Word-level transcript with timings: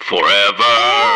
Forever. 0.00 1.09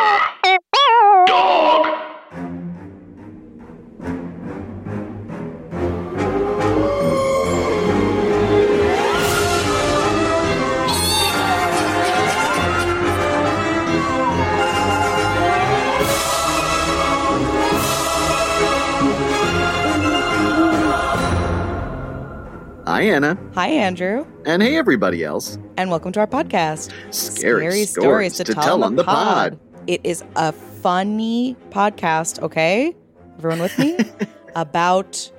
Anna. 23.05 23.37
Hi, 23.55 23.69
Andrew, 23.69 24.25
And 24.47 24.63
hey, 24.63 24.77
everybody 24.79 25.23
else. 25.25 25.59
and 25.77 25.91
welcome 25.91 26.11
to 26.13 26.21
our 26.21 26.27
podcast. 26.27 26.91
Scary 27.13 27.85
stories 27.85 28.33
to 28.39 28.45
tell 28.45 28.83
on 28.83 28.97
the 28.97 29.05
pod. 29.05 29.59
It 29.87 30.01
is 30.05 30.25
a 30.37 30.53
funny 30.53 31.55
podcast, 31.69 32.41
okay? 32.41 32.97
Everyone 33.37 33.61
with 33.61 33.79
me? 33.79 33.99
About 34.57 35.31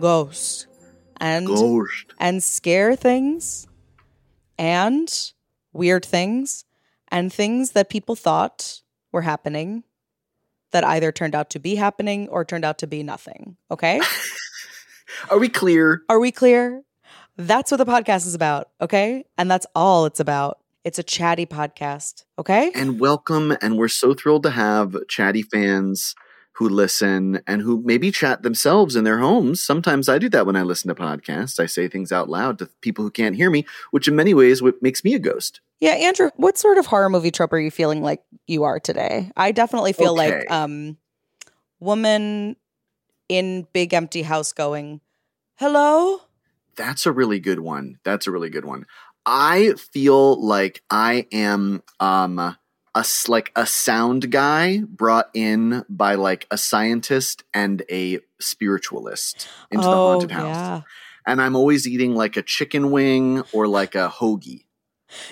ghosts 0.00 0.66
and 1.20 1.46
Ghost. 1.46 2.06
and 2.18 2.42
scare 2.42 2.96
things 2.96 3.68
and 4.58 5.32
weird 5.74 6.06
things 6.06 6.64
and 7.08 7.30
things 7.30 7.72
that 7.72 7.90
people 7.90 8.16
thought 8.16 8.80
were 9.12 9.20
happening 9.22 9.84
that 10.70 10.84
either 10.84 11.12
turned 11.12 11.34
out 11.34 11.50
to 11.50 11.58
be 11.58 11.74
happening 11.74 12.28
or 12.30 12.46
turned 12.46 12.64
out 12.64 12.78
to 12.78 12.86
be 12.86 13.02
nothing. 13.02 13.58
Okay? 13.70 14.00
Are 15.30 15.38
we 15.38 15.50
clear? 15.50 16.00
Are 16.08 16.18
we 16.18 16.32
clear? 16.32 16.82
That's 17.46 17.70
what 17.70 17.78
the 17.78 17.86
podcast 17.86 18.26
is 18.26 18.34
about, 18.34 18.68
okay? 18.82 19.24
And 19.38 19.50
that's 19.50 19.66
all 19.74 20.04
it's 20.04 20.20
about. 20.20 20.58
It's 20.84 20.98
a 20.98 21.02
chatty 21.02 21.46
podcast, 21.46 22.24
okay? 22.38 22.70
And 22.74 23.00
welcome. 23.00 23.56
And 23.62 23.78
we're 23.78 23.88
so 23.88 24.12
thrilled 24.12 24.42
to 24.42 24.50
have 24.50 24.94
chatty 25.08 25.40
fans 25.40 26.14
who 26.52 26.68
listen 26.68 27.40
and 27.46 27.62
who 27.62 27.80
maybe 27.82 28.10
chat 28.10 28.42
themselves 28.42 28.94
in 28.94 29.04
their 29.04 29.18
homes. 29.18 29.62
Sometimes 29.62 30.06
I 30.06 30.18
do 30.18 30.28
that 30.28 30.44
when 30.44 30.54
I 30.54 30.62
listen 30.62 30.88
to 30.88 30.94
podcasts. 30.94 31.58
I 31.58 31.64
say 31.64 31.88
things 31.88 32.12
out 32.12 32.28
loud 32.28 32.58
to 32.58 32.66
people 32.82 33.04
who 33.04 33.10
can't 33.10 33.34
hear 33.36 33.48
me, 33.48 33.64
which 33.90 34.06
in 34.06 34.14
many 34.16 34.34
ways 34.34 34.60
what 34.60 34.82
makes 34.82 35.02
me 35.02 35.14
a 35.14 35.18
ghost. 35.18 35.62
Yeah, 35.80 35.92
Andrew, 35.92 36.30
what 36.36 36.58
sort 36.58 36.76
of 36.76 36.84
horror 36.84 37.08
movie 37.08 37.30
trope 37.30 37.54
are 37.54 37.58
you 37.58 37.70
feeling 37.70 38.02
like 38.02 38.22
you 38.46 38.64
are 38.64 38.78
today? 38.78 39.30
I 39.34 39.52
definitely 39.52 39.94
feel 39.94 40.12
Okay. 40.12 40.30
like 40.40 40.50
um 40.50 40.98
woman 41.78 42.56
in 43.30 43.66
big 43.72 43.94
empty 43.94 44.20
house 44.20 44.52
going, 44.52 45.00
"Hello?" 45.56 46.20
That's 46.76 47.06
a 47.06 47.12
really 47.12 47.40
good 47.40 47.60
one. 47.60 47.98
That's 48.04 48.26
a 48.26 48.30
really 48.30 48.50
good 48.50 48.64
one. 48.64 48.86
I 49.26 49.74
feel 49.92 50.40
like 50.44 50.82
I 50.90 51.26
am 51.32 51.82
um 52.00 52.38
a 52.38 53.04
like 53.28 53.52
a 53.54 53.66
sound 53.66 54.30
guy 54.30 54.80
brought 54.80 55.30
in 55.34 55.84
by 55.88 56.14
like 56.16 56.46
a 56.50 56.58
scientist 56.58 57.44
and 57.54 57.82
a 57.90 58.20
spiritualist 58.40 59.48
into 59.70 59.88
the 59.88 59.94
oh, 59.96 60.06
haunted 60.06 60.30
house. 60.32 60.56
yeah. 60.56 60.82
And 61.26 61.40
I'm 61.40 61.54
always 61.54 61.86
eating 61.86 62.14
like 62.14 62.36
a 62.36 62.42
chicken 62.42 62.90
wing 62.90 63.42
or 63.52 63.68
like 63.68 63.94
a 63.94 64.08
hoagie. 64.08 64.64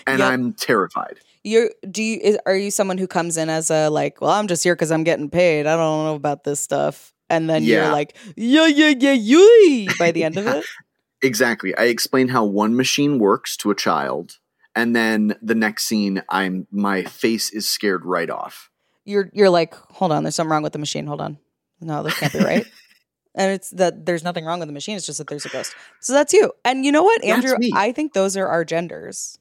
And 0.07 0.21
Yep. 0.21 0.33
I'm 0.33 0.53
terrified. 0.53 1.21
You 1.45 1.71
do 1.91 2.03
you 2.03 2.19
is, 2.23 2.39
are 2.47 2.57
you 2.57 2.71
someone 2.71 2.99
who 2.99 3.07
comes 3.07 3.37
in 3.37 3.49
as 3.49 3.71
a 3.71 3.89
like, 3.89 4.21
"Well, 4.21 4.31
I'm 4.31 4.49
just 4.49 4.63
here 4.63 4.77
cuz 4.77 4.91
I'm 4.91 5.05
getting 5.05 5.31
paid. 5.31 5.67
I 5.67 5.77
don't 5.77 6.05
know 6.05 6.15
about 6.15 6.45
this 6.45 6.61
stuff." 6.61 7.13
And 7.31 7.49
then 7.49 7.63
Yeah. 7.65 7.85
you're 7.85 7.93
like, 7.93 8.17
"Yeah, 8.37 8.67
yeah, 8.67 8.93
yeah, 8.99 9.13
yeah" 9.13 9.95
by 9.99 10.13
the 10.13 10.25
end 10.25 10.37
of 10.39 10.47
it. 10.47 10.65
Exactly. 11.23 11.77
I 11.77 11.85
explain 11.85 12.29
how 12.29 12.45
one 12.45 12.77
machine 12.77 13.19
works 13.19 13.57
to 13.59 13.71
a 13.71 13.75
child, 13.75 14.39
and 14.75 14.95
then 14.95 15.37
the 15.43 15.55
next 15.55 15.85
scene, 15.85 16.23
I'm 16.29 16.67
my 16.71 17.05
face 17.05 17.51
is 17.51 17.69
scared 17.69 18.05
right 18.05 18.31
off. 18.31 18.71
you're 19.05 19.31
you're 19.33 19.51
like, 19.51 19.75
hold 19.75 20.13
on, 20.13 20.23
there's 20.23 20.37
something 20.37 20.51
wrong 20.51 20.63
with 20.63 20.73
the 20.73 20.79
machine. 20.79 21.07
Hold 21.07 21.21
on, 21.21 21.39
no, 21.81 22.03
this 22.03 22.19
can't 22.19 22.33
be 22.33 22.41
right. 22.41 22.67
and 23.35 23.53
it's 23.53 23.71
that 23.71 24.07
there's 24.07 24.25
nothing 24.25 24.45
wrong 24.45 24.59
with 24.61 24.69
the 24.69 24.73
machine. 24.73 24.97
It's 24.97 25.07
just 25.07 25.19
that 25.19 25.29
there's 25.29 25.47
a 25.47 25.49
ghost. 25.49 25.75
So 26.01 26.13
that's 26.13 26.33
you. 26.33 26.53
And 26.65 26.85
you 26.85 26.93
know 26.93 27.03
what, 27.03 27.25
Andrew? 27.25 27.57
I 27.75 27.93
think 27.93 28.13
those 28.13 28.37
are 28.37 28.47
our 28.47 28.65
genders. 28.65 29.39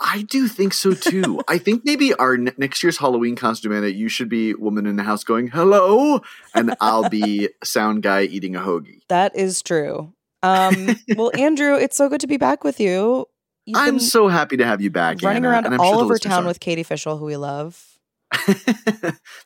I 0.00 0.22
do 0.22 0.48
think 0.48 0.74
so 0.74 0.92
too. 0.92 1.40
I 1.48 1.58
think 1.58 1.84
maybe 1.84 2.12
our 2.14 2.36
ne- 2.36 2.52
next 2.56 2.82
year's 2.82 2.98
Halloween 2.98 3.36
costume, 3.36 3.72
Anna, 3.72 3.86
you 3.86 4.08
should 4.08 4.28
be 4.28 4.54
woman 4.54 4.86
in 4.86 4.96
the 4.96 5.04
house 5.04 5.22
going 5.22 5.48
hello, 5.48 6.22
and 6.54 6.74
I'll 6.80 7.08
be 7.08 7.50
sound 7.62 8.02
guy 8.02 8.22
eating 8.22 8.56
a 8.56 8.60
hoagie. 8.60 9.02
That 9.08 9.36
is 9.36 9.62
true. 9.62 10.12
Um, 10.42 10.96
well, 11.16 11.30
Andrew, 11.38 11.74
it's 11.76 11.96
so 11.96 12.08
good 12.08 12.20
to 12.20 12.26
be 12.26 12.36
back 12.36 12.64
with 12.64 12.80
you. 12.80 13.26
You've 13.64 13.78
I'm 13.78 13.98
so 14.00 14.28
happy 14.28 14.56
to 14.56 14.64
have 14.64 14.80
you 14.80 14.90
back. 14.90 15.22
running 15.22 15.44
Anna, 15.44 15.50
around 15.50 15.66
and 15.66 15.74
I'm 15.74 15.80
all 15.80 15.94
sure 15.94 16.04
over 16.04 16.18
town 16.18 16.44
are. 16.44 16.46
with 16.48 16.58
Katie 16.60 16.82
Fishel, 16.82 17.18
who 17.18 17.26
we 17.26 17.36
love. 17.36 17.98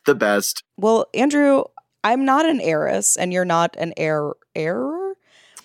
the 0.06 0.14
best. 0.14 0.62
Well, 0.78 1.06
Andrew, 1.12 1.64
I'm 2.02 2.24
not 2.24 2.46
an 2.46 2.60
heiress, 2.60 3.16
and 3.16 3.32
you're 3.32 3.44
not 3.44 3.76
an 3.76 3.92
heir. 3.96 4.32
Heir? 4.54 5.14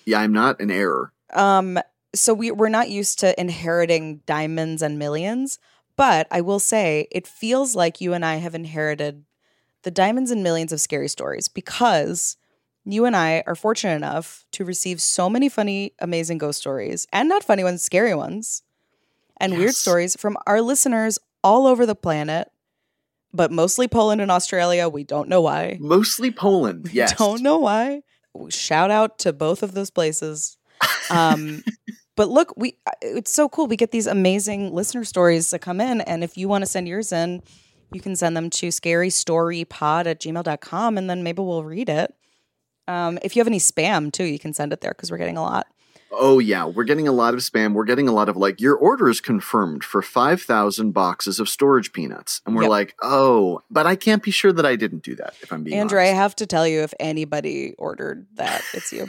Yeah, 0.04 0.20
I'm 0.20 0.32
not 0.32 0.60
an 0.60 0.70
error. 0.70 1.12
Um, 1.32 1.78
so 2.14 2.34
we 2.34 2.50
we're 2.50 2.68
not 2.68 2.90
used 2.90 3.18
to 3.20 3.38
inheriting 3.40 4.20
diamonds 4.26 4.82
and 4.82 4.98
millions, 4.98 5.58
but 5.96 6.26
I 6.30 6.40
will 6.42 6.58
say 6.58 7.08
it 7.10 7.26
feels 7.26 7.74
like 7.74 8.00
you 8.00 8.12
and 8.12 8.24
I 8.24 8.36
have 8.36 8.54
inherited 8.54 9.24
the 9.82 9.90
diamonds 9.90 10.30
and 10.30 10.42
millions 10.42 10.72
of 10.72 10.80
scary 10.80 11.08
stories 11.08 11.48
because 11.48 12.36
you 12.84 13.04
and 13.04 13.14
I 13.14 13.42
are 13.46 13.54
fortunate 13.54 13.94
enough 13.94 14.44
to 14.52 14.64
receive 14.64 15.00
so 15.00 15.30
many 15.30 15.48
funny, 15.48 15.92
amazing 16.00 16.38
ghost 16.38 16.58
stories 16.58 17.06
and 17.12 17.28
not 17.28 17.44
funny 17.44 17.62
ones, 17.62 17.82
scary 17.82 18.14
ones, 18.14 18.62
and 19.38 19.56
weird 19.56 19.74
stories 19.74 20.16
from 20.16 20.36
our 20.46 20.60
listeners 20.60 21.18
all 21.44 21.66
over 21.66 21.86
the 21.86 21.94
planet, 21.94 22.50
but 23.32 23.50
mostly 23.50 23.88
Poland 23.88 24.20
and 24.20 24.30
Australia. 24.30 24.88
We 24.88 25.04
don't 25.04 25.28
know 25.28 25.40
why. 25.40 25.78
Mostly 25.80 26.30
Poland. 26.30 26.84
We 26.92 26.92
Yes. 26.92 27.16
Don't 27.16 27.42
know 27.42 27.58
why. 27.58 28.02
Shout 28.48 28.90
out 28.90 29.18
to 29.20 29.32
both 29.32 29.62
of 29.62 29.74
those 29.74 29.90
places. 29.90 30.56
Um, 31.10 31.62
but 32.16 32.28
look, 32.28 32.54
we 32.56 32.78
uh, 32.86 32.92
it's 33.02 33.32
so 33.32 33.48
cool. 33.48 33.66
We 33.66 33.76
get 33.76 33.90
these 33.90 34.06
amazing 34.06 34.72
listener 34.74 35.04
stories 35.04 35.50
that 35.50 35.60
come 35.60 35.80
in. 35.80 36.00
And 36.02 36.24
if 36.24 36.36
you 36.36 36.48
want 36.48 36.62
to 36.62 36.66
send 36.66 36.88
yours 36.88 37.12
in, 37.12 37.42
you 37.92 38.00
can 38.00 38.16
send 38.16 38.36
them 38.36 38.48
to 38.50 38.68
scarystorypod 38.68 40.06
at 40.06 40.20
gmail.com 40.20 40.98
and 40.98 41.10
then 41.10 41.22
maybe 41.22 41.42
we'll 41.42 41.64
read 41.64 41.88
it. 41.88 42.14
Um, 42.92 43.18
if 43.22 43.34
you 43.34 43.40
have 43.40 43.46
any 43.46 43.58
spam 43.58 44.12
too, 44.12 44.24
you 44.24 44.38
can 44.38 44.52
send 44.52 44.72
it 44.72 44.80
there 44.80 44.90
because 44.92 45.10
we're 45.10 45.18
getting 45.18 45.36
a 45.38 45.42
lot. 45.42 45.66
Oh 46.14 46.38
yeah, 46.38 46.66
we're 46.66 46.84
getting 46.84 47.08
a 47.08 47.12
lot 47.12 47.32
of 47.32 47.40
spam. 47.40 47.72
We're 47.72 47.84
getting 47.86 48.06
a 48.06 48.12
lot 48.12 48.28
of 48.28 48.36
like 48.36 48.60
your 48.60 48.76
order 48.76 49.08
is 49.08 49.20
confirmed 49.22 49.82
for 49.82 50.02
5,000 50.02 50.92
boxes 50.92 51.40
of 51.40 51.48
storage 51.48 51.92
peanuts. 51.92 52.42
And 52.44 52.54
we're 52.54 52.62
Yep. 52.64 52.70
like, 52.70 52.94
"Oh, 53.02 53.62
but 53.70 53.86
I 53.86 53.96
can't 53.96 54.22
be 54.22 54.30
sure 54.30 54.52
that 54.52 54.66
I 54.66 54.76
didn't 54.76 55.02
do 55.02 55.14
that 55.16 55.34
if 55.40 55.50
I'm 55.50 55.62
being 55.64 55.78
Andrew, 55.78 55.98
I 55.98 56.06
have 56.06 56.36
to 56.36 56.46
tell 56.46 56.68
you, 56.68 56.82
if 56.82 56.92
anybody 57.00 57.74
ordered 57.78 58.26
that, 58.34 58.62
it's 58.74 58.92
you. 58.92 59.08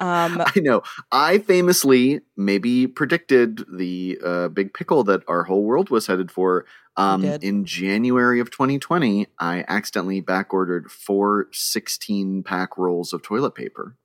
Um, 0.00 0.42
I 0.46 0.60
know. 0.60 0.82
I 1.12 1.38
famously 1.38 2.22
maybe 2.36 2.86
predicted 2.86 3.64
the 3.72 4.18
uh, 4.24 4.48
big 4.48 4.74
pickle 4.74 5.04
that 5.04 5.22
our 5.28 5.44
whole 5.44 5.62
world 5.62 5.90
was 5.90 6.06
headed 6.06 6.30
for. 6.30 6.66
Um, 6.96 7.24
in 7.24 7.64
January 7.64 8.40
of 8.40 8.50
2020, 8.50 9.28
I 9.38 9.64
accidentally 9.68 10.20
back 10.20 10.52
ordered 10.52 10.90
four 10.90 11.46
16 11.52 12.42
pack 12.42 12.76
rolls 12.76 13.12
of 13.12 13.22
toilet 13.22 13.54
paper. 13.54 13.96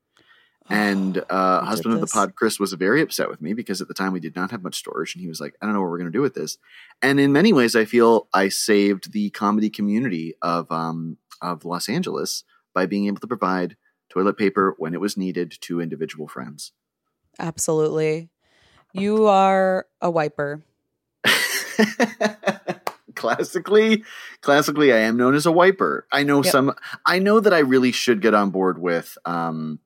And 0.68 1.24
uh, 1.30 1.64
husband 1.64 1.94
of 1.94 2.02
the 2.02 2.08
pod, 2.08 2.36
Chris, 2.36 2.60
was 2.60 2.74
very 2.74 3.02
upset 3.02 3.30
with 3.30 3.40
me 3.42 3.54
because 3.54 3.82
at 3.82 3.88
the 3.88 3.94
time 3.94 4.14
we 4.14 4.20
did 4.20 4.36
not 4.36 4.50
have 4.50 4.64
much 4.64 4.76
storage, 4.76 5.14
and 5.14 5.22
he 5.22 5.28
was 5.28 5.40
like, 5.40 5.56
"I 5.62 5.66
don't 5.66 5.76
know 5.76 5.82
what 5.82 5.92
we're 5.92 6.00
going 6.00 6.12
to 6.12 6.18
do 6.18 6.24
with 6.24 6.34
this." 6.34 6.58
And 7.04 7.20
in 7.20 7.32
many 7.32 7.54
ways, 7.54 7.76
I 7.76 7.86
feel 7.86 8.28
I 8.34 8.50
saved 8.50 9.12
the 9.12 9.30
comedy 9.30 9.70
community 9.70 10.34
of 10.42 10.72
um, 10.72 11.18
of 11.40 11.66
Los 11.66 11.88
Angeles 11.88 12.44
by 12.74 12.88
being 12.88 13.06
able 13.06 13.20
to 13.20 13.28
provide 13.28 13.78
toilet 14.16 14.38
paper 14.38 14.76
when 14.78 14.94
it 14.94 15.02
was 15.02 15.18
needed 15.18 15.54
to 15.62 15.82
individual 15.82 16.28
friends. 16.28 16.72
Absolutely. 17.38 18.30
You 18.94 19.28
are 19.28 19.86
a 20.02 20.10
wiper. 20.10 20.64
classically 23.16 24.04
classically 24.42 24.92
i 24.92 24.98
am 24.98 25.16
known 25.16 25.36
as 25.36 25.46
a 25.46 25.52
wiper 25.52 26.06
i 26.12 26.22
know 26.22 26.44
Yep. 26.44 26.52
some 26.52 26.76
i 27.06 27.18
know 27.18 27.40
that 27.40 27.54
i 27.54 27.60
really 27.60 27.92
should 27.92 28.22
get 28.22 28.34
on 28.34 28.50
board 28.50 28.78
with 28.80 29.18
um 29.26 29.80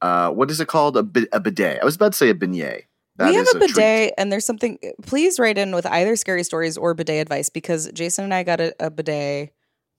uh 0.00 0.30
what 0.30 0.50
is 0.50 0.58
it 0.60 0.66
called 0.66 0.96
a, 0.96 1.02
bi- 1.02 1.28
a 1.32 1.38
bidet 1.40 1.80
i 1.82 1.84
was 1.84 1.96
about 1.96 2.12
to 2.12 2.18
say 2.18 2.30
a 2.30 2.34
beignet 2.34 2.84
That 3.16 3.28
we 3.28 3.34
have 3.34 3.46
a 3.48 3.58
treat. 3.60 3.74
bidet, 3.74 4.14
and 4.18 4.32
there's 4.32 4.44
something. 4.46 4.78
Please 5.02 5.38
write 5.38 5.58
in 5.58 5.74
with 5.74 5.86
either 5.86 6.16
scary 6.16 6.42
stories 6.44 6.76
or 6.78 6.94
bidet 6.94 7.20
advice 7.22 7.48
because 7.50 7.90
Jason 7.92 8.24
and 8.24 8.34
I 8.34 8.42
got 8.42 8.60
a, 8.60 8.74
a 8.80 8.90
bidet 8.90 9.52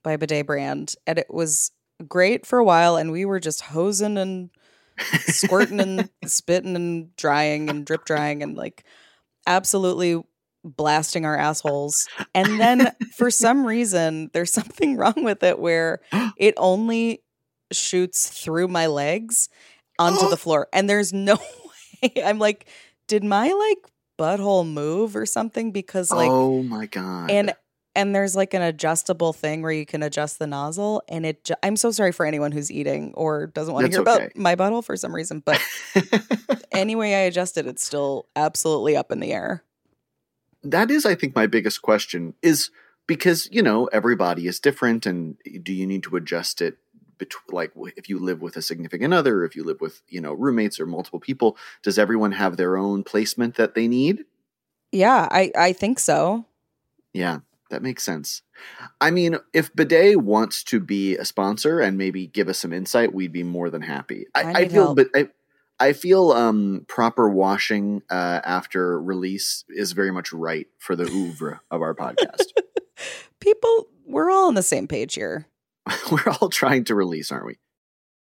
by 0.03 0.12
a 0.13 0.18
bidet 0.18 0.45
brand, 0.48 0.94
and 1.07 1.18
it 1.19 1.27
was 1.30 1.71
great 2.07 2.45
for 2.45 2.59
a 2.59 2.63
while. 2.63 2.95
And 2.97 3.11
we 3.11 3.25
were 3.25 3.39
just 3.39 3.61
hosing 3.61 4.17
and 4.17 4.49
squirting 5.25 5.79
and 5.79 6.09
spitting 6.25 6.75
and 6.75 7.15
drying 7.15 7.69
and 7.69 7.85
drip 7.85 8.05
drying 8.05 8.44
and 8.44 8.55
like 8.55 8.83
absolutely 9.45 10.21
blasting 10.63 11.25
our 11.25 11.38
assholes. 11.38 12.07
And 12.33 12.59
then 12.59 12.91
for 13.15 13.31
some 13.31 13.65
reason, 13.65 14.29
there's 14.33 14.51
something 14.51 14.97
wrong 14.97 15.23
with 15.23 15.44
it 15.44 15.59
where 15.59 16.01
it 16.38 16.53
only 16.57 17.23
shoots 17.71 18.29
through 18.29 18.67
my 18.67 18.88
legs 18.88 19.50
onto 20.00 20.29
the 20.29 20.38
floor. 20.38 20.67
And 20.73 20.89
there's 20.89 21.13
no 21.13 21.35
way. 22.03 22.23
I'm 22.23 22.39
like, 22.39 22.67
did 23.07 23.23
my 23.23 23.47
like 23.51 23.91
butthole 24.19 24.67
move 24.67 25.15
or 25.15 25.25
something? 25.25 25.71
Because 25.71 26.11
like 26.11 26.29
oh 26.31 26.63
my 26.63 26.88
god 26.88 27.29
and 27.29 27.53
and 27.97 28.13
there's 28.13 28.35
like 28.35 28.53
an 28.53 28.61
adjustable 28.61 29.33
thing 29.33 29.63
where 29.63 29.71
you 29.71 29.85
can 29.85 30.03
adjust 30.03 30.38
the 30.38 30.47
nozzle 30.47 31.01
and 31.09 31.25
it 31.25 31.44
ju- 31.44 31.55
i'm 31.63 31.75
so 31.75 31.91
sorry 31.91 32.13
for 32.13 32.25
anyone 32.25 32.51
who's 32.51 32.71
eating 32.71 33.11
or 33.15 33.47
doesn't 33.47 33.73
want 33.73 33.85
to 33.85 33.91
hear 33.91 34.01
about 34.01 34.21
my 34.35 34.55
butthole 34.55 34.83
for 34.83 34.95
some 34.95 35.13
reason 35.13 35.41
but 35.44 35.59
anyway 36.71 37.13
i 37.13 37.19
adjust 37.19 37.57
it 37.57 37.65
it's 37.67 37.83
still 37.83 38.27
absolutely 38.35 38.95
up 38.95 39.11
in 39.11 39.19
the 39.19 39.33
air. 39.33 39.63
That 40.63 40.91
is 40.91 41.05
i 41.05 41.15
think 41.15 41.35
my 41.35 41.47
biggest 41.47 41.81
question 41.81 42.35
is 42.41 42.69
because 43.07 43.49
you 43.51 43.61
know 43.61 43.85
everybody 43.88 44.47
is 44.47 44.59
different 44.59 45.05
and 45.05 45.38
do 45.63 45.73
you 45.73 45.88
need 45.88 46.03
to 46.03 46.15
adjust 46.15 46.61
it 46.61 46.77
bet- 47.17 47.31
like 47.50 47.71
if 47.95 48.09
you 48.09 48.19
live 48.19 48.41
with 48.41 48.57
a 48.57 48.61
significant 48.61 49.13
other 49.13 49.43
if 49.43 49.55
you 49.55 49.63
live 49.63 49.81
with 49.81 50.01
you 50.07 50.21
know 50.21 50.33
roommates 50.33 50.79
or 50.79 50.85
multiple 50.85 51.19
people 51.19 51.57
does 51.83 51.97
everyone 51.97 52.33
have 52.33 52.57
their 52.57 52.77
own 52.77 53.03
placement 53.03 53.55
that 53.55 53.75
they 53.75 53.88
need? 53.88 54.25
Yeah 54.91 55.27
i 55.31 55.51
i 55.55 55.73
think 55.73 56.00
so. 56.00 56.45
Yeah 57.13 57.39
that 57.69 57.81
makes 57.81 58.03
sense 58.03 58.41
i 59.01 59.11
mean 59.11 59.37
if 59.53 59.73
bidet 59.75 60.17
wants 60.17 60.63
to 60.63 60.79
be 60.79 61.17
a 61.17 61.25
sponsor 61.25 61.79
and 61.79 61.97
maybe 61.97 62.27
give 62.27 62.47
us 62.47 62.59
some 62.59 62.73
insight 62.73 63.13
we'd 63.13 63.31
be 63.31 63.43
more 63.43 63.69
than 63.69 63.81
happy 63.81 64.25
I 64.35 64.41
i, 64.41 64.51
I, 64.51 64.67
feel 64.67 64.83
help. 64.83 64.97
but 64.97 65.07
I, 65.15 65.27
I 65.79 65.93
feel 65.93 66.31
um, 66.31 66.85
proper 66.87 67.29
washing 67.29 68.01
uh, 68.09 68.41
after 68.43 68.99
release 68.99 69.63
is 69.69 69.91
very 69.91 70.11
much 70.11 70.33
right 70.33 70.65
for 70.79 70.95
the 70.95 71.03
oeuvre 71.03 71.61
of 71.69 71.83
our 71.83 71.93
podcast. 71.93 72.51
people 73.39 73.87
we're 74.07 74.31
all 74.31 74.47
on 74.47 74.55
the 74.55 74.63
same 74.63 74.87
page 74.87 75.13
here 75.13 75.45
We're 76.11 76.33
all 76.39 76.49
trying 76.49 76.83
to 76.85 76.95
release, 76.95 77.31
aren't 77.31 77.45
we? 77.45 77.57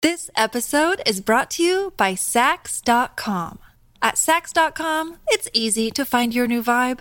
This 0.03 0.31
episode 0.37 1.03
is 1.07 1.21
brought 1.21 1.51
to 1.53 1.63
you 1.63 1.93
by 1.97 2.13
Saks.com. 2.13 3.59
At 4.03 4.17
Saks.com, 4.17 5.19
it's 5.29 5.49
easy 5.53 5.91
to 5.93 6.05
find 6.05 6.35
your 6.35 6.47
new 6.47 6.63
vibe. 6.63 7.01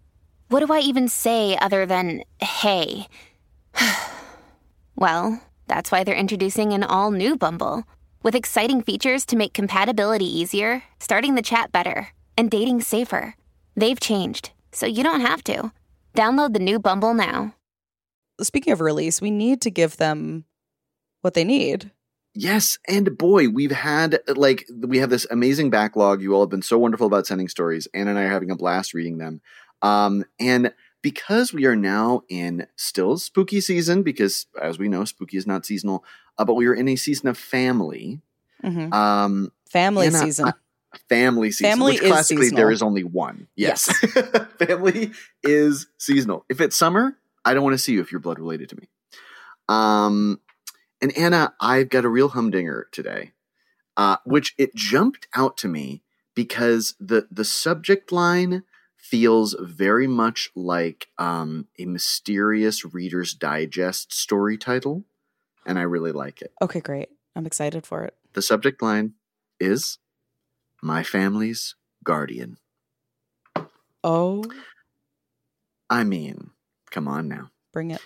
what 0.51 0.65
do 0.65 0.73
I 0.73 0.79
even 0.79 1.07
say 1.07 1.57
other 1.57 1.85
than 1.85 2.23
hey? 2.39 3.07
well, 4.95 5.41
that's 5.67 5.91
why 5.91 6.03
they're 6.03 6.13
introducing 6.13 6.73
an 6.73 6.83
all 6.83 7.11
new 7.11 7.37
Bumble 7.37 7.85
with 8.21 8.35
exciting 8.35 8.81
features 8.81 9.25
to 9.27 9.37
make 9.37 9.53
compatibility 9.53 10.25
easier, 10.25 10.83
starting 10.99 11.35
the 11.35 11.41
chat 11.41 11.71
better, 11.71 12.09
and 12.37 12.51
dating 12.51 12.81
safer. 12.81 13.35
They've 13.77 13.99
changed, 13.99 14.51
so 14.73 14.85
you 14.85 15.03
don't 15.03 15.21
have 15.21 15.41
to. 15.45 15.71
Download 16.15 16.51
the 16.51 16.59
new 16.59 16.79
Bumble 16.79 17.13
now. 17.13 17.55
speaking 18.41 18.73
of 18.73 18.81
release 18.81 19.21
we 19.21 19.31
need 19.31 19.61
to 19.61 19.71
give 19.71 19.97
them 19.97 20.43
what 21.21 21.33
they 21.33 21.45
need 21.45 21.91
Yes, 22.33 22.77
and 22.87 23.17
boy, 23.17 23.49
we've 23.49 23.71
had 23.71 24.19
like 24.27 24.65
we 24.73 24.99
have 24.99 25.09
this 25.09 25.27
amazing 25.29 25.69
backlog. 25.69 26.21
You 26.21 26.33
all 26.33 26.43
have 26.43 26.49
been 26.49 26.61
so 26.61 26.77
wonderful 26.77 27.07
about 27.07 27.27
sending 27.27 27.49
stories. 27.49 27.89
Anna 27.93 28.11
and 28.11 28.19
I 28.19 28.23
are 28.23 28.29
having 28.29 28.51
a 28.51 28.55
blast 28.55 28.93
reading 28.93 29.17
them. 29.17 29.41
Um, 29.81 30.25
and 30.39 30.73
because 31.01 31.53
we 31.53 31.65
are 31.65 31.75
now 31.75 32.21
in 32.29 32.67
still 32.75 33.17
spooky 33.17 33.61
season, 33.61 34.03
because 34.03 34.45
as 34.61 34.77
we 34.77 34.87
know, 34.87 35.05
spooky 35.05 35.37
is 35.37 35.47
not 35.47 35.65
seasonal, 35.65 36.03
uh, 36.37 36.45
but 36.45 36.53
we 36.53 36.67
are 36.67 36.73
in 36.73 36.87
a 36.87 36.95
season 36.95 37.27
of 37.29 37.37
family. 37.37 38.21
Mhm. 38.63 38.93
Um, 38.93 39.51
family 39.69 40.07
Anna, 40.07 40.19
season 40.19 40.47
uh, 40.49 40.51
family 41.09 41.51
season. 41.51 41.71
Family 41.71 41.93
which 41.93 42.01
classically 42.01 42.43
seasonal. 42.45 42.57
there 42.57 42.71
is 42.71 42.81
only 42.81 43.03
one. 43.03 43.47
Yes, 43.55 43.91
family 44.59 45.11
is 45.43 45.87
seasonal. 45.97 46.45
If 46.49 46.61
it's 46.61 46.77
summer, 46.77 47.17
I 47.43 47.53
don't 47.53 47.63
want 47.63 47.73
to 47.73 47.79
see 47.79 47.93
you 47.93 48.01
if 48.01 48.11
you're 48.11 48.21
blood 48.21 48.39
related 48.39 48.69
to 48.69 48.75
me. 48.75 48.87
Um, 49.67 50.39
and 51.01 51.15
Anna, 51.17 51.53
I've 51.59 51.89
got 51.89 52.05
a 52.05 52.09
real 52.09 52.29
humdinger 52.29 52.87
today, 52.91 53.31
uh, 53.97 54.17
which 54.25 54.53
it 54.57 54.75
jumped 54.75 55.27
out 55.35 55.57
to 55.57 55.67
me 55.67 56.03
because 56.35 56.95
the 56.99 57.27
the 57.31 57.45
subject 57.45 58.11
line 58.11 58.63
feels 59.11 59.55
very 59.59 60.07
much 60.07 60.49
like 60.55 61.09
um, 61.17 61.67
a 61.77 61.83
mysterious 61.85 62.85
Reader's 62.85 63.33
Digest 63.33 64.13
story 64.13 64.57
title, 64.57 65.03
and 65.65 65.77
I 65.77 65.81
really 65.81 66.13
like 66.13 66.41
it. 66.41 66.53
okay 66.61 66.79
great 66.79 67.09
i'm 67.35 67.45
excited 67.45 67.85
for 67.85 68.03
it 68.03 68.15
The 68.33 68.41
subject 68.41 68.81
line 68.81 69.13
is 69.59 69.99
My 70.81 71.03
Family's 71.03 71.75
Guardian. 72.03 72.57
oh 74.03 74.43
I 75.89 76.05
mean, 76.05 76.51
come 76.89 77.07
on 77.09 77.27
now. 77.27 77.51
bring 77.73 77.91
it 77.91 78.01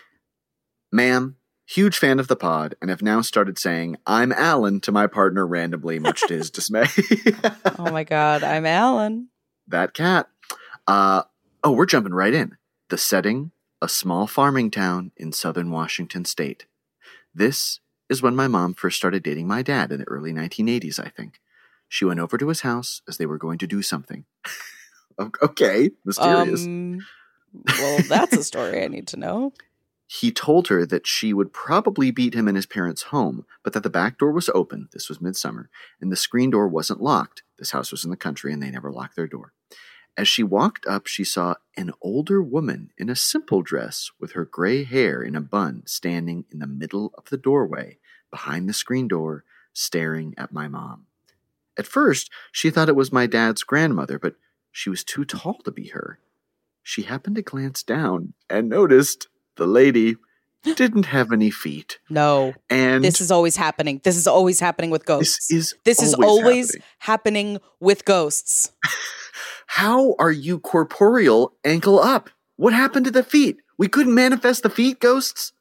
Ma'am, 0.91 1.35
huge 1.65 1.97
fan 1.97 2.19
of 2.19 2.27
the 2.27 2.35
pod 2.35 2.75
and 2.81 2.89
have 2.89 3.01
now 3.03 3.21
started 3.21 3.59
saying, 3.59 3.97
I'm 4.07 4.31
Alan 4.31 4.79
to 4.81 4.91
my 4.91 5.05
partner 5.07 5.45
randomly, 5.45 5.99
much 5.99 6.21
to 6.27 6.33
his 6.33 6.49
dismay. 6.49 6.87
oh 7.79 7.91
my 7.91 8.03
god 8.03 8.43
i'm 8.43 8.65
alan 8.65 9.29
that 9.67 9.93
cat. 9.93 10.27
Uh, 10.87 11.23
oh, 11.63 11.71
we're 11.71 11.85
jumping 11.85 12.13
right 12.13 12.33
in. 12.33 12.57
The 12.89 12.97
setting, 12.97 13.51
a 13.81 13.89
small 13.89 14.27
farming 14.27 14.71
town 14.71 15.11
in 15.17 15.31
southern 15.31 15.71
Washington 15.71 16.25
state. 16.25 16.65
This 17.33 17.79
is 18.09 18.21
when 18.21 18.35
my 18.35 18.47
mom 18.47 18.73
first 18.73 18.97
started 18.97 19.23
dating 19.23 19.47
my 19.47 19.61
dad 19.61 19.91
in 19.91 19.99
the 19.99 20.07
early 20.07 20.31
1980s, 20.31 20.99
I 20.99 21.09
think. 21.09 21.39
She 21.87 22.05
went 22.05 22.19
over 22.19 22.37
to 22.37 22.47
his 22.47 22.61
house 22.61 23.01
as 23.07 23.17
they 23.17 23.25
were 23.25 23.37
going 23.37 23.57
to 23.59 23.67
do 23.67 23.81
something. 23.81 24.25
Okay, 25.17 25.91
mysterious. 26.03 26.65
Um, 26.65 26.99
well, 27.79 27.99
that's 28.09 28.35
a 28.35 28.43
story 28.43 28.83
I 28.83 28.87
need 28.87 29.07
to 29.07 29.17
know. 29.17 29.53
He 30.07 30.31
told 30.31 30.67
her 30.67 30.85
that 30.85 31.07
she 31.07 31.33
would 31.33 31.51
probably 31.51 32.11
beat 32.11 32.35
him 32.35 32.47
in 32.47 32.53
his 32.53 32.67
parents' 32.67 33.03
home, 33.03 33.43
but 33.63 33.73
that 33.73 33.81
the 33.81 33.89
back 33.89 34.19
door 34.19 34.31
was 34.31 34.49
open. 34.53 34.87
This 34.93 35.09
was 35.09 35.19
midsummer, 35.19 35.67
and 35.99 36.11
the 36.11 36.15
screen 36.15 36.51
door 36.51 36.67
wasn't 36.67 37.01
locked. 37.01 37.41
This 37.57 37.71
house 37.71 37.91
was 37.91 38.03
in 38.03 38.11
the 38.11 38.15
country, 38.15 38.53
and 38.53 38.61
they 38.61 38.69
never 38.69 38.91
locked 38.91 39.15
their 39.15 39.25
door. 39.25 39.53
As 40.17 40.27
she 40.27 40.43
walked 40.43 40.85
up, 40.85 41.07
she 41.07 41.23
saw 41.25 41.55
an 41.75 41.91
older 42.01 42.41
woman 42.41 42.91
in 42.97 43.09
a 43.09 43.15
simple 43.15 43.61
dress 43.61 44.11
with 44.19 44.31
her 44.31 44.45
gray 44.45 44.83
hair 44.85 45.21
in 45.21 45.35
a 45.35 45.41
bun 45.41 45.83
standing 45.85 46.45
in 46.51 46.59
the 46.59 46.67
middle 46.67 47.13
of 47.17 47.25
the 47.29 47.37
doorway 47.37 47.97
behind 48.31 48.69
the 48.69 48.73
screen 48.73 49.07
door, 49.09 49.43
staring 49.73 50.33
at 50.37 50.53
my 50.53 50.67
mom. 50.69 51.05
At 51.77 51.85
first, 51.87 52.29
she 52.53 52.69
thought 52.69 52.87
it 52.87 52.95
was 52.95 53.11
my 53.11 53.27
dad's 53.27 53.63
grandmother, 53.63 54.17
but 54.17 54.35
she 54.71 54.89
was 54.89 55.03
too 55.03 55.25
tall 55.25 55.59
to 55.65 55.71
be 55.71 55.89
her. 55.89 56.19
She 56.81 57.01
happened 57.03 57.35
to 57.35 57.41
glance 57.41 57.83
down 57.83 58.33
and 58.49 58.69
noticed 58.69 59.27
the 59.57 59.67
lady 59.67 60.15
didn't 60.63 61.07
have 61.07 61.33
any 61.33 61.51
feet. 61.51 61.99
No. 62.09 62.53
And 62.69 63.03
This 63.03 63.19
is 63.19 63.31
always 63.31 63.57
happening. 63.57 63.99
This 64.03 64.15
is 64.15 64.27
always 64.27 64.61
happening 64.61 64.91
with 64.91 65.05
ghosts. 65.05 65.47
this 65.49 65.57
is 65.57 65.75
This 65.83 66.01
is 66.01 66.13
always 66.13 66.29
always 66.29 66.65
happening. 66.67 66.83
happening 66.99 67.59
with 67.81 68.05
ghosts. 68.05 68.71
How 69.67 70.15
are 70.19 70.31
you 70.31 70.59
corporeal 70.59 71.53
ankle 71.63 71.99
up? 71.99 72.29
What 72.57 72.73
happened 72.73 73.05
to 73.05 73.11
the 73.11 73.23
feet? 73.23 73.57
We 73.77 73.87
couldn't 73.87 74.13
manifest 74.15 74.63
the 74.63 74.69
feet, 74.69 74.99
ghosts? 74.99 75.51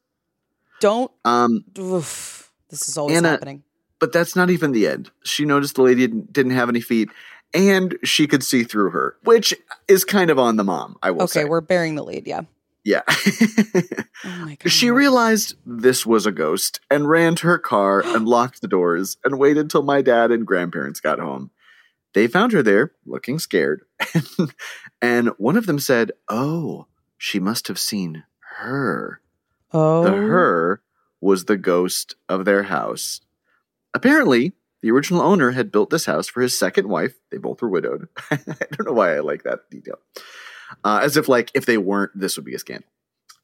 Don't. 0.80 1.10
Um, 1.24 1.64
Oof, 1.78 2.52
this 2.68 2.88
is 2.88 2.96
always 2.96 3.16
Anna, 3.16 3.30
happening. 3.30 3.62
but 3.98 4.12
that's 4.12 4.36
not 4.36 4.50
even 4.50 4.72
the 4.72 4.86
end. 4.86 5.10
She 5.24 5.44
noticed 5.44 5.74
the 5.76 5.82
lady 5.82 6.06
didn't, 6.06 6.52
have 6.52 6.68
any 6.68 6.80
feet 6.80 7.08
and 7.52 7.96
she 8.04 8.26
could 8.26 8.42
see 8.42 8.64
through 8.64 8.90
her, 8.90 9.16
which 9.22 9.54
is 9.88 10.04
kind 10.04 10.30
of 10.30 10.38
on 10.38 10.56
the 10.56 10.64
mom, 10.64 10.96
I 11.02 11.10
will 11.12 11.22
Okay, 11.22 11.42
say. 11.42 11.44
we're 11.44 11.60
bearing 11.60 11.94
the 11.94 12.02
lead. 12.04 12.26
Yeah. 12.26 12.42
yeah. 12.84 13.02
Oh 13.06 14.28
my 14.44 14.56
god. 14.56 14.66
she 14.70 14.90
realized 14.90 15.54
this 15.64 16.04
was 16.04 16.26
a 16.26 16.32
ghost 16.32 16.80
and 16.90 17.08
ran 17.08 17.34
to 17.36 17.46
her 17.46 17.58
car 17.58 18.02
and 18.04 18.26
locked 18.26 18.60
the 18.60 18.68
doors 18.68 19.16
and 19.24 19.38
waited 19.38 19.70
till 19.70 19.82
my 19.82 20.02
dad 20.02 20.30
and 20.32 20.46
grandparents 20.46 21.00
got 21.00 21.18
home. 21.18 21.50
They 22.14 22.28
found 22.28 22.52
her 22.52 22.62
there, 22.62 22.92
looking 23.04 23.38
scared, 23.38 23.82
and 25.02 25.28
one 25.36 25.56
of 25.56 25.66
them 25.66 25.78
said, 25.78 26.12
Oh, 26.28 26.86
she 27.18 27.40
must 27.40 27.68
have 27.68 27.78
seen 27.78 28.24
her. 28.58 29.20
Oh. 29.72 30.04
The 30.04 30.12
her 30.12 30.82
was 31.20 31.44
the 31.44 31.56
ghost 31.56 32.14
of 32.28 32.44
their 32.44 32.64
house. 32.64 33.20
Apparently, 33.92 34.52
the 34.82 34.90
original 34.90 35.22
owner 35.22 35.52
had 35.52 35.72
built 35.72 35.90
this 35.90 36.04
house 36.06 36.28
for 36.28 36.40
his 36.40 36.56
second 36.56 36.88
wife. 36.88 37.14
They 37.30 37.38
both 37.38 37.62
were 37.62 37.68
widowed. 37.68 38.08
I 38.30 38.36
don't 38.36 38.86
know 38.86 38.92
why 38.92 39.16
I 39.16 39.20
like 39.20 39.42
that 39.44 39.70
detail. 39.70 39.96
Uh, 40.84 41.00
as 41.02 41.16
if, 41.16 41.28
like, 41.28 41.50
if 41.54 41.66
they 41.66 41.78
weren't, 41.78 42.12
this 42.14 42.36
would 42.36 42.44
be 42.44 42.54
a 42.54 42.58
scandal. 42.58 42.88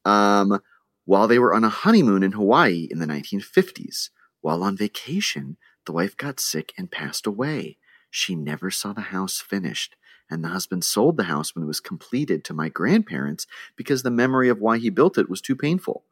Um, 0.05 0.61
while 1.07 1.27
they 1.27 1.39
were 1.39 1.55
on 1.55 1.65
a 1.65 1.69
honeymoon 1.69 2.23
in 2.23 2.33
Hawaii 2.33 2.87
in 2.91 2.99
the 2.99 3.07
1950s, 3.07 4.11
while 4.43 4.63
on 4.63 4.77
vacation, 4.77 5.57
the 5.87 5.93
wife 5.93 6.17
got 6.17 6.39
sick 6.39 6.73
and 6.77 6.91
passed 6.91 7.27
away. 7.27 7.79
She 8.11 8.35
never 8.35 8.71
saw 8.71 8.93
the 8.93 9.01
house 9.01 9.41
finished, 9.41 9.97
and 10.31 10.45
the 10.45 10.49
husband 10.49 10.85
sold 10.85 11.17
the 11.17 11.25
house 11.25 11.55
when 11.55 11.65
it 11.65 11.69
was 11.69 11.81
completed 11.81 12.45
to 12.45 12.55
my 12.55 12.69
grandparents 12.69 13.47
because 13.77 14.03
the 14.03 14.11
memory 14.11 14.49
of 14.49 14.61
why 14.61 14.79
he 14.79 14.91
built 14.91 15.19
it 15.19 15.31
was 15.31 15.41
too 15.41 15.57
painful 15.57 16.05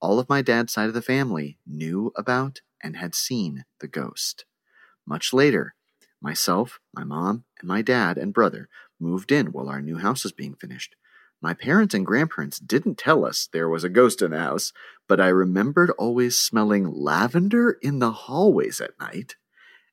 all 0.00 0.18
of 0.18 0.28
my 0.28 0.42
dad's 0.42 0.72
side 0.72 0.88
of 0.88 0.94
the 0.94 1.02
family 1.02 1.58
knew 1.66 2.12
about 2.16 2.60
and 2.82 2.96
had 2.96 3.14
seen 3.14 3.64
the 3.80 3.88
ghost. 3.88 4.44
Much 5.06 5.32
later, 5.32 5.74
myself, 6.20 6.78
my 6.94 7.04
mom, 7.04 7.44
and 7.60 7.68
my 7.68 7.82
dad 7.82 8.16
and 8.16 8.32
brother 8.32 8.68
moved 9.00 9.32
in 9.32 9.48
while 9.48 9.68
our 9.68 9.80
new 9.80 9.98
house 9.98 10.24
was 10.24 10.32
being 10.32 10.54
finished. 10.54 10.94
My 11.40 11.54
parents 11.54 11.94
and 11.94 12.06
grandparents 12.06 12.58
didn't 12.58 12.98
tell 12.98 13.24
us 13.24 13.48
there 13.52 13.68
was 13.68 13.84
a 13.84 13.88
ghost 13.88 14.22
in 14.22 14.32
the 14.32 14.38
house, 14.38 14.72
but 15.08 15.20
I 15.20 15.28
remembered 15.28 15.90
always 15.90 16.36
smelling 16.36 16.90
lavender 16.92 17.78
in 17.82 18.00
the 18.00 18.10
hallways 18.10 18.80
at 18.80 18.98
night 18.98 19.36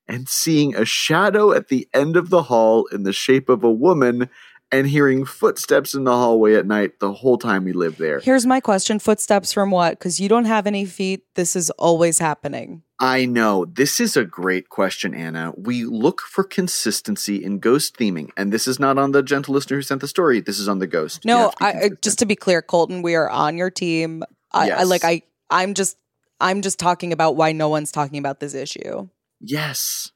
and 0.07 0.27
seeing 0.29 0.75
a 0.75 0.85
shadow 0.85 1.51
at 1.51 1.67
the 1.69 1.87
end 1.93 2.15
of 2.15 2.29
the 2.29 2.43
hall 2.43 2.85
in 2.87 3.03
the 3.03 3.13
shape 3.13 3.49
of 3.49 3.63
a 3.63 3.71
woman 3.71 4.29
and 4.71 4.87
hearing 4.87 5.25
footsteps 5.25 5.93
in 5.93 6.03
the 6.03 6.11
hallway 6.11 6.55
at 6.55 6.65
night 6.65 6.99
the 6.99 7.13
whole 7.13 7.37
time 7.37 7.63
we 7.63 7.73
lived 7.73 7.99
there. 7.99 8.19
Here's 8.19 8.45
my 8.45 8.59
question 8.59 8.99
footsteps 8.99 9.53
from 9.53 9.71
what? 9.71 9.91
Because 9.91 10.19
you 10.19 10.27
don't 10.27 10.45
have 10.45 10.67
any 10.67 10.85
feet. 10.85 11.23
This 11.35 11.55
is 11.55 11.69
always 11.71 12.19
happening. 12.19 12.83
I 12.99 13.25
know. 13.25 13.65
This 13.65 13.99
is 13.99 14.15
a 14.15 14.23
great 14.23 14.69
question, 14.69 15.13
Anna. 15.13 15.53
We 15.57 15.83
look 15.83 16.21
for 16.21 16.43
consistency 16.43 17.43
in 17.43 17.59
ghost 17.59 17.97
theming, 17.97 18.29
and 18.37 18.53
this 18.53 18.67
is 18.67 18.79
not 18.79 18.97
on 18.97 19.11
the 19.11 19.21
gentle 19.21 19.53
listener 19.53 19.77
who 19.77 19.81
sent 19.81 20.01
the 20.01 20.07
story. 20.07 20.39
This 20.39 20.59
is 20.59 20.67
on 20.67 20.79
the 20.79 20.87
ghost. 20.87 21.25
No, 21.25 21.51
to 21.51 21.63
I, 21.63 21.69
I 21.69 21.89
just 22.01 22.19
to 22.19 22.25
be 22.25 22.35
clear, 22.35 22.61
Colton, 22.61 23.01
we 23.01 23.15
are 23.15 23.29
on 23.29 23.57
your 23.57 23.69
team. 23.69 24.23
I, 24.51 24.63
I 24.63 24.65
Yes. 24.67 24.87
like 24.87 25.03
I 25.03 25.23
I'm 25.49 25.73
just 25.73 25.97
I'm 26.39 26.61
just 26.61 26.79
talking 26.79 27.13
about 27.13 27.35
why 27.35 27.51
no 27.51 27.69
one's 27.69 27.91
talking 27.91 28.17
about 28.17 28.39
this 28.39 28.53
issue. 28.53 29.09
Yes. 29.39 30.11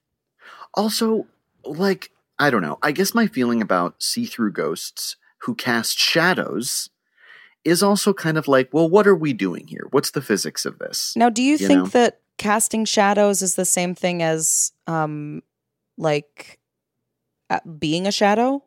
Also, 0.73 1.27
like, 1.63 2.11
I 2.37 2.49
don't 2.49 2.61
know. 2.61 2.77
I 2.81 2.91
guess 2.91 3.13
my 3.13 3.27
feeling 3.27 3.61
about 3.61 4.01
see 4.01 4.25
through 4.25 4.53
ghosts 4.53 5.15
who 5.39 5.55
cast 5.55 5.97
shadows 5.97 6.89
is 7.65 7.83
also 7.83 8.13
kind 8.13 8.37
of 8.37 8.47
like, 8.47 8.69
well, 8.73 8.89
what 8.89 9.07
are 9.07 9.15
we 9.15 9.33
doing 9.33 9.67
here? 9.67 9.87
What's 9.91 10.11
the 10.11 10.21
physics 10.21 10.65
of 10.65 10.79
this? 10.79 11.13
Now, 11.15 11.29
do 11.29 11.41
you, 11.41 11.51
You 11.53 11.67
think 11.67 11.79
know? 11.79 11.87
that 11.87 12.21
casting 12.37 12.85
shadows 12.85 13.41
is 13.41 13.55
the 13.55 13.65
same 13.65 13.93
thing 13.93 14.23
as 14.23 14.71
um 14.87 15.43
like 15.97 16.59
uh, 17.49 17.59
being 17.77 18.07
a 18.07 18.11
shadow? 18.11 18.63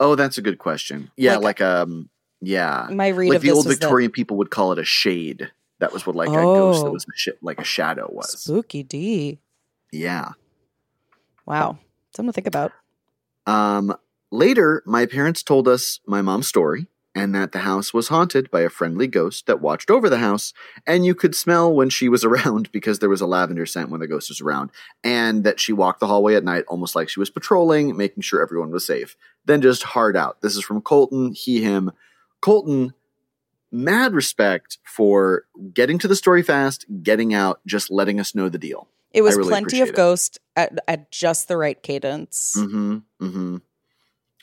Oh, 0.00 0.14
that's 0.16 0.36
a 0.38 0.42
good 0.42 0.58
question. 0.58 1.10
Yeah, 1.16 1.34
Like- 1.36 1.60
like, 1.60 1.60
um, 1.60 2.10
yeah. 2.40 2.88
My 2.90 3.08
read 3.08 3.28
like 3.30 3.36
of 3.36 3.42
the 3.42 3.48
this 3.48 3.56
old 3.56 3.66
was 3.66 3.78
that- 3.78 3.84
Victorian 3.84 4.10
people 4.10 4.36
would 4.38 4.50
call 4.50 4.72
it 4.72 4.78
a 4.78 4.84
shade. 4.84 5.52
That 5.78 5.92
was 5.92 6.06
what 6.06 6.16
like 6.16 6.28
a 6.28 6.32
ghost 6.32 6.82
that 6.82 6.88
Oh. 6.88 6.92
was 6.92 7.04
a 7.04 7.16
sh- 7.16 7.28
like 7.42 7.60
a 7.60 7.64
shadow 7.64 8.08
was. 8.10 8.40
spooky 8.40 8.82
D. 8.82 9.38
Yeah. 9.92 10.30
Wow, 11.44 11.78
something 12.14 12.30
to 12.30 12.34
think 12.34 12.46
about. 12.46 12.72
Um, 13.46 13.94
later, 14.30 14.82
my 14.86 15.06
parents 15.06 15.42
told 15.42 15.68
us 15.68 16.00
my 16.06 16.22
mom's 16.22 16.48
story 16.48 16.86
and 17.14 17.34
that 17.34 17.52
the 17.52 17.60
house 17.60 17.94
was 17.94 18.08
haunted 18.08 18.50
by 18.50 18.60
a 18.60 18.68
friendly 18.68 19.06
ghost 19.06 19.46
that 19.46 19.60
watched 19.60 19.90
over 19.90 20.10
the 20.10 20.18
house, 20.18 20.52
and 20.86 21.06
you 21.06 21.14
could 21.14 21.34
smell 21.34 21.72
when 21.72 21.88
she 21.88 22.08
was 22.10 22.24
around 22.30 22.70
because 22.72 22.98
there 22.98 23.08
was 23.08 23.20
a 23.20 23.26
lavender 23.26 23.64
scent 23.64 23.88
when 23.90 24.00
the 24.00 24.06
ghost 24.08 24.28
was 24.28 24.40
around, 24.40 24.70
and 25.04 25.44
that 25.44 25.60
she 25.60 25.72
walked 25.72 26.00
the 26.00 26.06
hallway 26.08 26.34
at 26.34 26.44
night 26.44 26.64
almost 26.68 26.94
like 26.96 27.08
she 27.08 27.20
was 27.20 27.30
patrolling, 27.30 27.96
making 27.96 28.22
sure 28.22 28.42
everyone 28.42 28.70
was 28.70 28.86
safe. 28.86 29.16
Then 29.46 29.62
just 29.62 29.82
hard 29.84 30.16
out. 30.16 30.42
This 30.42 30.56
is 30.56 30.64
from 30.64 30.82
Colton, 30.82 31.32
he, 31.32 31.62
him. 31.62 31.90
Colton, 32.42 32.92
mad 33.76 34.14
respect 34.14 34.78
for 34.84 35.44
getting 35.72 35.98
to 35.98 36.08
the 36.08 36.16
story 36.16 36.42
fast, 36.42 36.86
getting 37.02 37.34
out, 37.34 37.60
just 37.66 37.90
letting 37.90 38.18
us 38.18 38.34
know 38.34 38.48
the 38.48 38.58
deal. 38.58 38.88
It 39.12 39.22
was 39.22 39.36
really 39.36 39.48
plenty 39.48 39.80
of 39.80 39.90
it. 39.90 39.94
ghost 39.94 40.38
at, 40.56 40.78
at 40.88 41.10
just 41.10 41.48
the 41.48 41.56
right 41.56 41.80
cadence. 41.82 42.54
Mm-hmm. 42.56 42.96
Mm-hmm. 43.22 43.56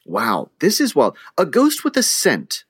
Wow, 0.05 0.49
this 0.59 0.81
is 0.81 0.95
wild. 0.95 1.17
A 1.37 1.45
ghost 1.45 1.83
with 1.83 1.95
a 1.97 2.03
scent. 2.03 2.65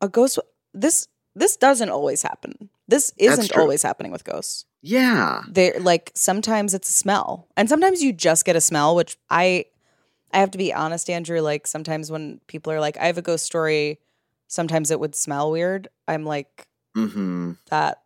A 0.00 0.08
ghost. 0.08 0.38
This 0.72 1.08
this 1.34 1.56
doesn't 1.56 1.90
always 1.90 2.22
happen. 2.22 2.70
This 2.86 3.12
isn't 3.18 3.56
always 3.56 3.82
happening 3.82 4.12
with 4.12 4.24
ghosts. 4.24 4.64
Yeah. 4.80 5.42
they're 5.48 5.80
like 5.80 6.12
sometimes 6.14 6.72
it's 6.72 6.88
a 6.88 6.92
smell, 6.92 7.48
and 7.56 7.68
sometimes 7.68 8.02
you 8.02 8.12
just 8.12 8.44
get 8.44 8.56
a 8.56 8.60
smell. 8.60 8.94
Which 8.94 9.16
I 9.28 9.66
I 10.32 10.38
have 10.38 10.50
to 10.52 10.58
be 10.58 10.72
honest, 10.72 11.10
Andrew. 11.10 11.40
Like 11.40 11.66
sometimes 11.66 12.10
when 12.10 12.40
people 12.46 12.72
are 12.72 12.80
like, 12.80 12.96
"I 12.96 13.06
have 13.06 13.18
a 13.18 13.22
ghost 13.22 13.44
story," 13.44 13.98
sometimes 14.48 14.90
it 14.90 14.98
would 14.98 15.14
smell 15.14 15.50
weird. 15.50 15.88
I'm 16.08 16.24
like, 16.24 16.66
Mm-hmm. 16.96 17.52
that 17.70 18.02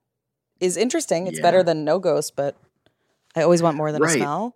is 0.61 0.77
interesting. 0.77 1.27
It's 1.27 1.39
Yeah. 1.39 1.43
better 1.43 1.63
than 1.63 1.85
no 1.85 1.99
ghost, 1.99 2.37
but 2.37 2.57
I 3.35 3.43
always 3.43 3.63
want 3.63 3.77
more 3.77 3.91
than 3.91 4.05
a 4.05 4.09
smell. 4.09 4.55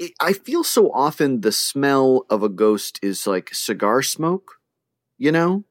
I- 0.00 0.12
I 0.20 0.32
feel 0.32 0.62
so 0.62 0.92
often 0.92 1.40
the 1.40 1.50
smell 1.50 2.24
of 2.30 2.42
a 2.44 2.48
ghost 2.48 3.00
is 3.02 3.26
like 3.26 3.52
cigar 3.52 4.02
smoke, 4.02 4.60
you 5.16 5.32
know? 5.32 5.64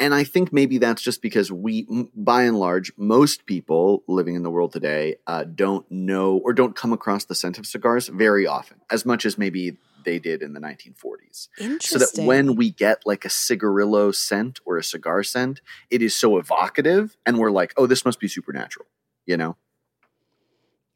And 0.00 0.14
I 0.14 0.22
think 0.22 0.52
maybe 0.52 0.78
that's 0.78 1.02
just 1.02 1.22
because 1.22 1.50
we, 1.50 1.86
by 2.14 2.42
and 2.44 2.56
large, 2.58 2.92
most 2.96 3.46
people 3.46 4.04
living 4.06 4.36
in 4.36 4.42
the 4.44 4.50
world 4.50 4.72
today 4.72 5.16
uh, 5.26 5.42
don't 5.44 5.90
know 5.90 6.36
or 6.36 6.52
don't 6.52 6.76
come 6.76 6.92
across 6.92 7.24
the 7.24 7.34
scent 7.34 7.58
of 7.58 7.66
cigars 7.66 8.06
very 8.08 8.46
often, 8.46 8.80
as 8.90 9.04
much 9.04 9.26
as 9.26 9.36
maybe 9.38 9.76
they 10.04 10.18
did 10.18 10.42
in 10.42 10.52
the 10.52 10.60
1940s. 10.60 11.48
So 11.80 11.98
that 11.98 12.26
when 12.26 12.56
we 12.56 12.70
get 12.70 13.06
like 13.06 13.24
a 13.24 13.30
cigarillo 13.30 14.12
scent 14.12 14.60
or 14.64 14.76
a 14.76 14.84
cigar 14.84 15.22
scent, 15.22 15.60
it 15.90 16.02
is 16.02 16.14
so 16.16 16.38
evocative 16.38 17.16
and 17.26 17.38
we're 17.38 17.50
like, 17.50 17.72
oh, 17.76 17.86
this 17.86 18.04
must 18.04 18.20
be 18.20 18.28
supernatural, 18.28 18.86
you 19.26 19.36
know? 19.36 19.56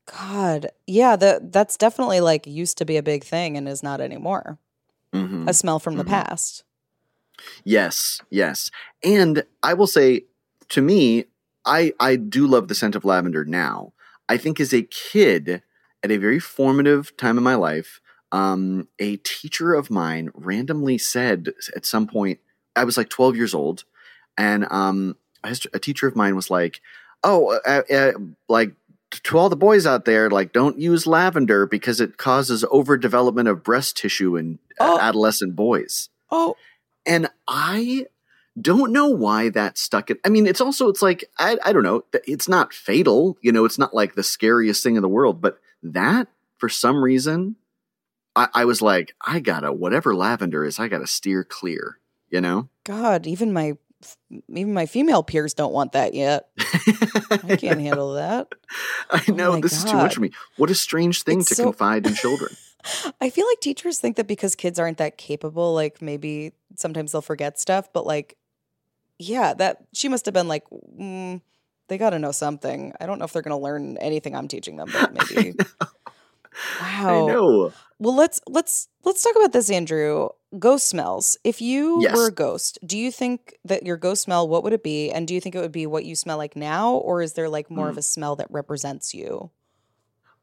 God, 0.07 0.71
yeah, 0.87 1.17
the 1.17 1.41
that's 1.43 1.77
definitely 1.77 2.21
like 2.21 2.47
used 2.47 2.77
to 2.79 2.85
be 2.85 2.97
a 2.97 3.03
big 3.03 3.25
thing 3.25 3.57
and 3.57 3.69
is 3.69 3.83
not 3.83 4.01
anymore. 4.01 4.59
Mhm. 5.15 5.49
A 5.49 5.55
smell 5.55 5.79
from 5.79 5.97
the 5.97 6.05
Mhm. 6.05 6.09
past. 6.09 6.65
Yes, 7.65 8.21
yes. 8.31 8.71
And 9.05 9.45
I 9.63 9.75
will 9.75 9.87
say 9.87 10.27
to 10.71 10.83
me, 10.83 11.27
I 11.65 11.93
I 12.01 12.17
do 12.17 12.47
love 12.47 12.69
the 12.69 12.75
scent 12.75 12.97
of 12.97 13.05
lavender 13.05 13.45
now. 13.45 13.93
I 14.29 14.37
think 14.37 14.59
as 14.61 14.73
a 14.75 14.83
kid 14.83 15.63
at 16.03 16.11
a 16.11 16.17
very 16.17 16.41
formative 16.41 17.17
time 17.17 17.39
in 17.39 17.45
my 17.45 17.55
life, 17.55 18.01
um, 18.33 18.89
a 18.99 19.17
teacher 19.19 19.75
of 19.75 19.91
mine 19.91 20.31
randomly 20.35 20.99
said 20.99 21.53
at 21.77 21.87
some 21.87 22.07
point, 22.07 22.41
I 22.75 22.85
was 22.85 22.97
like 22.97 23.09
12 23.11 23.37
years 23.37 23.55
old, 23.55 23.85
and 24.37 24.67
um, 24.71 25.17
a 25.45 25.79
teacher 25.79 26.07
of 26.09 26.17
mine 26.17 26.35
was 26.35 26.51
like, 26.51 26.81
"Oh, 27.23 27.59
uh, 27.67 27.83
uh, 27.93 28.13
like 28.49 28.73
to 29.25 29.39
all 29.39 29.51
the 29.51 29.57
boys 29.57 29.87
out 29.87 30.07
there, 30.07 30.31
like 30.31 30.53
don't 30.53 30.79
use 30.79 31.07
lavender 31.07 31.67
because 31.67 32.01
it 32.01 32.17
causes 32.17 32.65
overdevelopment 32.65 33.51
of 33.51 33.63
breast 33.63 33.97
tissue 33.97 34.37
in 34.37 34.59
uh, 34.81 34.95
Oh. 34.95 34.99
adolescent 35.01 35.55
boys." 35.55 36.09
Oh, 36.31 36.57
and 37.05 37.29
I 37.47 38.07
don't 38.61 38.93
know 38.93 39.09
why 39.09 39.49
that 39.51 39.77
stuck 39.79 40.11
it. 40.11 40.19
I 40.25 40.29
mean, 40.31 40.47
it's 40.47 40.61
also 40.61 40.89
it's 40.89 41.03
like 41.03 41.25
I 41.39 41.59
I 41.65 41.73
don't 41.73 41.83
know. 41.83 42.05
It's 42.27 42.49
not 42.49 42.73
fatal, 42.73 43.37
you 43.43 43.53
know. 43.53 43.65
It's 43.67 43.79
not 43.79 43.93
like 43.95 44.15
the 44.15 44.23
scariest 44.23 44.83
thing 44.83 44.97
in 44.97 45.03
the 45.03 45.09
world, 45.09 45.41
but 45.43 45.59
that 45.83 46.29
for 46.59 46.69
some 46.71 47.03
reason, 47.03 47.57
I, 48.35 48.49
I 48.55 48.65
was 48.65 48.81
like, 48.83 49.15
I 49.21 49.41
gotta 49.41 49.73
whatever 49.73 50.15
lavender 50.15 50.65
is, 50.65 50.79
I 50.79 50.89
gotta 50.89 51.07
steer 51.07 51.45
clear. 51.45 51.99
You 52.31 52.41
know? 52.41 52.69
God, 52.85 53.27
even 53.27 53.53
my 53.53 53.77
even 54.49 54.75
my 54.75 54.87
female 54.87 55.23
peers 55.23 55.55
don't 55.55 55.73
want 55.73 55.93
that 55.93 56.15
yet. 56.15 56.49
I 57.31 57.57
can't 57.57 57.81
handle 57.81 58.15
that. 58.15 58.49
I 59.11 59.23
Oh 59.29 59.33
know 59.33 59.53
my 59.53 59.61
this 59.61 59.73
is 59.77 59.85
too 59.85 59.97
much 59.97 60.15
for 60.15 60.21
me. 60.23 60.31
What 60.57 60.71
a 60.71 60.75
strange 60.75 61.23
thing 61.23 61.41
It's 61.41 61.51
to 61.51 61.55
so- 61.57 61.65
confide 61.65 62.07
in 62.07 62.15
children. 62.17 62.51
I 63.21 63.31
feel 63.31 63.47
like 63.47 63.61
teachers 63.61 63.99
think 64.01 64.17
that 64.17 64.27
because 64.27 64.57
kids 64.57 64.81
aren't 64.81 64.99
that 64.99 65.17
capable, 65.17 65.73
like 65.73 66.03
maybe 66.03 66.53
sometimes 66.75 67.13
they'll 67.13 67.23
forget 67.23 67.57
stuff, 67.61 67.93
but 67.93 68.05
like, 68.07 68.37
yeah, 69.21 69.55
that 69.55 69.85
she 69.93 70.09
must 70.09 70.25
have 70.27 70.35
been 70.35 70.49
like, 70.49 70.65
mm, 70.99 71.41
they 71.87 71.97
got 71.97 72.11
to 72.11 72.19
know 72.19 72.33
something. 72.33 72.93
I 72.99 73.07
don't 73.07 73.21
know 73.21 73.25
if 73.25 73.33
they're 73.33 73.43
going 73.43 73.57
to 73.57 73.63
learn 73.63 73.99
anything 73.99 74.35
I'm 74.35 74.49
teaching 74.49 74.79
them, 74.79 74.89
but 74.93 75.13
maybe. 75.31 75.55
Wow. 76.81 77.25
I 77.25 77.33
know. 77.33 77.73
Well, 78.03 78.17
let's 78.17 78.41
let's 78.49 78.89
let's 79.05 79.23
talk 79.23 79.37
about 79.37 79.53
this, 79.53 79.71
Andrew. 79.71 80.31
Ghost 80.59 80.89
smells. 80.89 81.39
If 81.45 81.63
you 81.63 82.01
Yes. 82.01 82.13
were 82.13 82.27
a 82.27 82.33
ghost, 82.33 82.81
do 82.85 82.99
you 82.99 83.13
think 83.13 83.55
that 83.65 83.85
your 83.87 83.97
ghost 83.97 84.23
smell? 84.23 84.49
What 84.49 84.65
would 84.65 84.73
it 84.73 84.83
be? 84.83 85.13
And 85.13 85.27
do 85.29 85.35
you 85.35 85.41
think 85.41 85.55
it 85.55 85.61
would 85.61 85.71
be 85.71 85.87
what 85.87 86.05
you 86.05 86.17
smell 86.17 86.37
like 86.37 86.57
now, 86.57 86.95
or 86.95 87.23
is 87.23 87.35
there 87.35 87.49
like 87.49 87.71
more 87.71 87.87
Hmm. 87.87 87.91
of 87.91 87.97
a 87.99 88.03
smell 88.03 88.35
that 88.37 88.51
represents 88.51 89.15
you? 89.15 89.51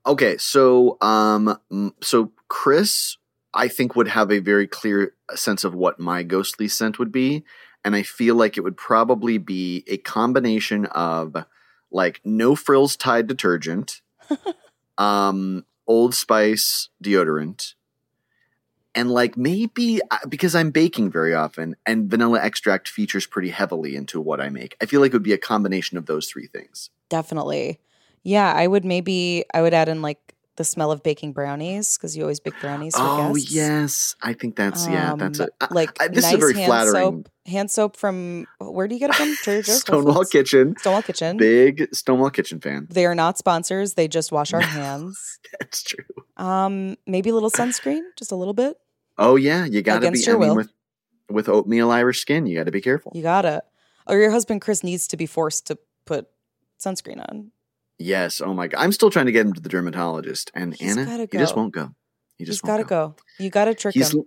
Okay, 0.05 0.37
so 0.37 0.97
um, 1.01 1.59
mm, 1.71 1.93
so 2.01 2.31
Chris, 2.47 3.17
I 3.53 3.67
think 3.67 3.95
would 3.95 4.07
have 4.07 4.31
a 4.31 4.39
very 4.39 4.67
clear 4.67 5.13
sense 5.35 5.63
of 5.63 5.73
what 5.75 5.99
my 5.99 6.23
ghostly 6.23 6.67
scent 6.69 6.97
would 6.97 7.11
be, 7.11 7.43
and 7.83 7.95
I 7.95 8.03
feel 8.03 8.35
like 8.35 8.57
it 8.57 8.61
would 8.63 8.77
probably 8.77 9.37
be 9.37 9.83
a 9.87 9.97
combination 9.97 10.85
of 10.87 11.35
like 11.91 12.21
no 12.23 12.55
frills 12.55 12.95
Tide 12.95 13.27
detergent, 13.27 14.01
um, 14.97 15.65
Old 15.89 16.13
Spice 16.13 16.89
deodorant, 17.03 17.74
and 18.93 19.10
like 19.10 19.36
maybe 19.36 20.00
uh, 20.12 20.19
because 20.29 20.55
I'm 20.55 20.69
baking 20.69 21.12
very 21.12 21.34
often, 21.34 21.75
and 21.86 22.10
vanilla 22.10 22.39
extract 22.41 22.88
features 22.88 23.25
pretty 23.25 23.50
heavily 23.50 23.96
into 23.96 24.22
what 24.22 24.39
I 24.39 24.50
make. 24.50 24.77
I 24.81 24.86
feel 24.86 25.01
like 25.01 25.10
it 25.10 25.15
would 25.15 25.24
be 25.24 25.34
a 25.34 25.38
combination 25.38 25.98
of 25.98 26.05
those 26.05 26.27
three 26.27 26.48
things. 26.48 26.91
Definitely. 27.10 27.79
Yeah, 28.24 28.53
I 28.53 28.67
would 28.67 28.86
maybe 28.86 29.46
I 29.53 29.62
would 29.62 29.74
add 29.74 29.89
in 29.89 30.01
like 30.03 30.28
the 30.59 30.63
smell 30.65 30.91
of 30.91 31.01
baking 31.01 31.31
brownies 31.33 31.97
because 31.97 32.15
you 32.15 32.21
always 32.23 32.39
bake 32.39 32.53
brownies 32.61 32.93
for 32.93 33.01
Oh 33.01 33.33
guests. 33.33 33.51
yes, 33.51 34.15
I 34.21 34.33
think 34.33 34.55
that's 34.57 34.85
yeah, 34.87 35.15
that's 35.17 35.39
Um, 35.39 35.47
it. 35.47 35.53
I- 35.61 35.73
like 35.73 35.99
I- 36.01 36.09
this 36.09 36.25
nice 36.25 36.33
is 36.33 36.37
a 36.37 36.37
very 36.37 36.53
hand 36.53 36.65
flattering. 36.67 36.93
soap. 37.23 37.29
Hand 37.47 37.71
soap 37.71 37.95
from 37.97 38.45
where 38.59 38.87
do 38.87 38.93
you 38.93 38.99
get 38.99 39.09
it 39.11 39.15
from? 39.15 39.33
Trader 39.43 39.61
Joe's, 39.63 39.79
Stonewall 39.79 40.25
Kitchen, 40.25 40.75
Stonewall 40.77 41.01
Kitchen. 41.01 41.37
big 41.37 41.87
Stonewall 41.95 42.29
Kitchen 42.29 42.59
fan. 42.59 42.87
They 42.91 43.05
are 43.05 43.15
not 43.15 43.37
sponsors. 43.37 43.93
They 43.95 44.07
just 44.09 44.31
wash 44.31 44.53
our 44.53 44.59
hands. 44.77 45.39
That's 45.59 45.81
true. 45.81 46.03
Um, 46.37 46.97
maybe 47.07 47.29
a 47.29 47.33
little 47.33 47.49
sunscreen, 47.49 48.01
just 48.17 48.31
a 48.31 48.35
little 48.35 48.53
bit. 48.53 48.77
Oh 49.17 49.37
yeah, 49.37 49.65
you 49.65 49.81
got 49.81 49.93
to 50.01 50.07
Against 50.07 50.25
be. 50.25 50.31
your 50.31 50.43
I 50.43 50.47
mean, 50.47 50.55
with 50.57 50.69
with 51.29 51.47
oatmeal 51.49 51.89
Irish 51.89 52.19
skin, 52.21 52.45
you 52.45 52.57
got 52.57 52.65
to 52.65 52.71
be 52.71 52.81
careful. 52.81 53.11
You 53.15 53.21
gotta. 53.23 53.63
Or 54.07 54.17
your 54.17 54.31
husband 54.31 54.61
Chris 54.61 54.83
needs 54.83 55.07
to 55.07 55.15
be 55.17 55.25
forced 55.25 55.67
to 55.67 55.77
put 56.05 56.27
sunscreen 56.83 57.19
on. 57.29 57.51
Yes. 58.00 58.41
Oh 58.41 58.53
my 58.53 58.68
god, 58.68 58.79
I'm 58.82 58.91
still 58.91 59.10
trying 59.10 59.25
to 59.27 59.32
get 59.32 59.46
him 59.46 59.53
to 59.53 59.62
the 59.62 59.70
dermatologist, 59.70 60.51
and 60.56 60.74
He's 60.74 60.96
Anna, 60.98 61.06
gotta 61.06 61.27
he 61.32 61.38
just 61.38 61.56
won't 61.56 61.74
go. 61.74 61.94
He 62.38 62.46
He's 62.46 62.48
just 62.48 62.63
gotta 62.63 62.79
won't 62.84 62.88
go. 62.88 63.15
You 63.38 63.50
gotta 63.50 63.75
trick 63.75 63.94
He's 63.94 64.13
him. 64.13 64.24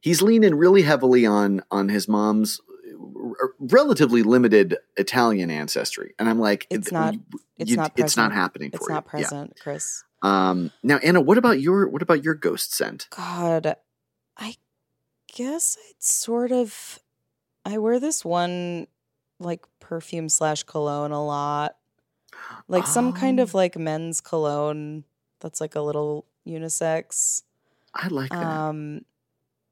he's 0.00 0.22
leaning 0.22 0.54
really 0.54 0.82
heavily 0.82 1.26
on 1.26 1.62
on 1.70 1.88
his 1.90 2.08
mom's 2.08 2.60
r- 2.98 3.52
relatively 3.58 4.22
limited 4.22 4.78
Italian 4.96 5.50
ancestry, 5.50 6.14
and 6.18 6.28
I'm 6.28 6.38
like, 6.40 6.66
It's 6.70 6.88
it- 6.88 6.92
not- 6.92 7.14
you- 7.14 7.20
it's 7.58 7.70
you- 7.70 7.76
not 7.76 7.92
It's 7.96 8.16
not 8.16 8.32
happening 8.32 8.70
It's 8.72 8.84
for 8.86 8.92
not 8.92 9.04
you. 9.04 9.06
Yeah. 9.06 9.10
present, 9.28 9.58
Chris. 9.60 10.02
Um. 10.22 10.70
Now, 10.82 10.96
Anna, 10.98 11.20
what 11.20 11.36
about 11.38 11.60
your 11.60 11.88
what 11.88 12.00
about 12.02 12.24
your 12.24 12.34
ghost 12.34 12.74
scent? 12.74 13.06
God, 13.10 13.76
I 14.38 14.54
guess 15.34 15.76
I'd 15.88 16.02
sort 16.02 16.52
of. 16.52 16.98
I 17.66 17.76
wear 17.78 18.00
this 18.00 18.24
one 18.24 18.86
like 19.38 19.64
perfume 19.80 20.28
slash 20.30 20.62
cologne 20.62 21.12
a 21.12 21.22
lot, 21.24 21.76
like 22.68 22.86
some 22.86 23.12
kind 23.12 23.40
of 23.40 23.54
Oh. 23.54 23.58
like 23.58 23.76
men's 23.76 24.20
cologne 24.20 25.04
that's 25.40 25.60
like 25.60 25.74
a 25.74 25.80
little 25.80 26.26
unisex. 26.46 27.42
I 27.94 28.08
like 28.08 28.30
that. 28.30 28.42
Um, 28.44 29.04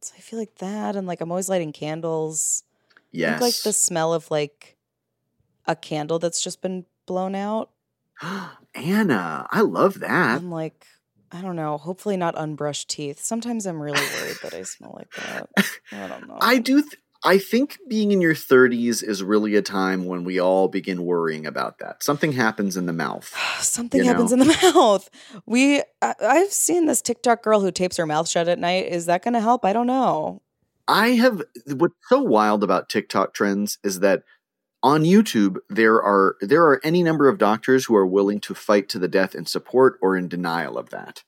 so 0.01 0.15
I 0.17 0.21
feel 0.21 0.39
like 0.39 0.57
that, 0.57 0.97
and 0.97 1.07
like 1.07 1.21
I'm 1.21 1.31
always 1.31 1.49
lighting 1.49 1.73
candles. 1.73 2.65
I 2.97 3.01
yes. 3.13 3.31
think 3.33 3.41
like 3.41 3.63
the 3.63 3.73
smell 3.73 4.13
of 4.13 4.31
like 4.31 4.77
a 5.67 5.77
candle 5.77 6.19
that's 6.19 6.43
just 6.43 6.61
been 6.63 6.85
blown 7.07 7.35
out. 7.35 7.71
Anna, 8.75 9.47
I 9.51 9.61
love 9.63 10.01
that. 10.01 10.37
I'm 10.37 10.51
like, 10.51 10.87
I 11.31 11.41
don't 11.43 11.57
know. 11.57 11.79
Hopefully 11.79 12.17
not 12.17 12.35
unbrushed 12.37 12.89
teeth. 12.89 13.21
Sometimes 13.21 13.67
I'm 13.67 13.81
really 13.81 14.01
worried 14.01 14.37
that 14.43 14.55
I 14.55 14.63
smell 14.63 14.95
like 14.97 15.11
that. 15.13 15.49
I 15.93 16.07
don't 16.07 16.29
know. 16.29 16.39
I 16.41 16.59
do. 16.59 16.83
Th- 16.83 16.95
I 17.25 17.39
think 17.39 17.79
being 17.89 18.13
in 18.13 18.21
your 18.21 18.35
30s 18.35 19.03
is 19.03 19.25
really 19.25 19.57
a 19.57 19.63
time 19.63 20.07
when 20.07 20.23
we 20.23 20.39
all 20.39 20.69
begin 20.69 21.05
worrying 21.05 21.47
about 21.47 21.79
that. 21.79 22.03
Something 22.03 22.33
happens 22.33 22.77
in 22.77 22.87
the 22.87 22.93
mouth. 22.93 23.35
Something 23.61 24.05
happens 24.05 24.33
know? 24.33 24.43
in 24.43 24.49
the 24.49 24.73
mouth. 24.75 25.11
We, 25.45 25.83
I, 26.01 26.15
I've 26.21 26.53
seen 26.53 26.87
this 26.87 27.03
TikTok 27.03 27.43
girl 27.43 27.61
who 27.61 27.73
tapes 27.73 27.97
her 27.97 28.07
mouth 28.07 28.29
shut 28.29 28.49
at 28.49 28.59
night. 28.59 28.87
Is 28.87 29.07
that 29.07 29.25
going 29.25 29.35
to 29.35 29.41
help? 29.41 29.65
I 29.65 29.73
don't 29.73 29.87
know. 29.87 30.43
I 30.87 31.09
have. 31.11 31.43
What's 31.67 31.95
so 32.09 32.23
wild 32.23 32.65
about 32.65 32.89
TikTok 32.89 33.35
trends 33.35 33.79
is 33.85 34.01
that 34.01 34.23
on 34.83 35.03
YouTube 35.03 35.59
there 35.69 36.03
are 36.03 36.37
there 36.41 36.63
are 36.65 36.81
any 36.83 37.03
number 37.03 37.29
of 37.29 37.37
doctors 37.37 37.85
who 37.85 37.97
are 37.97 38.07
willing 38.07 38.41
to 38.41 38.55
fight 38.55 38.89
to 38.89 38.99
the 38.99 39.09
death 39.09 39.35
in 39.35 39.45
support 39.45 39.99
or 40.01 40.17
in 40.17 40.29
denial 40.29 40.79
of 40.79 40.89
that. 40.91 41.25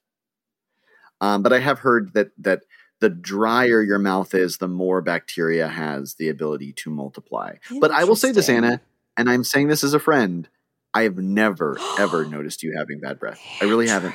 Um, 1.21 1.43
but 1.43 1.53
I 1.53 1.59
have 1.59 1.81
heard 1.81 2.15
that 2.15 2.31
that 2.39 2.63
the 3.01 3.09
drier 3.11 3.83
your 3.83 3.99
mouth 3.99 4.35
is, 4.35 4.59
the 4.59 4.69
more 4.69 5.01
bacteria 5.01 5.69
has 5.69 6.15
the 6.15 6.29
ability 6.29 6.73
to 6.75 6.91
multiply. 6.91 7.55
But 7.81 7.91
I 7.91 8.05
will 8.05 8.17
say 8.17 8.33
this, 8.33 8.49
Anna, 8.49 8.81
and 9.17 9.29
I'm 9.31 9.45
saying 9.45 9.69
this 9.69 9.83
as 9.85 9.95
a 9.95 9.99
friend. 10.01 10.49
I 10.93 11.03
have 11.03 11.17
never 11.19 11.79
ever 11.99 12.25
noticed 12.29 12.63
you 12.63 12.75
having 12.77 13.01
bad 13.01 13.19
breath. 13.19 13.41
I 13.61 13.65
really 13.65 13.87
haven't. 13.89 14.15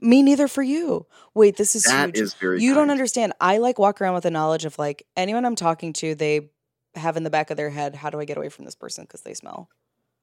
Me 0.00 0.22
neither 0.22 0.48
for 0.48 0.62
you. 0.62 1.06
Wait, 1.34 1.56
this 1.56 1.74
is 1.76 1.84
That 1.84 2.06
huge. 2.16 2.18
is 2.18 2.34
very. 2.34 2.60
you 2.60 2.74
don't 2.74 2.90
understand. 2.90 3.32
I 3.40 3.58
like 3.58 3.78
walk 3.78 4.00
around 4.00 4.14
with 4.14 4.24
the 4.24 4.30
knowledge 4.30 4.64
of 4.64 4.78
like 4.78 5.06
anyone 5.16 5.44
I'm 5.44 5.54
talking 5.54 5.92
to, 5.94 6.14
they 6.14 6.50
have 6.96 7.16
in 7.16 7.22
the 7.22 7.30
back 7.30 7.50
of 7.50 7.56
their 7.56 7.70
head, 7.70 7.94
how 7.94 8.10
do 8.10 8.20
I 8.20 8.24
get 8.24 8.36
away 8.36 8.48
from 8.48 8.64
this 8.64 8.74
person 8.74 9.04
because 9.04 9.22
they 9.22 9.34
smell? 9.34 9.68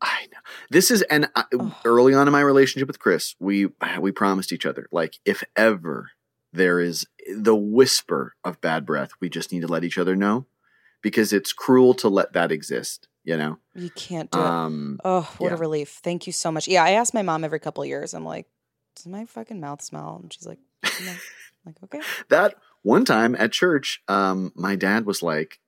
I 0.02 0.28
know. 0.32 0.40
This 0.70 0.92
is 0.92 1.02
and 1.04 1.30
I, 1.36 1.46
Ugh. 1.58 1.72
early 1.86 2.14
on 2.14 2.28
in 2.28 2.32
my 2.32 2.42
relationship 2.42 2.88
with 2.88 3.00
Chris, 3.00 3.36
we 3.40 3.70
we 4.00 4.12
promised 4.12 4.52
each 4.52 4.66
other 4.66 4.88
like 4.92 5.16
if 5.26 5.44
ever 5.56 6.12
there 6.54 6.80
is 6.80 7.06
the 7.36 7.56
whisper 7.56 8.36
of 8.44 8.60
bad 8.62 8.86
breath, 8.86 9.12
we 9.20 9.30
just 9.30 9.52
need 9.52 9.62
to 9.62 9.68
let 9.68 9.84
each 9.84 9.98
other 9.98 10.16
know 10.16 10.46
because 11.02 11.32
it's 11.34 11.54
cruel 11.54 11.94
to 11.96 12.10
let 12.10 12.34
that 12.34 12.52
exist, 12.52 13.08
you 13.24 13.38
know. 13.38 13.58
You 13.76 13.90
can't 13.92 14.30
do 14.32 14.40
it. 14.40 14.46
Um 14.46 15.00
Oh, 15.06 15.30
what 15.38 15.50
yeah. 15.50 15.56
a 15.56 15.58
relief. 15.60 16.00
Thank 16.04 16.28
you 16.28 16.34
so 16.34 16.52
much. 16.52 16.68
Yeah, 16.68 16.84
I 16.84 16.92
ask 16.92 17.14
my 17.14 17.22
mom 17.22 17.44
every 17.44 17.60
couple 17.60 17.84
of 17.84 17.90
years. 17.90 18.14
I'm 18.14 18.26
like, 18.26 18.48
does 18.96 19.08
my 19.08 19.26
fucking 19.26 19.60
mouth 19.60 19.82
smell? 19.82 20.20
And 20.22 20.32
she's 20.34 20.46
like, 20.48 20.60
no. 20.84 21.14
Like, 21.64 21.76
okay. 21.84 22.02
that 22.30 22.56
one 22.82 23.06
time 23.06 23.36
at 23.36 23.52
church, 23.52 24.02
um 24.08 24.52
my 24.56 24.76
dad 24.76 25.06
was 25.06 25.22
like 25.22 25.60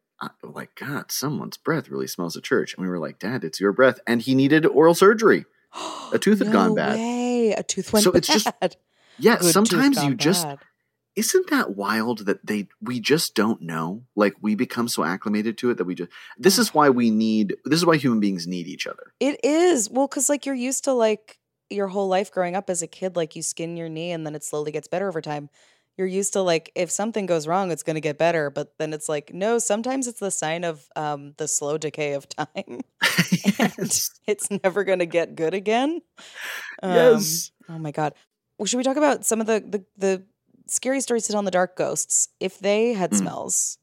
like 0.42 0.74
god, 0.76 1.12
someone's 1.12 1.58
breath 1.58 1.88
really 1.90 2.08
smells 2.08 2.36
at 2.36 2.42
church. 2.44 2.74
And 2.74 2.84
we 2.84 2.90
were 2.90 2.98
like, 2.98 3.20
"Dad, 3.20 3.44
it's 3.44 3.60
your 3.60 3.74
breath." 3.74 4.00
And 4.08 4.22
he 4.22 4.34
needed 4.36 4.66
oral 4.66 4.96
surgery. 4.96 5.46
A 6.14 6.18
tooth 6.18 6.40
had 6.40 6.52
gone 6.52 6.74
bad. 6.76 6.96
Way. 6.96 7.52
A 7.52 7.62
tooth 7.62 7.92
went 7.94 8.06
So 8.06 8.12
bad. 8.12 8.18
it's 8.20 8.28
just- 8.28 8.48
Yeah, 9.20 9.38
Good 9.38 9.52
sometimes 9.54 10.04
you 10.04 10.16
just 10.16 10.46
bad. 10.46 10.60
Isn't 11.16 11.50
that 11.50 11.76
wild 11.76 12.26
that 12.26 12.46
they 12.46 12.68
we 12.82 13.00
just 13.00 13.36
don't 13.36 13.62
know 13.62 14.04
like 14.16 14.34
we 14.42 14.56
become 14.56 14.88
so 14.88 15.04
acclimated 15.04 15.58
to 15.58 15.70
it 15.70 15.78
that 15.78 15.86
we 15.86 15.96
just 15.96 16.12
this 16.38 16.58
is 16.58 16.74
why 16.74 16.90
we 16.90 17.12
need 17.12 17.56
this 17.66 17.78
is 17.78 17.86
why 17.86 17.98
human 17.98 18.20
beings 18.20 18.48
need 18.48 18.68
each 18.68 18.88
other 18.88 19.14
It 19.20 19.40
is. 19.44 19.90
Well, 19.90 20.08
because 20.08 20.30
like 20.30 20.46
you're 20.46 20.56
used 20.56 20.86
to 20.86 20.94
like 20.94 21.40
your 21.70 21.88
whole 21.88 22.08
life 22.08 22.32
growing 22.32 22.56
up 22.56 22.70
as 22.70 22.82
a 22.82 22.88
kid, 22.88 23.16
like 23.16 23.36
you 23.36 23.42
skin 23.42 23.78
your 23.78 23.90
knee 23.90 24.12
and 24.12 24.26
then 24.26 24.36
it 24.36 24.44
slowly 24.44 24.72
gets 24.72 24.88
better 24.88 25.08
over 25.08 25.22
time. 25.22 25.50
You're 25.98 26.08
used 26.08 26.34
to 26.34 26.42
like 26.42 26.72
if 26.76 26.90
something 26.90 27.26
goes 27.26 27.48
wrong, 27.48 27.72
it's 27.72 27.84
going 27.84 27.96
to 27.96 28.02
get 28.02 28.18
better. 28.18 28.50
But 28.50 28.74
then 28.80 28.94
it's 28.94 29.08
like, 29.08 29.34
no, 29.34 29.60
sometimes 29.60 30.08
it's 30.08 30.20
the 30.20 30.32
sign 30.32 30.64
of 30.64 30.88
um, 30.96 31.34
the 31.38 31.48
slow 31.48 31.78
decay 31.78 32.14
of 32.14 32.28
time. 32.28 32.48
and 33.60 33.74
yes. 33.78 34.10
it's 34.26 34.50
never 34.64 34.84
going 34.84 35.00
to 35.00 35.06
get 35.06 35.36
good 35.36 35.54
again. 35.54 36.02
Um, 36.82 36.94
Yes. 36.94 37.52
Oh 37.70 37.78
my 37.78 37.92
God. 37.92 38.14
Well, 38.58 38.66
should 38.66 38.78
we 38.78 38.84
talk 38.84 38.98
about 38.98 39.26
some 39.26 39.42
of 39.42 39.48
the, 39.48 39.64
the, 39.66 39.86
the 39.98 40.24
scary 40.68 41.02
stories 41.02 41.26
to 41.26 41.32
tell 41.34 41.40
in 41.40 41.46
the 41.46 41.52
dark 41.52 41.76
ghosts? 41.76 42.30
If 42.40 42.60
they 42.60 42.94
had 42.94 43.12
Mm. 43.12 43.18
smells, 43.20 43.78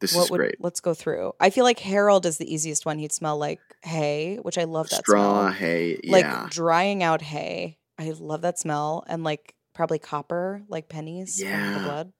this 0.00 0.12
what 0.14 0.24
is 0.24 0.30
would 0.30 0.38
great 0.38 0.56
let's 0.58 0.80
go 0.80 0.94
through. 0.94 1.32
I 1.40 1.50
feel 1.50 1.64
like 1.64 1.78
Harold 1.78 2.26
is 2.26 2.38
the 2.38 2.52
easiest 2.52 2.84
one. 2.86 2.98
He'd 2.98 3.12
smell 3.12 3.38
like 3.38 3.60
hay, 3.82 4.38
which 4.42 4.58
I 4.58 4.64
love 4.64 4.88
that 4.90 5.02
straw 5.04 5.42
smell. 5.50 5.52
hay 5.52 6.00
Like 6.04 6.24
yeah 6.24 6.48
drying 6.50 7.02
out 7.02 7.22
hay. 7.22 7.78
I 7.98 8.10
love 8.10 8.42
that 8.42 8.58
smell. 8.58 9.04
And 9.08 9.24
like 9.24 9.54
probably 9.74 9.98
copper, 9.98 10.62
like 10.68 10.88
pennies 10.88 11.40
Yeah. 11.42 11.74
the 11.74 11.80
blood. 11.80 12.12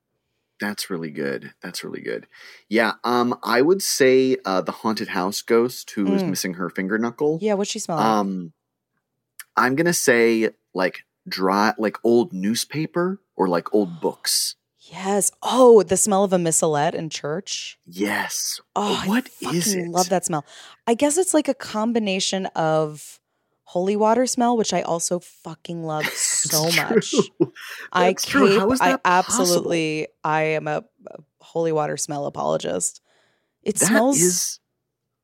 that's 0.61 0.89
really 0.89 1.11
good 1.11 1.53
that's 1.63 1.83
really 1.83 2.01
good 2.01 2.29
yeah 2.69 2.93
um 3.03 3.37
i 3.43 3.61
would 3.61 3.83
say 3.83 4.37
uh 4.45 4.61
the 4.61 4.71
haunted 4.73 5.09
house 5.09 5.43
ghost 5.43 5.91
who 5.91 6.13
is 6.15 6.23
Mm. 6.23 6.29
missing 6.29 6.55
her 6.55 6.71
finger 6.71 6.97
knuckle 6.97 7.39
Yeah, 7.43 7.55
what'd 7.55 7.71
she 7.71 7.81
smell 7.81 7.99
um 7.99 8.53
i'm 9.57 9.75
gonna 9.75 9.93
say 9.93 10.51
like 10.73 11.05
dry 11.29 11.73
like 11.79 11.99
old 12.05 12.33
newspaper 12.33 13.21
or 13.37 13.49
like 13.49 13.73
old 13.75 14.01
books 14.03 14.57
Yes. 14.87 15.33
Oh, 15.43 15.83
the 15.83 15.97
smell 15.97 16.25
of 16.25 16.33
a 16.35 16.39
missalette 16.39 16.95
in 16.95 17.09
church. 17.09 17.79
Yes. 17.87 18.61
Oh, 18.77 19.03
what 19.07 19.31
I 19.47 19.55
is 19.55 19.75
it? 19.75 19.89
Love 19.89 20.11
that 20.11 20.27
smell. 20.27 20.45
I 20.87 20.93
guess 20.93 21.17
it's 21.17 21.33
like 21.33 21.49
a 21.49 21.55
combination 21.55 22.47
of 22.55 23.19
holy 23.63 23.97
water 23.97 24.27
smell, 24.27 24.59
which 24.59 24.75
I 24.75 24.83
also 24.83 25.21
fucking 25.21 25.85
love 25.85 26.05
so 26.13 26.65
much. 26.83 27.13
true. 27.41 27.51
I 27.93 28.13
That's. 28.13 28.59
How 28.59 28.71
is 28.73 28.81
I 28.83 28.89
that 28.91 29.03
possible? 29.03 29.41
absolutely. 29.45 30.09
I 30.23 30.43
am 30.43 30.69
a, 30.69 30.85
a 31.07 31.17
holy 31.41 31.73
water 31.73 31.97
smell 31.97 32.27
apologist. 32.27 33.01
It 33.63 33.77
That 33.77 33.87
smells 33.89 34.21
is 34.21 34.61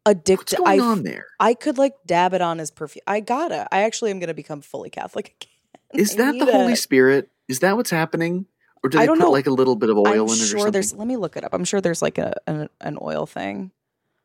what's 0.04 0.18
addictive. 0.20 0.56
going 0.56 0.80
I 0.80 0.84
on 0.84 1.02
there. 1.02 1.26
I 1.38 1.52
could 1.52 1.76
like 1.76 1.92
dab 2.06 2.32
it 2.32 2.40
on 2.40 2.60
as 2.60 2.70
perfume. 2.70 3.02
I 3.06 3.20
gotta. 3.20 3.68
I 3.70 3.82
actually 3.82 4.10
am 4.10 4.20
gonna 4.20 4.32
become 4.32 4.62
fully 4.62 4.88
Catholic 4.88 5.26
again. 5.42 5.50
Is 5.94 6.14
that 6.16 6.32
the 6.38 6.46
Holy 6.46 6.72
it. 6.74 6.76
Spirit? 6.76 7.30
Is 7.48 7.60
that 7.60 7.76
what's 7.76 7.90
happening? 7.90 8.46
Or 8.82 8.88
do 8.88 8.98
I 8.98 9.02
they 9.02 9.06
don't 9.06 9.18
put 9.18 9.24
know. 9.24 9.30
like 9.30 9.46
a 9.46 9.50
little 9.50 9.76
bit 9.76 9.90
of 9.90 9.98
oil 9.98 10.06
I'm 10.06 10.14
in 10.14 10.24
it 10.24 10.30
or 10.30 10.34
sure 10.36 10.46
something? 10.46 10.72
there's. 10.72 10.94
Let 10.94 11.06
me 11.06 11.16
look 11.16 11.36
it 11.36 11.44
up. 11.44 11.52
I'm 11.52 11.64
sure 11.64 11.80
there's 11.80 12.00
like 12.02 12.18
a 12.18 12.34
an, 12.46 12.68
an 12.80 12.98
oil 13.00 13.26
thing. 13.26 13.72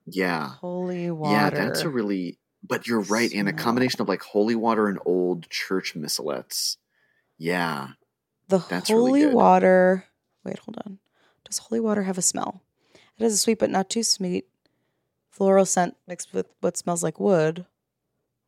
Yeah. 0.06 0.50
Holy 0.62 1.12
water. 1.12 1.34
Yeah, 1.36 1.50
that's 1.50 1.82
a 1.82 1.90
really 1.90 2.38
but 2.68 2.88
you're 2.88 3.02
right, 3.02 3.32
and 3.34 3.48
a 3.48 3.54
combination 3.54 4.02
of 4.02 4.08
like 4.08 4.24
holy 4.24 4.56
water 4.56 4.88
and 4.88 5.00
old 5.06 5.50
church 5.50 5.94
missalettes. 5.96 6.78
Yeah. 7.38 7.90
the 8.48 8.60
that's 8.70 8.90
really 8.90 9.06
holy 9.06 9.22
good. 9.22 9.34
water. 9.34 10.06
Wait, 10.44 10.60
hold 10.60 10.78
on. 10.86 11.00
Does 11.44 11.58
holy 11.60 11.80
water 11.80 12.04
have 12.04 12.18
a 12.18 12.24
smell? 12.24 12.62
It 13.18 13.24
has 13.24 13.34
a 13.34 13.38
sweet 13.38 13.60
but 13.60 13.70
not 13.70 13.90
too 13.90 14.04
sweet 14.04 14.48
floral 15.30 15.66
scent 15.66 15.96
mixed 16.08 16.34
with 16.34 16.48
what 16.62 16.78
smells 16.78 17.04
like 17.04 17.20
wood. 17.20 17.66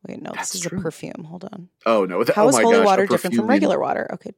Wait, 0.05 0.21
no, 0.21 0.31
That's 0.35 0.51
this 0.51 0.61
is 0.63 0.67
true. 0.69 0.79
a 0.79 0.81
perfume. 0.81 1.25
Hold 1.29 1.45
on. 1.45 1.69
Oh 1.85 2.05
no. 2.05 2.23
That, 2.23 2.35
How 2.35 2.45
oh 2.45 2.49
is 2.49 2.57
holy 2.57 2.77
gosh, 2.77 2.85
water 2.85 3.05
different 3.07 3.35
from 3.35 3.47
regular 3.47 3.79
water? 3.79 4.07
Okay. 4.13 4.31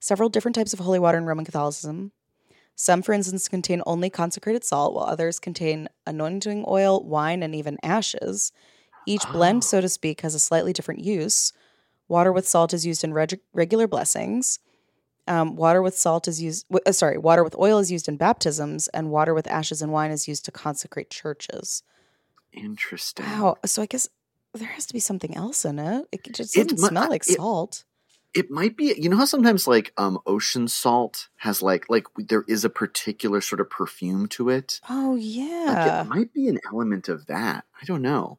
Several 0.00 0.28
different 0.28 0.54
types 0.54 0.72
of 0.72 0.78
holy 0.78 0.98
water 0.98 1.18
in 1.18 1.24
Roman 1.24 1.44
Catholicism. 1.44 2.12
Some, 2.76 3.02
for 3.02 3.12
instance, 3.12 3.48
contain 3.48 3.82
only 3.86 4.08
consecrated 4.08 4.62
salt, 4.64 4.94
while 4.94 5.06
others 5.06 5.40
contain 5.40 5.88
anointing 6.06 6.64
oil, 6.68 7.02
wine, 7.02 7.42
and 7.42 7.54
even 7.54 7.76
ashes. 7.82 8.52
Each 9.06 9.24
blend, 9.32 9.58
Oh. 9.64 9.66
so 9.66 9.80
to 9.80 9.88
speak, 9.88 10.20
has 10.20 10.34
a 10.36 10.38
slightly 10.38 10.72
different 10.72 11.00
use. 11.00 11.52
Water 12.06 12.32
with 12.32 12.46
salt 12.46 12.72
is 12.72 12.86
used 12.86 13.02
in 13.02 13.12
reg- 13.12 13.40
regular 13.52 13.88
blessings. 13.88 14.60
Um, 15.26 15.56
water 15.56 15.82
with 15.82 15.98
salt 15.98 16.28
is 16.28 16.40
used. 16.40 16.68
w- 16.68 16.82
uh, 16.86 16.92
sorry, 16.92 17.18
water 17.18 17.42
with 17.42 17.56
oil 17.58 17.78
is 17.78 17.90
used 17.90 18.08
in 18.08 18.16
baptisms, 18.16 18.86
and 18.88 19.10
water 19.10 19.34
with 19.34 19.48
ashes 19.48 19.82
and 19.82 19.92
wine 19.92 20.12
is 20.12 20.28
used 20.28 20.44
to 20.44 20.52
consecrate 20.52 21.10
churches. 21.10 21.82
Interesting. 22.52 23.26
Wow. 23.26 23.56
So 23.66 23.82
I 23.82 23.86
guess 23.86 24.08
there 24.54 24.68
has 24.68 24.86
to 24.86 24.92
be 24.94 25.00
something 25.00 25.36
else 25.36 25.64
in 25.64 25.78
it. 25.78 26.06
It 26.12 26.24
just 26.34 26.54
doesn't 26.54 26.80
mu- 26.80 26.88
smell 26.88 27.08
like 27.08 27.28
it- 27.28 27.36
salt. 27.36 27.84
It 28.34 28.50
might 28.50 28.76
be 28.76 28.94
you 28.98 29.08
know 29.08 29.16
how 29.16 29.24
sometimes 29.24 29.66
like 29.66 29.92
um 29.96 30.18
ocean 30.26 30.68
salt 30.68 31.28
has 31.36 31.62
like 31.62 31.88
like 31.88 32.04
there 32.18 32.44
is 32.46 32.62
a 32.64 32.68
particular 32.70 33.40
sort 33.40 33.58
of 33.60 33.70
perfume 33.70 34.26
to 34.28 34.50
it. 34.50 34.80
Oh 34.88 35.12
Like 35.14 35.22
yeah. 35.24 36.02
it 36.02 36.08
might 36.08 36.32
be 36.34 36.46
an 36.48 36.58
element 36.70 37.08
of 37.08 37.26
that. 37.26 37.64
I 37.80 37.84
don't 37.86 38.02
know. 38.02 38.38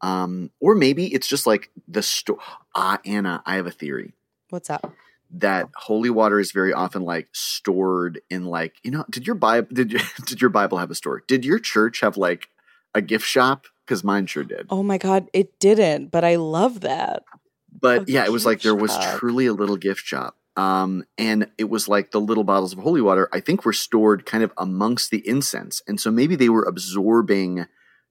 Um, 0.00 0.50
or 0.60 0.74
maybe 0.74 1.06
it's 1.14 1.28
just 1.28 1.46
like 1.46 1.70
the 1.88 2.02
store. 2.02 2.38
Ah, 2.74 2.98
Anna, 3.06 3.40
I 3.46 3.54
have 3.54 3.66
a 3.66 3.70
theory 3.70 4.14
What's 4.50 4.68
up? 4.68 4.92
that 5.30 5.68
holy 5.76 6.10
water 6.10 6.38
is 6.40 6.50
very 6.52 6.72
often 6.72 7.02
like 7.02 7.28
stored 7.32 8.20
in 8.28 8.44
like 8.44 8.74
you 8.82 8.90
know. 8.90 9.04
Did 9.08 9.26
your 9.28 9.36
Bible 9.36 9.68
did 9.72 9.92
you, 9.92 10.00
did 10.26 10.40
your 10.40 10.50
Bible 10.50 10.78
have 10.78 10.90
a 10.90 10.94
store? 10.94 11.22
Did 11.28 11.44
your 11.44 11.60
church 11.60 12.00
have 12.00 12.16
like 12.16 12.48
a 12.94 13.02
gift 13.02 13.26
shop? 13.26 13.64
Because 13.86 14.02
mine 14.04 14.26
sure 14.26 14.44
did. 14.44 14.66
Oh 14.70 14.82
my 14.82 14.96
god, 14.98 15.28
it 15.32 15.58
didn't, 15.58 16.08
but 16.10 16.24
I 16.24 16.36
love 16.36 16.80
that. 16.80 17.22
but 17.80 18.08
a 18.08 18.12
yeah, 18.12 18.24
it 18.24 18.32
was 18.32 18.46
like 18.46 18.62
there 18.62 18.74
was 18.74 18.92
shop. 18.92 19.18
truly 19.18 19.46
a 19.46 19.52
little 19.52 19.76
gift 19.76 20.00
shop. 20.04 20.36
Um, 20.56 21.04
and 21.18 21.50
it 21.58 21.64
was 21.68 21.88
like 21.88 22.12
the 22.12 22.20
little 22.20 22.44
bottles 22.44 22.72
of 22.72 22.78
holy 22.78 23.00
water, 23.00 23.28
I 23.32 23.40
think 23.40 23.64
were 23.64 23.72
stored 23.72 24.24
kind 24.24 24.44
of 24.44 24.52
amongst 24.56 25.10
the 25.10 25.26
incense. 25.28 25.82
And 25.88 26.00
so 26.00 26.12
maybe 26.12 26.36
they 26.36 26.48
were 26.48 26.62
absorbing 26.62 27.66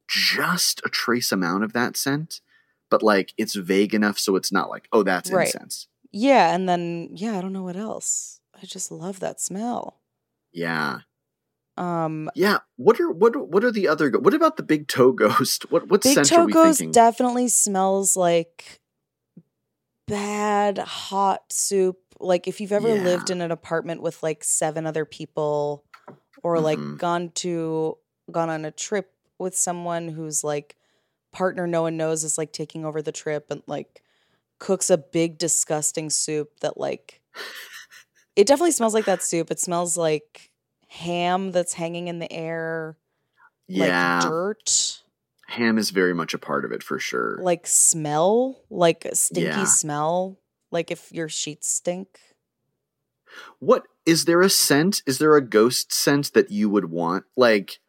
just 0.10 0.82
a 0.86 0.90
trace 0.90 1.32
amount 1.32 1.64
of 1.64 1.72
that 1.74 1.96
scent, 1.96 2.42
but 2.90 3.02
like 3.02 3.34
it's 3.38 3.56
vague 3.56 3.94
enough 3.94 4.20
so 4.20 4.36
it's 4.36 4.52
not 4.52 4.70
like, 4.70 4.88
oh, 4.92 5.04
that's 5.04 5.32
Right. 5.32 5.48
incense. 5.48 5.88
Yeah, 6.12 6.54
and 6.54 6.68
then 6.68 7.10
yeah, 7.14 7.38
I 7.38 7.42
don't 7.42 7.54
know 7.54 7.64
what 7.64 7.78
else. 7.78 8.42
I 8.62 8.66
just 8.66 8.92
love 8.92 9.22
that 9.22 9.40
smell. 9.40 10.02
Yeah. 10.52 11.00
Um 11.78 12.30
Yeah. 12.36 12.60
What 12.78 13.00
are 13.00 13.10
what 13.12 13.36
what 13.50 13.64
are 13.64 13.72
the 13.72 13.88
other 13.88 14.10
go- 14.10 14.20
what 14.20 14.34
about 14.34 14.58
the 14.58 14.64
big 14.64 14.88
toe 14.88 15.12
ghost? 15.12 15.64
What 15.72 15.88
what 15.88 16.02
Big 16.04 16.14
scent 16.14 16.32
are 16.32 16.36
Toe 16.38 16.46
we 16.46 16.54
Ghost 16.54 16.80
thinking? 16.80 16.92
definitely 16.92 17.48
smells 17.48 18.16
like 18.16 18.80
bad 20.08 20.78
hot 20.78 21.52
soup. 21.52 21.98
Like 22.20 22.48
if 22.48 22.62
you've 22.62 22.72
ever 22.72 22.90
Yeah. 22.96 23.04
lived 23.04 23.30
in 23.30 23.42
an 23.42 23.52
apartment 23.52 24.02
with 24.02 24.22
like 24.24 24.44
seven 24.44 24.86
other 24.86 25.06
people 25.06 25.84
or 26.44 26.60
like 26.60 26.80
Mhm. 26.80 26.98
gone 26.98 27.30
to 27.36 27.98
gone 28.32 28.50
on 28.50 28.66
a 28.66 28.72
trip 28.72 29.12
with 29.40 29.56
someone 29.58 30.08
who's 30.10 30.44
like 30.44 30.76
partner 31.32 31.66
no 31.68 31.82
one 31.82 31.98
knows 31.98 32.24
is 32.24 32.38
like 32.38 32.54
taking 32.54 32.86
over 32.86 33.02
the 33.02 33.12
trip 33.12 33.48
and 33.50 33.64
like 33.68 34.04
cooks 34.60 34.90
a 34.90 34.98
big 34.98 35.38
disgusting 35.38 36.10
soup 36.10 36.60
that 36.62 36.78
like 36.78 37.22
it 38.36 38.48
definitely 38.48 38.72
smells 38.72 38.94
like 38.94 39.06
that 39.06 39.24
soup. 39.24 39.52
It 39.52 39.60
smells 39.60 39.98
like 39.98 40.52
ham 40.94 41.52
that's 41.52 41.74
hanging 41.74 42.08
in 42.08 42.20
the 42.20 42.32
air, 42.32 42.98
yeah. 43.68 44.20
like 44.20 44.30
dirt 44.30 45.00
Ham 45.48 45.78
is 45.78 45.90
very 45.90 46.14
much 46.14 46.34
a 46.34 46.38
part 46.40 46.66
of 46.66 46.72
it 46.72 46.82
for 46.84 46.98
sure. 47.00 47.38
like 47.42 47.68
smell, 47.68 48.62
like 48.70 49.06
a 49.06 49.16
stinky 49.16 49.48
Yeah. 49.48 49.66
smell, 49.66 50.40
like 50.72 50.90
if 50.92 51.12
your 51.12 51.30
sheets 51.30 51.68
stink. 51.68 52.20
What 53.60 53.88
is 54.06 54.26
there 54.26 54.42
a 54.42 54.50
scent? 54.50 55.02
Is 55.06 55.18
there 55.18 55.36
a 55.36 55.42
ghost 55.42 55.92
scent 55.94 56.34
that 56.34 56.52
you 56.52 56.70
would 56.70 56.86
want? 56.86 57.26
Like 57.36 57.80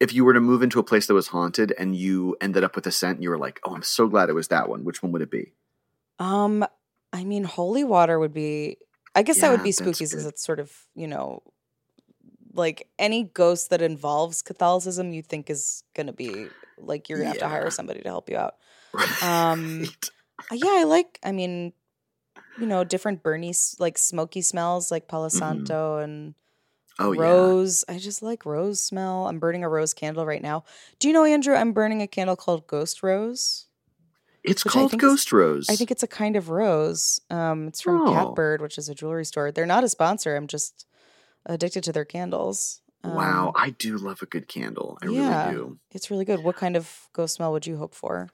if 0.00 0.12
you 0.12 0.24
were 0.24 0.34
to 0.34 0.40
move 0.40 0.62
into 0.62 0.78
a 0.78 0.84
place 0.84 1.06
that 1.06 1.14
was 1.14 1.28
haunted 1.28 1.72
and 1.78 1.96
you 1.96 2.36
ended 2.40 2.64
up 2.64 2.76
with 2.76 2.86
a 2.86 2.92
scent 2.92 3.16
and 3.16 3.22
you 3.24 3.30
were 3.30 3.38
like, 3.38 3.60
"Oh, 3.64 3.74
I'm 3.74 3.82
so 3.82 4.08
glad 4.08 4.28
it 4.28 4.34
was 4.34 4.48
that 4.48 4.68
one." 4.68 4.84
Which 4.84 5.02
one 5.02 5.12
would 5.12 5.22
it 5.22 5.30
be? 5.30 5.52
Um, 6.18 6.64
I 7.12 7.24
mean, 7.24 7.44
holy 7.44 7.84
water 7.84 8.18
would 8.18 8.32
be. 8.34 8.78
I 9.14 9.22
guess 9.22 9.40
that 9.40 9.50
would 9.50 9.62
be 9.62 9.72
spooky 9.72 10.04
because 10.04 10.26
it's 10.26 10.42
sort 10.44 10.60
of 10.60 10.72
you 10.94 11.06
know, 11.06 11.42
like 12.54 12.88
any 12.98 13.24
ghost 13.24 13.70
that 13.70 13.82
involves 13.82 14.42
Catholicism, 14.42 15.12
you 15.12 15.22
think 15.22 15.48
is 15.50 15.84
gonna 15.94 16.12
be 16.12 16.48
like 16.78 17.08
you're 17.08 17.18
gonna 17.18 17.30
have 17.30 17.38
to 17.38 17.48
hire 17.48 17.70
somebody 17.70 18.00
to 18.02 18.08
help 18.08 18.28
you 18.30 18.36
out. 18.36 18.54
Um, 19.22 19.80
Right. 19.82 20.10
Uh, 20.50 20.54
yeah, 20.56 20.70
I 20.80 20.84
like. 20.84 21.20
I 21.22 21.30
mean, 21.30 21.72
you 22.58 22.66
know, 22.66 22.82
different 22.82 23.22
Bernie 23.22 23.54
like 23.78 23.96
smoky 23.96 24.40
smells 24.40 24.90
like 24.90 25.06
Palo 25.06 25.28
Santo 25.28 25.98
and 25.98 26.34
Mm-hmm. 27.00 27.04
oh 27.06 27.12
yeah. 27.12 27.20
rose. 27.20 27.84
I 27.88 27.98
just 27.98 28.22
like 28.22 28.44
rose 28.44 28.82
smell. 28.82 29.28
I'm 29.28 29.38
burning 29.38 29.62
a 29.62 29.68
rose 29.68 29.94
candle 29.94 30.26
right 30.26 30.42
now. 30.42 30.64
Do 30.98 31.06
you 31.06 31.14
know, 31.14 31.24
Andrew? 31.24 31.54
I'm 31.54 31.72
burning 31.72 32.02
a 32.02 32.08
candle 32.08 32.34
called 32.34 32.66
Ghost 32.66 33.02
Rose. 33.04 33.66
It's 34.42 34.64
called 34.64 34.90
think 34.90 35.02
is- 35.02 35.08
Ghost 35.08 35.32
Rose. 35.32 35.66
I 35.70 35.76
think 35.76 35.90
it's 35.92 36.02
a 36.02 36.08
kind 36.08 36.34
of 36.34 36.48
rose. 36.50 37.20
Um, 37.30 37.68
it's 37.68 37.80
from 37.80 38.02
Oh. 38.02 38.12
Catbird, 38.12 38.60
which 38.60 38.76
is 38.78 38.88
a 38.88 38.94
jewelry 38.96 39.24
store. 39.24 39.52
They're 39.52 39.64
not 39.64 39.84
a 39.84 39.88
sponsor. 39.88 40.34
I'm 40.34 40.48
just 40.48 40.86
addicted 41.46 41.84
to 41.84 41.92
their 41.92 42.04
candles. 42.04 42.80
wow, 43.04 43.48
Um, 43.48 43.52
I 43.56 43.70
do 43.70 43.96
love 43.96 44.22
a 44.22 44.26
good 44.26 44.48
candle. 44.48 44.98
I 45.02 45.06
yeah. 45.06 45.44
really 45.50 45.56
do. 45.56 45.78
it's 45.90 46.10
really 46.10 46.24
good. 46.24 46.42
What 46.44 46.56
kind 46.56 46.76
of 46.76 47.08
ghost 47.12 47.34
smell 47.36 47.52
would 47.52 47.66
you 47.66 47.76
hope 47.76 47.94
for? 47.94 48.28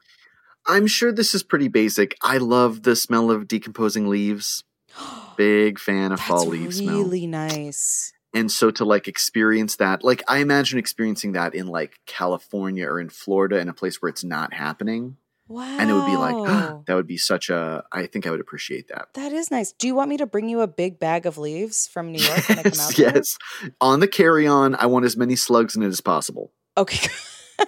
I'm 0.67 0.87
sure 0.87 1.13
this 1.13 1.35
is 1.35 1.43
pretty 1.43 1.69
basic. 1.69 2.17
I 2.23 2.37
love 2.39 2.83
the 2.83 2.95
smell 2.97 3.31
of 3.31 3.49
decomposing 3.49 4.09
leaves. 4.09 4.65
Big 5.37 5.79
fan 5.79 6.13
of 6.13 6.19
That's 6.19 6.29
fall 6.29 6.47
leaf 6.47 6.75
smell. 6.75 6.99
really 6.99 7.27
nice. 7.27 8.13
and 8.35 8.51
so 8.51 8.71
to 8.73 8.85
like 8.85 9.07
experience 9.09 9.77
that 9.77 10.03
like 10.05 10.23
i 10.29 10.39
imagine 10.39 10.79
experiencing 10.79 11.33
that 11.33 11.55
in 11.55 11.67
like 11.67 11.99
california 12.07 12.87
or 12.87 13.01
in 13.01 13.09
florida 13.09 13.59
in 13.59 13.69
a 13.69 13.73
place 13.73 14.03
where 14.03 14.09
it's 14.11 14.25
not 14.25 14.53
happening 14.53 15.17
Wow. 15.49 15.65
and 15.79 15.91
it 15.91 15.95
would 15.95 16.07
be 16.07 16.17
like 16.17 16.37
that 16.87 16.95
would 16.95 17.07
be 17.07 17.17
such 17.17 17.49
a 17.49 17.83
i 17.91 18.07
think 18.07 18.27
i 18.27 18.31
would 18.31 18.41
appreciate 18.41 18.89
that 18.89 19.09
that 19.15 19.33
is 19.33 19.51
nice. 19.51 19.73
Do 19.73 19.87
you 19.87 19.95
want 19.95 20.11
me 20.11 20.17
to 20.19 20.27
bring 20.27 20.49
you 20.49 20.61
a 20.61 20.67
big 20.69 20.99
bag 20.99 21.25
of 21.27 21.39
leaves 21.39 21.87
from 21.87 22.13
New 22.13 22.23
York 22.23 22.49
when 22.49 22.59
I 22.59 22.63
come 22.65 22.73
out? 22.81 22.99
yes 22.99 23.39
there? 23.63 23.71
on 23.81 24.01
the 24.01 24.09
carry-on 24.09 24.75
i 24.77 24.87
want 24.87 25.05
as 25.07 25.17
many 25.17 25.37
slugs 25.37 25.75
in 25.77 25.83
it 25.83 25.87
as 25.89 26.01
possible 26.01 26.53
Okay. 26.77 27.09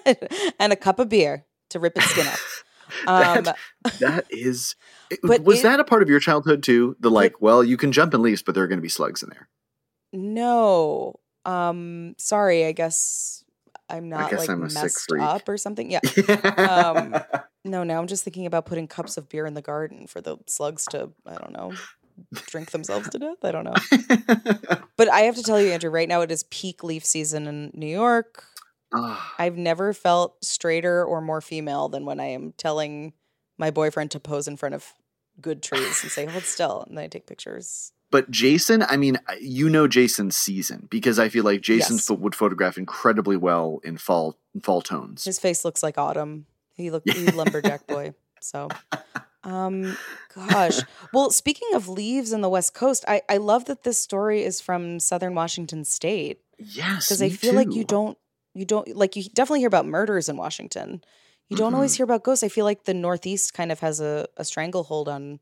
and 0.60 0.72
a 0.72 0.76
cup 0.76 0.98
of 1.00 1.08
beer 1.08 1.44
to 1.70 1.78
rip 1.80 1.96
its 1.96 2.06
skin 2.06 2.26
off. 2.26 2.64
Um, 3.06 3.44
That- 3.44 3.56
that 4.00 4.24
is 4.30 4.74
it- 5.10 5.20
But 5.22 5.42
was 5.44 5.60
it- 5.60 5.62
that 5.62 5.78
a 5.78 5.84
part 5.84 6.02
of 6.02 6.08
your 6.08 6.18
childhood 6.18 6.62
too 6.64 6.96
the 6.98 7.08
like 7.10 7.40
well 7.40 7.62
you 7.62 7.76
can 7.76 7.92
jump 7.92 8.14
in 8.14 8.20
leaves 8.22 8.42
but 8.42 8.54
there 8.56 8.64
are 8.64 8.68
going 8.68 8.78
to 8.80 8.82
be 8.82 8.88
slugs 8.88 9.22
in 9.22 9.30
there 9.30 9.48
no. 10.12 11.20
Um, 11.44 12.14
sorry, 12.18 12.66
I 12.66 12.72
guess 12.72 13.44
I'm 13.90 14.09
not 14.09 14.33
like 14.33 14.48
I'm 14.48 14.61
messed 14.61 15.11
up 15.20 15.48
or 15.48 15.57
something. 15.57 15.90
Yeah. 15.90 16.00
Um, 16.57 17.22
No, 17.64 17.85
now 17.85 18.00
I'm 18.00 18.07
just 18.07 18.24
thinking 18.24 18.46
about 18.46 18.64
putting 18.64 18.88
cups 18.88 19.18
of 19.18 19.29
beer 19.29 19.44
in 19.44 19.53
the 19.53 19.61
garden 19.61 20.07
for 20.07 20.22
the 20.22 20.38
slugs 20.46 20.87
to, 20.92 21.11
I 21.26 21.35
don't 21.35 21.53
know, 21.53 21.74
drink 22.46 22.70
themselves 22.70 23.11
to 23.11 23.18
death. 23.18 23.37
I 23.44 23.53
don't 23.53 23.64
know. 23.64 23.74
But 24.96 25.09
I 25.11 25.20
have 25.22 25.37
to 25.37 25.42
tell 25.42 25.61
you, 25.61 25.70
Andrew, 25.70 25.90
right 25.90 26.09
now 26.09 26.22
it 26.22 26.31
is 26.31 26.42
peak 26.44 26.83
leaf 26.83 27.05
season 27.05 27.46
in 27.46 27.70
New 27.74 27.87
York. 27.87 28.44
Ah, 28.94 29.35
I've 29.38 29.57
never 29.57 29.92
felt 29.92 30.42
straighter 30.44 31.05
or 31.05 31.20
more 31.20 31.40
female 31.40 31.88
than 31.88 32.05
when 32.07 32.18
I 32.18 32.26
am 32.26 32.53
telling 32.57 33.12
my 33.59 33.70
boyfriend 33.70 34.11
to 34.12 34.20
pose 34.20 34.48
in 34.48 34.57
front 34.57 34.74
of 34.74 34.94
good 35.40 35.62
trees 35.62 36.03
and 36.03 36.11
say, 36.11 36.26
hold 36.26 36.44
still. 36.44 36.85
And 36.88 36.96
then 36.96 37.05
I 37.05 37.09
take 37.09 37.26
pictures. 37.26 37.92
But 38.10 38.30
Jason, 38.30 38.82
I 38.82 38.96
mean, 38.96 39.18
you 39.40 39.68
know 39.68 39.86
Jason's 39.88 40.36
season 40.36 40.88
because 40.90 41.18
I 41.18 41.28
feel 41.28 41.44
like 41.44 41.60
Jason 41.60 41.96
Yes. 41.96 42.10
would 42.10 42.34
photograph 42.34 42.76
incredibly 42.78 43.36
well 43.36 43.80
in 43.84 43.96
fall 43.96 44.36
in 44.54 44.60
fall 44.60 44.80
tones. 44.82 45.24
His 45.24 45.38
face 45.38 45.64
looks 45.64 45.82
like 45.82 45.96
autumn. 45.98 46.46
He 46.74 46.90
looked 46.90 47.12
he 47.12 47.26
lumberjack 47.30 47.86
boy. 47.86 48.14
So, 48.40 48.70
um, 49.44 49.96
gosh. 50.34 50.82
Well, 51.12 51.30
speaking 51.30 51.68
of 51.74 51.88
leaves 51.88 52.32
in 52.32 52.40
the 52.40 52.48
West 52.48 52.74
Coast, 52.74 53.04
I 53.08 53.22
I 53.28 53.36
love 53.36 53.66
that 53.66 53.84
this 53.84 53.98
story 53.98 54.42
is 54.44 54.60
from 54.60 55.00
Southern 55.00 55.34
Washington 55.34 55.84
State 55.84 56.40
yes, 56.58 57.06
because 57.06 57.22
I 57.22 57.28
feel 57.30 57.54
like 57.54 57.74
you 57.74 57.84
don't 57.84 58.18
you 58.54 58.64
don't 58.64 58.94
like 58.96 59.16
you 59.16 59.24
definitely 59.24 59.60
hear 59.60 59.68
about 59.68 59.86
murders 59.86 60.28
in 60.28 60.36
Washington. 60.36 61.02
You 61.48 61.56
don't 61.56 61.74
always 61.74 61.94
Mhm. 61.94 61.96
hear 61.98 62.04
about 62.04 62.22
ghosts. 62.22 62.44
I 62.44 62.48
feel 62.48 62.64
like 62.64 62.84
the 62.84 62.94
Northeast 62.94 63.54
kind 63.54 63.72
of 63.72 63.80
has 63.80 64.00
a, 64.00 64.28
a 64.36 64.44
stranglehold 64.44 65.08
on 65.08 65.40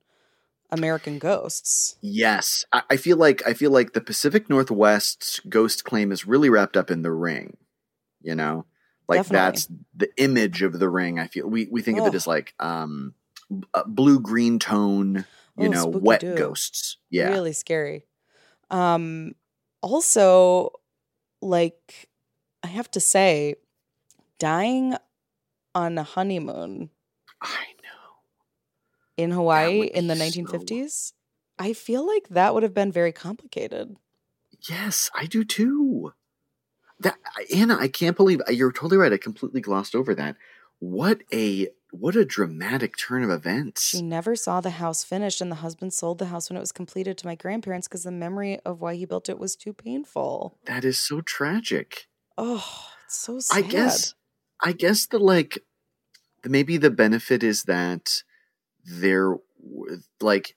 American 0.71 1.19
ghosts. 1.19 1.97
Yes, 2.01 2.65
I, 2.73 2.83
I 2.91 2.97
feel 2.97 3.17
like 3.17 3.47
I 3.47 3.55
feel 3.55 3.71
like 3.71 3.93
the 3.93 4.01
Pacific 4.01 4.49
Northwest's 4.51 5.41
ghost 5.49 5.85
claim 5.85 6.13
is 6.13 6.27
really 6.27 6.51
wrapped 6.51 6.77
up 6.77 6.91
in 6.91 7.03
the 7.03 7.13
ring. 7.13 7.57
You 8.21 8.35
know, 8.35 8.67
like 9.09 9.19
Definitely. 9.19 9.39
that's 9.39 9.69
the 9.97 10.11
image 10.17 10.63
of 10.63 10.79
the 10.79 10.89
ring. 10.89 11.19
I 11.19 11.27
feel 11.29 11.47
we 11.49 11.69
we 11.71 11.83
think 11.83 11.99
of 11.99 12.07
it 12.07 12.15
as 12.15 12.27
like 12.27 12.55
um 12.59 13.15
blue 13.87 14.21
green 14.21 14.59
tone. 14.59 15.25
You 15.57 15.69
Oh, 15.69 15.73
know, 15.73 15.87
wet 15.87 16.21
ghosts. 16.37 16.99
Yeah, 17.11 17.31
Really 17.31 17.53
scary. 17.53 18.07
Um 18.71 19.33
also 19.83 20.73
like 21.41 22.09
I 22.63 22.67
have 22.69 22.91
to 22.93 23.01
say 23.01 23.55
dying 24.39 24.95
on 25.75 25.99
a 25.99 26.03
honeymoon 26.03 26.91
I 27.41 27.65
know. 27.77 27.78
In 29.19 29.33
Hawaii 29.33 29.83
in 29.83 30.07
the 30.07 30.15
be 30.15 30.31
so- 30.31 30.43
1950s, 30.43 31.13
I 31.59 31.73
feel 31.75 32.07
like 32.07 32.29
that 32.29 32.55
would 32.55 32.63
have 32.63 32.73
been 32.73 32.93
very 32.93 33.13
complicated. 33.13 33.97
Yes, 34.69 35.11
I 35.15 35.27
do 35.27 35.45
too. 35.45 36.15
That 37.01 37.17
Anna, 37.55 37.77
I 37.79 37.89
can't 37.89 38.17
believe 38.17 38.41
uh, 38.49 38.53
you're 38.53 38.73
totally 38.73 38.97
right. 38.97 39.13
I 39.13 39.19
completely 39.19 39.61
glossed 39.61 39.95
over 39.95 40.15
that. 40.15 40.37
What 40.79 41.23
a 41.33 41.69
what 41.91 42.17
a 42.17 42.25
dramatic 42.25 42.97
turn 42.97 43.23
of 43.23 43.31
events. 43.31 43.89
She 43.89 44.03
never 44.03 44.35
saw 44.37 44.61
the 44.61 44.71
house 44.71 45.05
finished, 45.05 45.41
and 45.41 45.51
the 45.51 45.57
husband 45.57 45.93
sold 45.93 46.19
the 46.19 46.27
house 46.27 46.51
when 46.51 46.57
it 46.57 46.61
was 46.61 46.73
completed 46.73 47.17
to 47.19 47.27
my 47.27 47.35
grandparents 47.35 47.87
because 47.89 48.03
the 48.03 48.11
memory 48.11 48.59
of 48.65 48.81
why 48.81 48.95
he 48.95 49.05
built 49.05 49.29
it 49.29 49.39
was 49.39 49.55
too 49.55 49.73
painful. 49.73 50.59
That 50.65 50.85
is 50.85 50.99
so 50.99 51.21
tragic. 51.21 52.09
Oh, 52.37 52.67
it's 53.07 53.17
so 53.17 53.39
sad. 53.39 53.65
I 53.65 53.69
guess 53.69 54.15
I 54.61 54.73
guess 54.73 55.07
the 55.07 55.19
like 55.21 55.59
the, 56.43 56.49
maybe 56.49 56.77
the 56.79 56.91
benefit 56.91 57.43
is 57.45 57.65
that 57.65 58.23
there 58.89 59.37
like 60.21 60.55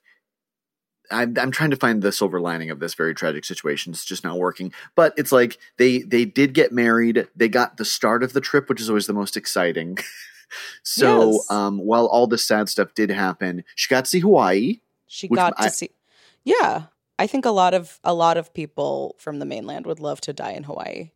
I'm 1.10 1.36
I'm 1.38 1.50
trying 1.50 1.70
to 1.70 1.76
find 1.76 2.00
the 2.02 2.12
silver 2.12 2.40
lining 2.40 2.70
of 2.70 2.80
this 2.80 2.94
very 2.94 3.14
tragic 3.14 3.44
situation. 3.44 3.92
It's 3.92 4.04
just 4.04 4.24
not 4.24 4.38
working. 4.38 4.72
But 4.94 5.12
it's 5.16 5.32
like 5.32 5.58
they 5.76 5.98
they 5.98 6.24
did 6.24 6.54
get 6.54 6.72
married. 6.72 7.28
They 7.36 7.48
got 7.48 7.76
the 7.76 7.84
start 7.84 8.22
of 8.22 8.32
the 8.32 8.40
trip, 8.40 8.68
which 8.68 8.80
is 8.80 8.88
always 8.88 9.06
the 9.06 9.12
most 9.12 9.36
exciting. 9.36 9.98
so 10.82 11.32
Yes. 11.32 11.50
um 11.50 11.78
while 11.78 12.06
all 12.06 12.26
the 12.26 12.38
sad 12.38 12.68
stuff 12.68 12.94
did 12.94 13.10
happen, 13.10 13.64
she 13.74 13.88
got 13.88 14.04
to 14.04 14.10
see 14.10 14.20
Hawaii. 14.20 14.80
she 15.06 15.28
got 15.28 15.56
to 15.58 15.64
I- 15.64 15.68
see. 15.68 15.90
Yeah, 16.44 16.84
I 17.18 17.26
think 17.26 17.44
a 17.44 17.50
lot 17.50 17.74
of 17.74 17.98
a 18.04 18.14
lot 18.14 18.36
of 18.36 18.52
people 18.54 19.14
from 19.18 19.38
the 19.38 19.44
mainland 19.46 19.86
would 19.86 20.00
love 20.00 20.20
to 20.22 20.32
die 20.32 20.52
in 20.52 20.64
Hawaii. 20.64 21.10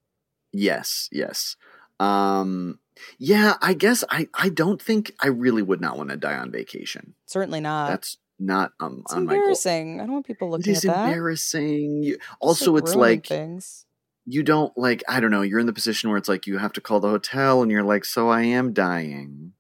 Yes, 0.53 1.09
yes. 1.11 1.57
Um 1.99 2.79
yeah, 3.19 3.55
I 3.61 3.75
guess 3.75 4.05
I 4.11 4.29
I 4.35 4.49
don't 4.49 4.81
think 4.81 5.13
I 5.21 5.29
really 5.29 5.63
would 5.63 5.81
not 5.81 5.97
want 5.97 6.11
to 6.11 6.17
die 6.17 6.37
on 6.37 6.51
vacation. 6.51 7.15
Certainly 7.27 7.61
not. 7.61 7.89
That's 7.89 8.17
not 8.39 8.73
um, 8.81 9.01
it's 9.05 9.13
on 9.15 9.25
my 9.27 9.33
goal. 9.33 9.41
embarrassing. 9.41 10.01
I 10.01 10.05
don't 10.05 10.13
want 10.13 10.27
people 10.27 10.49
It 10.49 10.59
looking 10.59 10.73
is 10.73 10.85
at 10.85 10.95
that. 10.95 11.09
embarrassing. 11.09 12.03
You- 12.03 12.19
Also, 12.41 12.77
it's 12.77 12.95
ruining 12.95 13.01
like 13.19 13.27
things. 13.27 13.87
you 14.25 14.43
don't 14.43 14.77
like. 14.77 15.03
I 15.09 15.21
don't 15.21 15.31
know. 15.31 15.43
You're 15.43 15.61
in 15.61 15.67
the 15.67 15.73
position 15.73 16.11
where 16.11 16.19
it's 16.19 16.29
like 16.29 16.47
you 16.47 16.59
have 16.59 16.73
to 16.75 16.81
call 16.81 17.01
the 17.01 17.09
hotel, 17.09 17.63
and 17.63 17.71
you're 17.71 17.83
like, 17.83 18.05
"So 18.05 18.29
I 18.29 18.43
am 18.43 18.73
dying. 18.73 19.53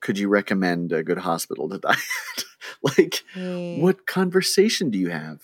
Could 0.00 0.18
you 0.18 0.28
recommend 0.28 0.92
a 0.92 1.02
good 1.02 1.18
hospital 1.18 1.68
to 1.70 1.78
die 1.88 1.90
at?" 2.36 2.44
like, 2.82 3.22
Hey. 3.32 3.80
what 3.80 4.06
conversation 4.06 4.90
do 4.90 4.98
you 4.98 5.08
have? 5.10 5.40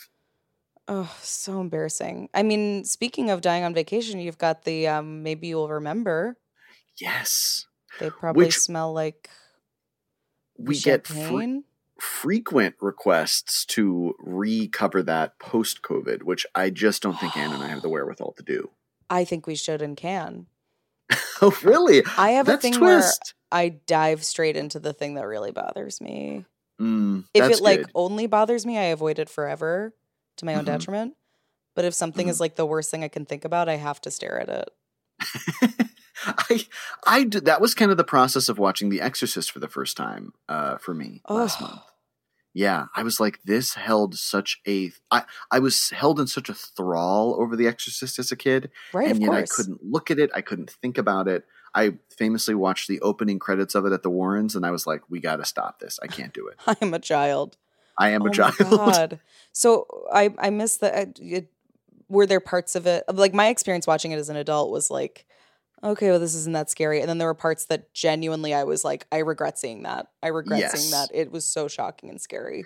Oh, 0.88 1.14
so 1.22 1.60
embarrassing. 1.60 2.28
I 2.34 2.42
mean, 2.42 2.84
speaking 2.84 3.30
of 3.30 3.40
dying 3.42 3.62
on 3.64 3.74
vacation, 3.74 4.18
you've 4.20 4.38
got 4.38 4.64
the 4.64 4.88
um 4.88 5.22
maybe 5.22 5.48
you'll 5.48 5.68
remember. 5.68 6.36
Yes, 7.00 7.66
They 7.98 8.10
probably 8.10 8.46
Which- 8.46 8.58
smell 8.58 8.92
like 8.92 9.28
we 10.58 10.78
get 10.78 11.06
fre- 11.06 11.60
frequent 11.98 12.76
requests 12.80 13.64
to 13.66 14.14
recover 14.18 15.02
that 15.02 15.38
post 15.38 15.80
COVID, 15.82 16.22
which 16.22 16.44
I 16.54 16.68
just 16.70 17.02
don't 17.02 17.18
think 17.18 17.36
Anne 17.36 17.52
and 17.52 17.62
I 17.62 17.68
have 17.68 17.82
the 17.82 17.88
wherewithal 17.94 18.32
to 18.36 18.42
do. 18.42 18.70
I 19.08 19.24
think 19.24 19.46
we 19.46 19.54
should 19.56 19.80
and 19.82 19.96
can. 19.96 20.46
Oh, 21.42 21.56
really? 21.62 22.02
I 22.18 22.32
have 22.32 22.44
That's 22.44 22.62
a 22.66 22.70
thing 22.70 22.80
where. 22.80 23.02
I 23.50 23.70
dive 23.70 24.22
straight 24.24 24.56
into 24.58 24.78
the 24.78 24.92
thing 24.92 25.14
that 25.14 25.26
really 25.26 25.50
bothers 25.52 25.98
me. 26.00 26.44
Mm, 26.78 27.24
If 27.32 27.50
it 27.50 27.60
like 27.62 27.80
good. 27.80 27.90
only 27.94 28.26
bothers 28.26 28.66
me, 28.66 28.76
I 28.76 28.84
avoid 28.84 29.18
it 29.18 29.30
forever 29.30 29.94
to 30.36 30.44
my 30.44 30.54
own 30.54 30.64
Mhm. 30.64 30.66
detriment. 30.66 31.16
But 31.74 31.86
if 31.86 31.94
something 31.94 32.26
Mhm. 32.26 32.30
is 32.30 32.40
like 32.40 32.56
the 32.56 32.66
worst 32.66 32.90
thing 32.90 33.02
I 33.02 33.08
can 33.08 33.24
think 33.24 33.46
about, 33.46 33.70
I 33.70 33.76
have 33.76 34.02
to 34.02 34.10
stare 34.10 34.38
at 34.38 34.48
it. 34.50 34.70
I 36.26 36.66
I 37.06 37.24
did, 37.24 37.44
that 37.46 37.60
was 37.60 37.74
kind 37.74 37.90
of 37.90 37.96
the 37.96 38.04
process 38.04 38.48
of 38.48 38.58
watching 38.58 38.88
The 38.88 39.00
Exorcist 39.00 39.50
for 39.50 39.58
the 39.58 39.68
first 39.68 39.96
time 39.96 40.32
uh, 40.48 40.78
for 40.78 40.94
me 40.94 41.22
oh. 41.26 41.36
last 41.36 41.60
month. 41.60 41.80
Yeah, 42.52 42.86
I 42.96 43.04
was 43.04 43.20
like, 43.20 43.38
this 43.44 43.74
held 43.74 44.16
such 44.16 44.60
a 44.66 44.90
I 45.10 45.22
I 45.50 45.60
was 45.60 45.90
held 45.90 46.18
in 46.18 46.26
such 46.26 46.48
a 46.48 46.54
thrall 46.54 47.40
over 47.40 47.54
The 47.54 47.68
Exorcist 47.68 48.18
as 48.18 48.32
a 48.32 48.36
kid, 48.36 48.70
Right, 48.92 49.08
and 49.08 49.20
yet 49.20 49.30
course. 49.30 49.52
I 49.52 49.54
couldn't 49.54 49.84
look 49.84 50.10
at 50.10 50.18
it. 50.18 50.30
I 50.34 50.40
couldn't 50.40 50.70
think 50.70 50.98
about 50.98 51.28
it. 51.28 51.44
I 51.74 51.94
famously 52.16 52.56
watched 52.56 52.88
the 52.88 53.00
opening 53.00 53.38
credits 53.38 53.76
of 53.76 53.86
it 53.86 53.92
at 53.92 54.02
the 54.02 54.10
Warrens, 54.10 54.56
and 54.56 54.66
I 54.66 54.72
was 54.72 54.86
like, 54.86 55.02
we 55.08 55.20
got 55.20 55.36
to 55.36 55.44
stop 55.44 55.78
this. 55.78 56.00
I 56.02 56.08
can't 56.08 56.34
do 56.34 56.48
it. 56.48 56.56
I 56.66 56.76
am 56.82 56.92
a 56.92 56.98
child. 56.98 57.56
I 57.96 58.10
am 58.10 58.22
oh 58.22 58.26
a 58.26 58.30
child. 58.30 58.56
God. 58.58 59.20
So 59.52 60.06
I 60.12 60.32
I 60.38 60.50
miss 60.50 60.76
the. 60.76 60.96
uh, 60.96 61.06
It, 61.18 61.50
were 62.08 62.26
there 62.26 62.40
parts 62.40 62.74
of 62.74 62.86
it 62.86 63.04
like 63.12 63.32
my 63.34 63.48
experience 63.48 63.86
watching 63.86 64.10
it 64.10 64.18
as 64.18 64.28
an 64.28 64.36
adult 64.36 64.70
was 64.72 64.90
like, 64.90 65.26
okay, 65.82 66.10
well 66.10 66.20
this 66.20 66.34
isn't 66.34 66.52
that 66.52 66.70
scary, 66.70 67.00
and 67.00 67.08
then 67.08 67.18
there 67.18 67.28
were 67.28 67.34
parts 67.34 67.66
that 67.66 67.92
genuinely 67.94 68.54
I 68.54 68.64
was 68.64 68.84
like, 68.84 69.06
I 69.10 69.18
regret 69.18 69.58
seeing 69.58 69.82
that. 69.84 70.08
I 70.22 70.28
regret 70.28 70.70
seeing 70.70 70.90
that. 70.92 71.10
It 71.12 71.30
was 71.30 71.44
so 71.44 71.68
shocking 71.68 72.10
and 72.10 72.20
scary. 72.20 72.64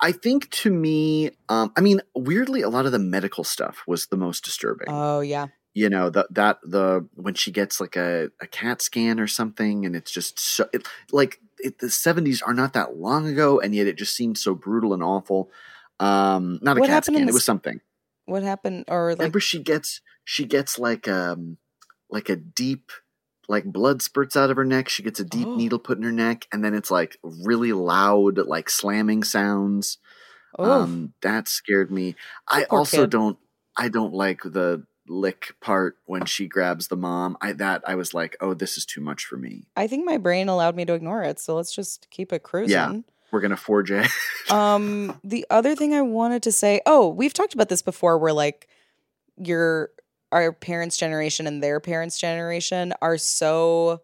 I 0.00 0.12
think 0.12 0.48
to 0.50 0.70
me, 0.70 1.32
um, 1.48 1.72
I 1.76 1.80
mean, 1.80 2.00
weirdly, 2.14 2.62
a 2.62 2.68
lot 2.68 2.86
of 2.86 2.92
the 2.92 3.00
medical 3.00 3.42
stuff 3.42 3.82
was 3.86 4.06
the 4.06 4.16
most 4.16 4.44
disturbing. 4.44 4.88
Oh 4.88 5.20
yeah, 5.20 5.48
you 5.74 5.88
know 5.88 6.10
that 6.10 6.26
that 6.34 6.58
the 6.62 7.06
when 7.14 7.34
she 7.34 7.52
gets 7.52 7.80
like 7.80 7.96
a, 7.96 8.30
a 8.40 8.46
cat 8.46 8.82
scan 8.82 9.20
or 9.20 9.26
something 9.26 9.86
and 9.86 9.94
it's 9.94 10.10
just 10.10 10.38
so 10.40 10.68
it, 10.72 10.86
like 11.12 11.40
it, 11.58 11.78
the 11.78 11.86
70s 11.86 12.42
are 12.44 12.54
not 12.54 12.72
that 12.72 12.96
long 12.96 13.28
ago 13.28 13.60
and 13.60 13.74
yet 13.74 13.86
it 13.86 13.96
just 13.96 14.16
seems 14.16 14.40
so 14.40 14.54
brutal 14.54 14.92
and 14.92 15.02
awful 15.02 15.50
um 16.00 16.58
not 16.62 16.76
a 16.76 16.80
What 16.80 16.88
cat 16.88 17.04
scan 17.04 17.28
it 17.28 17.32
was 17.32 17.44
something 17.44 17.80
what 18.28 18.42
happened? 18.42 18.84
Or 18.88 19.10
like 19.12 19.20
remember 19.20 19.40
she 19.40 19.62
gets 19.62 20.00
she 20.24 20.44
gets 20.44 20.78
like 20.78 21.08
um 21.08 21.56
like 22.10 22.28
a 22.28 22.36
deep 22.36 22.90
like 23.48 23.64
blood 23.64 24.02
spurts 24.02 24.36
out 24.36 24.50
of 24.50 24.56
her 24.56 24.64
neck 24.64 24.88
she 24.88 25.02
gets 25.02 25.20
a 25.20 25.24
deep 25.24 25.46
Oh. 25.48 25.56
needle 25.56 25.78
put 25.78 25.96
in 25.98 26.04
her 26.04 26.12
neck 26.12 26.46
and 26.52 26.64
then 26.64 26.74
it's 26.74 26.90
like 26.90 27.16
really 27.22 27.72
loud 27.72 28.38
like 28.38 28.68
slamming 28.70 29.22
sounds 29.24 29.98
oh 30.58 30.70
um 30.82 31.12
that 31.22 31.48
scared 31.48 31.90
me 31.90 32.14
i 32.46 32.64
also 32.64 33.02
kid. 33.02 33.10
don't 33.10 33.38
i 33.76 33.88
don't 33.88 34.12
like 34.14 34.40
the 34.42 34.84
lick 35.10 35.54
part 35.62 35.96
when 36.04 36.26
she 36.26 36.46
grabs 36.46 36.88
the 36.88 36.96
mom 36.96 37.36
i 37.40 37.52
that 37.52 37.82
i 37.86 37.94
was 37.94 38.12
like 38.12 38.36
oh 38.42 38.52
this 38.52 38.76
is 38.76 38.84
too 38.84 39.00
much 39.00 39.24
for 39.24 39.36
me 39.38 39.66
I 39.76 39.86
think 39.86 40.04
my 40.04 40.18
brain 40.18 40.48
allowed 40.50 40.76
me 40.76 40.84
to 40.84 40.92
ignore 40.92 41.22
it. 41.22 41.40
So 41.40 41.54
let's 41.54 41.74
just 41.74 42.08
keep 42.10 42.30
it 42.32 42.42
cruising. 42.42 42.72
Yeah. 42.72 42.98
we're 43.30 43.40
gonna 43.40 43.56
forge 43.56 43.90
ahead 43.90 44.10
um 44.50 45.18
the 45.24 45.46
other 45.48 45.74
thing 45.74 45.94
i 45.94 46.02
wanted 46.02 46.42
to 46.42 46.52
say 46.52 46.82
oh 46.84 47.08
we've 47.08 47.32
talked 47.32 47.54
about 47.54 47.70
this 47.70 47.80
before 47.80 48.18
where 48.18 48.34
like 48.34 48.68
your 49.38 49.90
our 50.32 50.52
parents 50.52 50.96
generation 50.96 51.46
and 51.46 51.62
their 51.62 51.80
parents 51.80 52.18
generation 52.18 52.92
are 53.02 53.16
so 53.18 54.02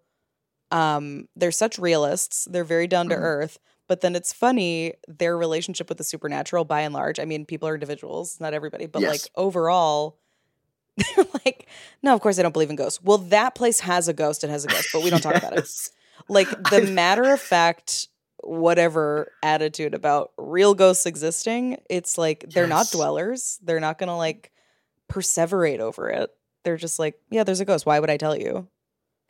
um 0.70 1.28
they're 1.36 1.52
such 1.52 1.78
realists. 1.78 2.46
They're 2.50 2.64
very 2.64 2.86
down 2.86 3.08
to 3.10 3.14
Mhm. 3.14 3.20
earth. 3.22 3.58
But 3.86 4.00
then 4.00 4.16
it's 4.16 4.32
funny 4.32 4.94
their 5.06 5.36
relationship 5.36 5.88
with 5.90 5.98
the 5.98 6.04
supernatural 6.04 6.64
by 6.64 6.80
and 6.80 6.94
large 6.94 7.20
i 7.20 7.24
mean 7.26 7.44
people 7.44 7.68
are 7.68 7.74
individuals 7.74 8.38
not 8.40 8.54
everybody 8.54 8.86
but 8.86 9.02
like 9.02 9.20
overall 9.36 10.18
they're 10.96 11.26
like 11.44 11.66
no 12.02 12.14
of 12.14 12.20
course 12.22 12.38
i 12.38 12.42
don't 12.42 12.52
believe 12.52 12.70
in 12.70 12.76
ghosts. 12.76 13.02
Well 13.02 13.18
that 13.18 13.54
place 13.54 13.80
has 13.80 14.08
a 14.08 14.14
ghost. 14.14 14.42
It 14.44 14.48
has 14.50 14.64
a 14.64 14.68
ghost 14.68 14.88
but 14.92 15.02
we 15.02 15.10
don't 15.10 15.20
talk 15.20 15.36
about 15.36 15.56
it. 15.58 15.68
Like 16.28 16.48
the 16.70 16.80
matter 16.82 17.24
of 17.32 17.40
fact 17.40 18.08
whatever 18.38 19.30
attitude 19.42 19.94
about 19.94 20.30
real 20.38 20.72
ghosts 20.74 21.06
existing 21.06 21.78
it's 21.90 22.16
like 22.16 22.44
they're 22.48 22.66
not 22.68 22.90
dwellers. 22.90 23.58
They're 23.62 23.80
not 23.80 23.98
gonna 23.98 24.16
like 24.16 24.50
perseverate 25.10 25.80
over 25.80 26.08
it 26.08 26.30
they're 26.64 26.76
just 26.76 26.98
like 26.98 27.18
yeah 27.30 27.44
there's 27.44 27.60
a 27.60 27.64
ghost 27.64 27.86
why 27.86 28.00
would 28.00 28.10
i 28.10 28.16
tell 28.16 28.36
you 28.36 28.68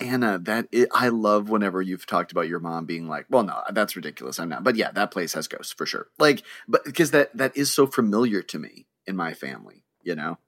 Anna, 0.01 0.39
that 0.41 0.67
i 0.75 0.87
I 0.93 1.09
love 1.09 1.51
whenever 1.51 1.81
you've 1.81 2.07
talked 2.07 2.33
about 2.33 2.49
your 2.49 2.59
mom 2.59 2.85
being 2.85 3.07
like, 3.09 3.27
"Well, 3.31 3.45
no, 3.45 3.63
that's 3.71 3.95
ridiculous. 3.95 4.41
I'm 4.41 4.49
not." 4.49 4.65
But 4.65 4.75
yeah, 4.75 4.91
that 4.91 5.13
place 5.13 5.35
has 5.35 5.47
ghosts 5.47 5.73
for 5.73 5.87
sure. 5.87 6.09
Like, 6.19 6.43
but 6.67 6.85
because 6.85 7.13
that 7.13 7.37
that 7.37 7.57
is 7.57 7.73
so 7.73 7.87
familiar 7.87 8.43
to 8.43 8.59
me 8.59 8.87
in 9.07 9.15
my 9.15 9.35
family, 9.35 9.85
you 10.03 10.17
know, 10.17 10.39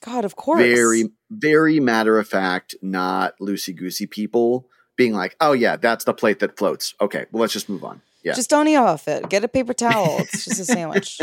God, 0.00 0.24
of 0.24 0.36
course. 0.36 0.60
very 0.60 1.10
very 1.30 1.80
matter 1.80 2.18
of 2.18 2.28
fact, 2.28 2.76
not 2.80 3.38
loosey 3.40 3.76
goosey 3.76 4.06
people 4.06 4.68
being 4.96 5.12
like, 5.12 5.36
"Oh 5.38 5.52
yeah, 5.52 5.76
that's 5.76 6.04
the 6.04 6.14
plate 6.14 6.38
that 6.38 6.56
floats." 6.56 6.94
Okay, 6.98 7.26
well 7.30 7.42
let's 7.42 7.52
just 7.52 7.68
move 7.68 7.84
on. 7.84 8.00
Yeah, 8.24 8.32
Just 8.32 8.50
don't 8.50 8.68
eat 8.68 8.76
off 8.76 9.06
it. 9.06 9.28
Get 9.28 9.44
a 9.44 9.48
paper 9.48 9.74
towel. 9.74 10.16
It's 10.20 10.46
just 10.46 10.60
a 10.60 10.64
sandwich. 10.72 11.20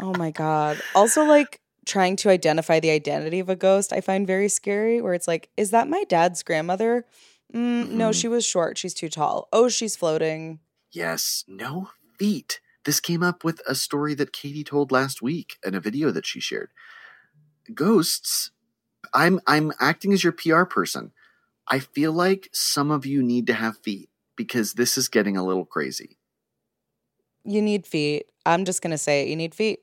oh 0.00 0.12
my 0.18 0.32
god. 0.32 0.80
Also, 0.94 1.24
like 1.24 1.60
trying 1.88 2.14
to 2.16 2.28
identify 2.28 2.78
the 2.78 2.90
identity 2.90 3.40
of 3.40 3.48
a 3.48 3.56
ghost, 3.56 3.92
I 3.92 4.00
find 4.00 4.26
very 4.26 4.48
scary. 4.48 5.00
Where 5.00 5.14
it's 5.14 5.26
like, 5.26 5.48
is 5.56 5.70
that 5.70 5.88
my 5.88 6.04
dad's 6.04 6.42
grandmother? 6.42 7.06
Mm, 7.52 7.92
No, 7.92 8.10
Mhm. 8.10 8.14
she 8.20 8.28
was 8.28 8.44
short. 8.44 8.76
She's 8.76 8.92
too 8.94 9.08
tall. 9.08 9.48
Oh, 9.52 9.68
she's 9.68 9.96
floating. 9.96 10.60
Yes, 10.92 11.44
no 11.48 11.90
feet. 12.18 12.60
This 12.84 13.00
came 13.00 13.22
up 13.22 13.42
with 13.42 13.60
a 13.66 13.74
story 13.74 14.14
that 14.14 14.32
Katie 14.32 14.64
told 14.64 14.92
last 14.92 15.22
week 15.22 15.56
and 15.64 15.74
a 15.74 15.80
video 15.80 16.10
that 16.10 16.26
she 16.26 16.40
shared. 16.40 16.70
Ghosts. 17.74 18.50
I'm 19.14 19.40
I'm 19.46 19.72
acting 19.80 20.12
as 20.12 20.22
your 20.22 20.32
PR 20.32 20.64
person. 20.64 21.12
I 21.66 21.78
feel 21.78 22.12
like 22.12 22.48
some 22.52 22.90
of 22.90 23.06
you 23.06 23.22
need 23.22 23.46
to 23.46 23.54
have 23.54 23.78
feet 23.78 24.10
because 24.36 24.74
this 24.74 24.98
is 24.98 25.08
getting 25.08 25.36
a 25.36 25.44
little 25.44 25.64
crazy. 25.64 26.18
You 27.44 27.62
need 27.62 27.86
feet. 27.86 28.26
I'm 28.44 28.64
just 28.64 28.82
gonna 28.82 28.98
say 28.98 29.22
it. 29.22 29.28
You 29.28 29.36
need 29.36 29.54
feet. 29.54 29.80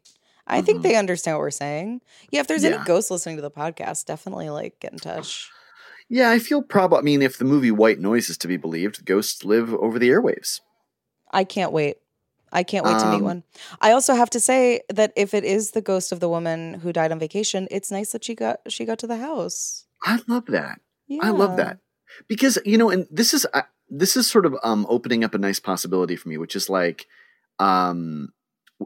I 0.48 0.62
think 0.62 0.80
Mhm. 0.80 0.84
they 0.84 0.96
understand 0.96 1.36
what 1.38 1.42
we're 1.42 1.52
saying. 1.52 2.02
Yeah, 2.32 2.42
if 2.42 2.48
there's 2.48 2.64
Yeah. 2.64 2.76
any 2.76 2.84
ghosts 2.86 3.10
listening 3.10 3.36
to 3.38 3.42
the 3.42 3.52
podcast, 3.52 4.06
definitely 4.06 4.50
like 4.50 4.80
get 4.80 4.92
in 4.94 5.00
touch. 5.00 5.50
Yeah, 6.08 6.30
I 6.30 6.38
feel 6.40 6.62
probably. 6.62 7.00
I 7.00 7.02
mean, 7.02 7.22
if 7.24 7.38
the 7.40 7.46
movie 7.46 7.72
White 7.72 8.00
Noise 8.00 8.30
is 8.30 8.38
to 8.40 8.48
be 8.48 8.58
believed, 8.58 9.06
ghosts 9.06 9.44
live 9.44 9.74
over 9.74 9.98
the 9.98 10.10
airwaves. 10.10 10.62
I 11.32 11.44
can't 11.46 11.72
wait. 11.72 11.98
I 12.52 12.62
can't 12.64 12.86
wait 12.86 13.00
to 13.00 13.08
meet 13.10 13.16
Um, 13.18 13.24
one. 13.24 13.44
I 13.82 13.92
also 13.92 14.14
have 14.14 14.30
to 14.30 14.40
say 14.40 14.82
that 14.94 15.12
if 15.16 15.34
it 15.34 15.44
is 15.44 15.72
the 15.72 15.82
ghost 15.82 16.12
of 16.12 16.20
the 16.20 16.30
woman 16.30 16.76
who 16.76 16.94
died 16.94 17.12
on 17.12 17.18
vacation, 17.20 17.68
it's 17.72 17.90
nice 17.92 18.12
that 18.12 18.24
she 18.24 18.36
got 18.36 18.60
she 18.68 18.86
got 18.86 19.00
to 19.00 19.08
the 19.08 19.18
house. 19.18 19.88
I 20.04 20.20
love 20.28 20.46
that. 20.48 20.80
Yeah. 21.08 21.22
I 21.24 21.30
love 21.32 21.58
that 21.58 21.80
because 22.28 22.60
you 22.66 22.78
know, 22.78 22.90
and 22.92 23.08
this 23.10 23.34
is 23.34 23.46
uh, 23.54 23.64
this 23.90 24.16
is 24.16 24.30
sort 24.30 24.46
of 24.46 24.56
um 24.64 24.86
opening 24.90 25.24
up 25.24 25.34
a 25.34 25.38
nice 25.40 25.60
possibility 25.60 26.16
for 26.16 26.30
me, 26.30 26.38
which 26.38 26.56
is 26.56 26.70
like 26.70 27.08
um 27.60 28.30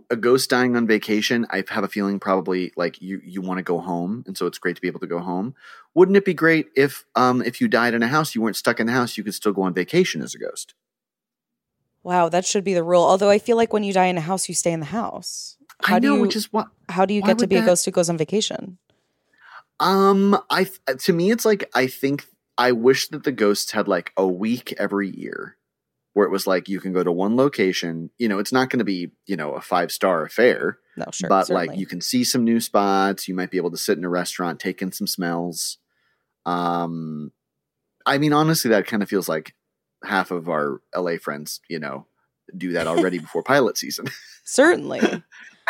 a 0.09 0.15
ghost 0.15 0.49
dying 0.49 0.75
on 0.75 0.87
vacation. 0.87 1.47
I 1.49 1.63
have 1.69 1.83
a 1.83 1.87
feeling 1.87 2.19
probably 2.19 2.71
like 2.75 3.01
you 3.01 3.21
you 3.23 3.41
want 3.41 3.57
to 3.57 3.63
go 3.63 3.79
home, 3.79 4.23
and 4.27 4.37
so 4.37 4.45
it's 4.45 4.57
great 4.57 4.75
to 4.75 4.81
be 4.81 4.87
able 4.87 4.99
to 4.99 5.07
go 5.07 5.19
home. 5.19 5.55
Wouldn't 5.93 6.17
it 6.17 6.25
be 6.25 6.33
great 6.33 6.67
if 6.75 7.05
um 7.15 7.41
if 7.41 7.59
you 7.59 7.67
died 7.67 7.93
in 7.93 8.03
a 8.03 8.07
house, 8.07 8.35
you 8.35 8.41
weren't 8.41 8.55
stuck 8.55 8.79
in 8.79 8.87
the 8.87 8.93
house, 8.93 9.17
you 9.17 9.23
could 9.23 9.33
still 9.33 9.53
go 9.53 9.63
on 9.63 9.73
vacation 9.73 10.21
as 10.21 10.35
a 10.35 10.39
ghost? 10.39 10.73
Wow, 12.03 12.29
that 12.29 12.45
should 12.45 12.63
be 12.63 12.73
the 12.73 12.83
rule. 12.83 13.03
Although 13.03 13.29
I 13.29 13.39
feel 13.39 13.57
like 13.57 13.73
when 13.73 13.83
you 13.83 13.93
die 13.93 14.05
in 14.05 14.17
a 14.17 14.21
house, 14.21 14.47
you 14.47 14.55
stay 14.55 14.71
in 14.71 14.79
the 14.79 14.85
house. 14.87 15.57
How 15.81 15.97
I 15.97 15.99
do 15.99 16.15
you 16.15 16.21
which 16.21 16.35
is 16.35 16.51
what 16.51 16.67
how 16.87 17.05
do 17.05 17.13
you 17.13 17.21
get 17.21 17.39
to 17.39 17.47
be 17.47 17.57
a 17.57 17.65
ghost 17.65 17.85
who 17.85 17.91
goes 17.91 18.09
on 18.09 18.17
vacation? 18.17 18.77
Um, 19.79 20.37
I 20.49 20.67
to 20.97 21.13
me, 21.13 21.31
it's 21.31 21.45
like 21.45 21.69
I 21.73 21.87
think 21.87 22.25
I 22.57 22.73
wish 22.73 23.07
that 23.09 23.23
the 23.23 23.31
ghosts 23.31 23.71
had 23.71 23.87
like 23.87 24.11
a 24.17 24.27
week 24.27 24.73
every 24.77 25.09
year, 25.09 25.55
where 26.19 26.27
it 26.27 26.31
was 26.31 26.45
like 26.45 26.67
you 26.67 26.81
can 26.81 26.91
go 26.91 27.01
to 27.01 27.13
one 27.13 27.37
location. 27.37 28.09
You 28.17 28.27
know, 28.27 28.39
it's 28.39 28.51
not 28.51 28.69
going 28.69 28.79
to 28.79 28.83
be 28.85 29.11
you 29.25 29.37
know 29.37 29.53
a 29.53 29.61
five 29.61 29.89
star 29.89 30.25
affair, 30.25 30.77
No, 30.97 31.05
sure. 31.13 31.29
but 31.29 31.45
certainly. 31.47 31.67
like 31.67 31.77
you 31.79 31.85
can 31.85 32.01
see 32.01 32.25
some 32.25 32.43
new 32.43 32.59
spots. 32.59 33.29
You 33.29 33.33
might 33.35 33.51
be 33.51 33.55
able 33.57 33.71
to 33.71 33.77
sit 33.77 33.97
in 33.97 34.03
a 34.03 34.09
restaurant, 34.09 34.59
take 34.59 34.81
in 34.81 34.91
some 34.91 35.07
smells. 35.07 35.77
Um, 36.45 37.31
I 38.05 38.17
mean, 38.17 38.33
honestly, 38.33 38.69
that 38.71 38.85
kind 38.85 39.01
of 39.01 39.07
feels 39.07 39.29
like 39.29 39.55
half 40.03 40.31
of 40.31 40.49
our 40.49 40.81
LA 40.93 41.15
friends, 41.21 41.61
you 41.69 41.79
know, 41.79 42.05
do 42.57 42.73
that 42.73 42.85
already 42.85 43.19
before 43.25 43.41
pilot 43.41 43.77
season. 43.77 44.07
certainly. 44.43 45.23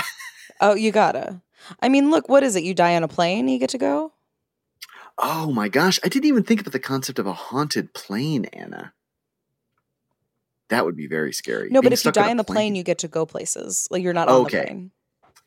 oh, 0.62 0.74
you 0.74 0.92
gotta. 0.92 1.42
I 1.80 1.90
mean, 1.90 2.10
look, 2.10 2.28
what 2.28 2.42
is 2.42 2.56
it? 2.56 2.64
You 2.64 2.74
die 2.74 2.96
on 2.96 3.04
a 3.04 3.08
plane, 3.08 3.48
you 3.48 3.60
get 3.60 3.70
to 3.70 3.78
go? 3.78 4.14
oh 5.22 5.52
my 5.52 5.68
gosh, 5.70 6.00
I 6.04 6.08
didn't 6.08 6.26
even 6.30 6.44
think 6.44 6.62
about 6.62 6.72
the 6.72 6.80
concept 6.80 7.20
of 7.20 7.28
a 7.28 7.34
haunted 7.34 7.94
plane, 7.94 8.46
Anna. 8.46 8.94
That 10.70 10.86
would 10.86 10.96
be 10.96 11.08
very 11.08 11.34
scary. 11.34 11.70
No, 11.70 11.82
but 11.82 11.94
if 11.94 12.06
you 12.06 12.12
die 12.12 12.30
in 12.30 12.38
the 12.38 12.44
plane, 12.44 12.76
you 12.76 12.84
get 12.84 13.00
to 13.00 13.08
go 13.08 13.26
places. 13.26 13.88
Like 13.92 14.04
you're 14.04 14.14
not 14.14 14.30
on 14.30 14.44
the 14.44 14.50
plane. 14.50 14.92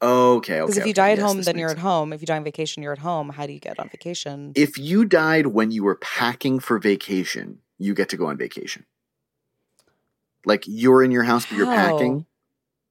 Okay, 0.03 0.61
okay. 0.61 0.61
Because 0.61 0.79
if 0.79 0.85
you 0.85 0.91
okay, 0.91 0.93
die 0.95 1.11
at 1.13 1.19
yes, 1.19 1.27
home, 1.27 1.43
then 1.43 1.59
you're 1.59 1.71
at 1.71 1.79
home. 1.79 2.13
If 2.13 2.21
you 2.21 2.27
die 2.27 2.37
on 2.37 2.43
vacation, 2.43 2.83
you're 2.83 2.93
at 2.93 2.99
home. 2.99 3.29
How 3.29 3.47
do 3.47 3.53
you 3.53 3.61
get 3.61 3.79
on 3.79 3.89
vacation? 3.89 4.53
If 4.57 4.77
you 4.77 5.05
died 5.05 5.49
when 5.49 5.71
you 5.71 5.85
were 5.85 5.95
packing 5.95 6.59
for 6.59 6.81
vacation, 6.81 7.61
you 7.79 7.95
get 7.95 8.09
to 8.09 8.17
go 8.17 8.27
on 8.27 8.37
vacation. 8.37 8.85
Like 10.45 10.65
you're 10.67 11.05
in 11.05 11.13
your 11.13 11.23
house 11.23 11.47
but 11.47 11.57
you're 11.57 11.67
packing, 11.67 12.27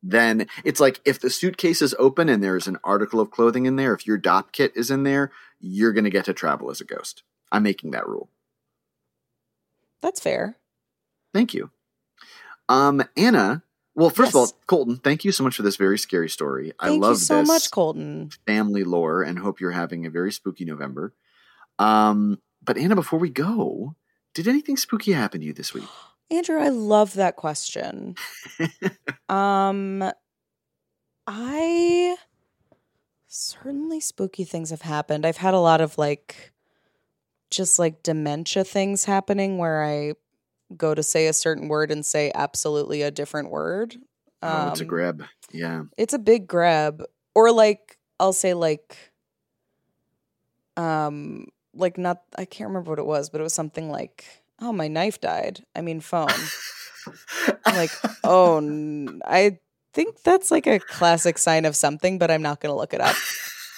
then 0.02 0.48
it's 0.63 0.80
like 0.80 1.02
if 1.04 1.20
the 1.20 1.30
suitcase 1.30 1.82
is 1.82 1.94
open 2.00 2.30
and 2.30 2.41
there's 2.41 2.67
an 2.67 2.78
article 2.82 3.20
of 3.20 3.30
clothing 3.30 3.65
in 3.65 3.76
there, 3.76 3.94
if 3.94 4.08
your 4.08 4.17
Dopp 4.17 4.54
kit 4.54 4.72
is 4.74 4.89
in 4.89 5.04
there, 5.04 5.34
you're 5.60 5.91
going 5.91 6.06
to 6.06 6.10
get 6.10 6.26
to 6.26 6.34
travel 6.34 6.72
as 6.72 6.80
a 6.80 6.86
ghost. 6.86 7.24
I'm 7.52 7.63
making 7.63 7.91
that 7.91 8.08
rule. 8.08 8.30
That's 10.02 10.22
fair. 10.22 10.56
Thank 11.34 11.54
you. 11.54 11.72
Um, 12.72 13.04
Anna, 13.18 13.64
well, 13.96 14.10
first 14.10 14.30
of 14.30 14.36
all, 14.38 14.50
Colton, 14.66 14.98
thank 14.98 15.26
you 15.26 15.34
so 15.34 15.44
much 15.44 15.58
for 15.58 15.62
this 15.62 15.76
very 15.76 15.98
scary 15.98 16.30
story. 16.30 16.72
I 16.80 16.90
love 16.90 17.16
you 17.16 17.18
so 17.18 17.40
this 17.40 17.48
much, 17.48 17.72
Colton. 17.72 18.30
family 18.46 18.86
lore 18.86 19.24
and 19.24 19.38
hope 19.38 19.60
you're 19.60 19.72
having 19.72 20.06
a 20.06 20.10
very 20.10 20.32
spooky 20.32 20.64
November. 20.64 21.14
Um, 21.80 22.40
but 22.64 22.78
Anna, 22.78 22.96
before 22.96 23.20
we 23.20 23.30
go, 23.30 23.96
did 24.34 24.48
anything 24.48 24.78
spooky 24.78 25.12
happen 25.12 25.42
to 25.42 25.46
you 25.46 25.54
this 25.54 25.74
week? 25.74 25.84
Andrew, 26.32 26.62
I 26.62 26.70
love 26.70 27.16
that 27.16 27.36
question. 27.36 28.16
um 29.30 30.10
I 31.28 32.16
certainly 33.28 34.00
spooky 34.00 34.46
things 34.46 34.70
have 34.70 34.84
happened. 34.84 35.26
I've 35.26 35.38
had 35.38 35.54
a 35.54 35.60
lot 35.60 35.82
of 35.82 35.98
like 35.98 36.54
just 37.50 37.78
like 37.78 38.02
dementia 38.02 38.64
things 38.64 39.04
happening 39.04 39.58
where 39.58 39.84
I 39.84 40.14
go 40.78 40.94
to 40.96 41.04
say 41.04 41.28
a 41.28 41.34
certain 41.34 41.68
word 41.68 41.92
and 41.92 42.06
say 42.06 42.32
absolutely 42.36 43.02
a 43.02 43.12
different 43.12 43.50
word. 43.52 43.96
oh, 44.44 44.70
it's 44.70 44.80
a 44.80 44.84
Um, 44.84 44.88
grab. 44.88 45.24
Yeah. 45.52 45.84
It's 45.98 46.14
a 46.14 46.20
big 46.20 46.48
grab. 46.48 47.04
Or 47.36 47.52
like 47.52 47.98
I'll 48.20 48.34
say 48.34 48.54
like 48.54 48.98
um 50.78 51.48
like 51.74 51.98
not 51.98 52.22
I 52.38 52.46
can't 52.46 52.70
remember 52.70 52.90
what 52.92 53.00
it 53.00 53.06
was, 53.06 53.30
but 53.30 53.40
it 53.42 53.44
was 53.44 53.54
something 53.54 53.90
like, 53.90 54.26
"Oh, 54.60 54.72
my 54.74 54.88
knife 54.88 55.20
died." 55.22 55.64
I 55.76 55.82
mean, 55.82 56.00
phone. 56.02 56.28
like, 57.66 57.92
"Oh, 58.24 58.58
n- 58.58 59.22
I 59.26 59.60
think 59.94 60.22
that's 60.24 60.52
like 60.52 60.68
a 60.68 60.80
classic 60.80 61.38
sign 61.38 61.66
of 61.66 61.76
something, 61.76 62.18
but 62.18 62.30
I'm 62.32 62.42
not 62.42 62.60
going 62.60 62.72
to 62.72 62.78
look 62.78 62.94
it 62.94 63.02
up." 63.02 63.16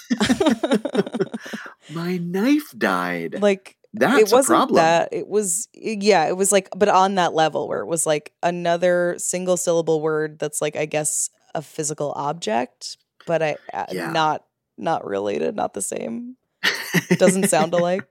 My 1.93 2.17
knife 2.17 2.73
died. 2.77 3.41
like 3.41 3.77
That's 3.93 4.19
it 4.19 4.31
wasn't 4.35 4.55
a 4.55 4.57
problem. 4.59 4.75
that 4.77 5.09
it 5.11 5.27
was 5.27 5.67
yeah 5.73 6.25
it 6.27 6.35
was 6.35 6.51
like 6.51 6.67
but 6.75 6.89
on 6.89 7.15
that 7.15 7.33
level 7.33 7.67
where 7.67 7.79
it 7.81 7.85
was 7.87 8.05
like 8.05 8.33
another 8.41 9.15
single 9.19 9.55
syllable 9.57 10.01
word 10.01 10.39
that's 10.39 10.61
like 10.61 10.75
i 10.75 10.85
guess 10.85 11.29
a 11.53 11.61
physical 11.61 12.11
object 12.15 12.97
but 13.27 13.41
i 13.43 13.55
uh, 13.73 13.85
Yeah. 13.91 14.11
not 14.11 14.45
not 14.77 15.05
related 15.05 15.55
not 15.55 15.73
the 15.73 15.81
same 15.83 16.37
doesn't 17.17 17.49
sound 17.49 17.73
alike 17.73 18.05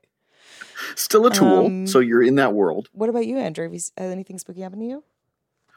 Still 0.95 1.25
a 1.27 1.31
tool. 1.31 1.65
Um, 1.67 1.87
so 1.87 1.99
you're 1.99 2.23
in 2.23 2.35
that 2.35 2.53
world. 2.53 2.89
what 2.93 3.09
about 3.09 3.25
you 3.25 3.37
andrew 3.37 3.65
have 3.65 3.73
you, 3.73 3.79
has 3.97 4.11
anything 4.11 4.37
spooky 4.39 4.61
happened 4.61 4.81
to 4.81 4.87
you 4.87 5.03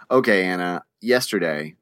Okay, 0.09 0.45
Anna. 0.45 0.85
Yesterday, 1.01 1.75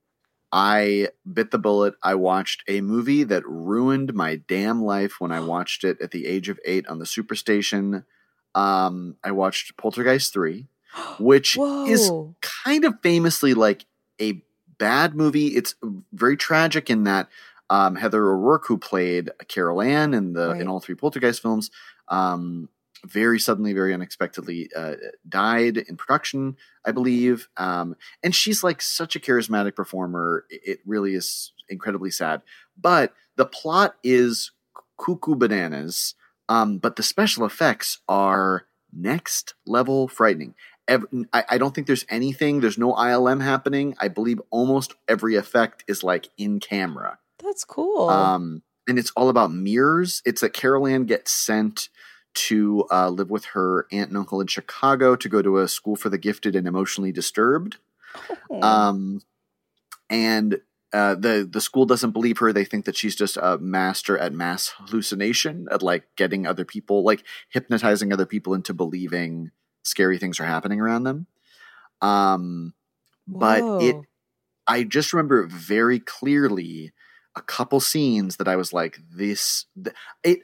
I 0.57 1.09
bit 1.31 1.51
the 1.51 1.59
bullet. 1.59 1.95
I 2.01 2.15
watched 2.15 2.63
a 2.69 2.81
movie 2.81 3.25
that 3.25 3.45
ruined 3.45 4.15
my 4.15 4.37
damn 4.37 4.83
life 4.85 5.21
when 5.21 5.33
I 5.33 5.41
watched 5.55 5.83
it 5.83 6.01
at 6.01 6.13
the 6.13 6.27
age 6.27 6.49
of 6.49 6.61
eight 6.65 6.87
on 6.87 7.01
the 7.01 7.05
Superstation. 7.05 8.05
Um, 8.55 9.17
I 9.25 9.33
watched 9.33 9.77
Poltergeist 9.77 10.33
3, 10.33 10.69
which 11.19 11.59
is 11.59 12.09
kind 12.41 12.85
of 12.85 13.01
famously 13.03 13.53
like 13.53 13.85
a 14.21 14.43
bad 14.79 15.17
movie. 15.17 15.49
It's 15.49 15.75
very 16.13 16.37
tragic 16.37 16.89
in 16.89 17.03
that 17.05 17.29
um, 17.69 17.97
Heather 17.97 18.23
O'Rourke, 18.31 18.67
who 18.69 18.79
played 18.79 19.31
Carol 19.49 19.83
Ann 19.83 20.15
in 20.15 20.35
the 20.35 20.51
Right. 20.51 20.61
in 20.61 20.69
all 20.69 20.79
three 20.79 20.95
Poltergeist 20.95 21.43
films, 21.43 21.71
um, 22.09 22.69
very 23.05 23.39
suddenly, 23.39 23.73
very 23.73 23.93
unexpectedly 23.95 24.71
uh, 24.77 24.95
died 25.29 25.77
in 25.77 25.97
production, 25.97 26.57
I 26.85 26.93
believe. 26.93 27.49
Um, 27.57 27.97
and 28.23 28.35
she's 28.35 28.65
like 28.65 28.81
such 28.83 29.15
a 29.17 29.21
charismatic 29.21 29.75
performer. 29.77 30.45
It- 30.51 30.81
really 30.87 31.15
is 31.15 31.53
incredibly 31.69 32.11
sad. 32.11 32.43
But 32.81 33.13
the 33.37 33.47
plot 33.47 33.97
is 34.03 34.51
cuckoo 34.99 35.35
bananas. 35.35 36.15
Um, 36.49 36.79
but 36.79 36.97
the 36.97 37.03
special 37.03 37.45
effects 37.47 38.01
are 38.09 38.67
next 38.93 39.55
level 39.67 40.09
frightening. 40.09 40.55
I, 40.87 41.45
I 41.49 41.57
don't 41.59 41.75
think 41.75 41.87
there's 41.87 42.05
anything. 42.11 42.61
There's 42.61 42.77
no 42.77 42.93
ILM 42.93 43.43
happening. 43.43 43.97
I 43.99 44.09
believe 44.09 44.41
almost 44.51 44.95
every 45.09 45.37
effect 45.37 45.83
is 45.89 46.05
like 46.05 46.29
in 46.37 46.61
camera. 46.61 47.19
that's 47.43 47.65
cool 47.65 48.11
Um, 48.11 48.63
and 48.87 48.99
it's 48.99 49.11
all 49.17 49.31
about 49.31 49.51
mirrors. 49.51 50.21
It's 50.27 50.43
that 50.43 50.53
Carol 50.53 50.87
Ann 50.87 51.07
gets 51.07 51.33
sent 51.33 51.89
to 52.35 52.87
uh, 52.91 53.09
live 53.09 53.31
with 53.31 53.47
her 53.47 53.87
aunt 53.93 54.11
and 54.11 54.19
uncle 54.19 54.41
in 54.41 54.47
Chicago 54.47 55.17
to 55.17 55.29
go 55.29 55.43
to 55.43 55.59
a 55.59 55.69
school 55.69 55.97
for 55.97 56.09
the 56.09 56.19
gifted 56.19 56.57
and 56.57 56.67
emotionally 56.67 57.13
disturbed. 57.13 57.79
Um, 58.63 59.23
and 60.11 60.61
uh, 60.93 61.17
the 61.17 61.49
the 61.51 61.61
school 61.61 61.87
doesn't 61.87 62.13
believe 62.13 62.39
her. 62.39 62.53
They 62.53 62.65
think 62.65 62.85
that 62.85 62.97
she's 62.97 63.17
just 63.17 63.37
a 63.37 63.59
master 63.59 64.17
at 64.17 64.33
mass 64.33 64.75
hallucination, 64.79 65.67
at 65.71 65.83
like 65.83 66.05
getting 66.17 66.47
other 66.47 66.65
people, 66.65 67.03
like 67.03 67.25
hypnotizing 67.49 68.13
other 68.13 68.27
people 68.27 68.55
into 68.55 68.73
believing 68.73 69.51
scary 69.83 70.19
things 70.19 70.39
are 70.39 70.45
happening 70.45 70.81
around 70.81 71.03
them. 71.03 71.27
Um, 72.01 72.75
but 73.27 73.63
it, 73.83 73.97
I 74.67 74.85
just 74.85 75.13
remember 75.13 75.47
very 75.47 75.99
clearly 75.99 76.93
a 77.35 77.43
couple 77.43 77.81
scenes 77.81 78.37
that 78.37 78.49
I 78.49 78.57
was 78.57 78.73
like, 78.73 78.99
this, 79.11 79.67
th- 79.83 79.97
it, 80.23 80.41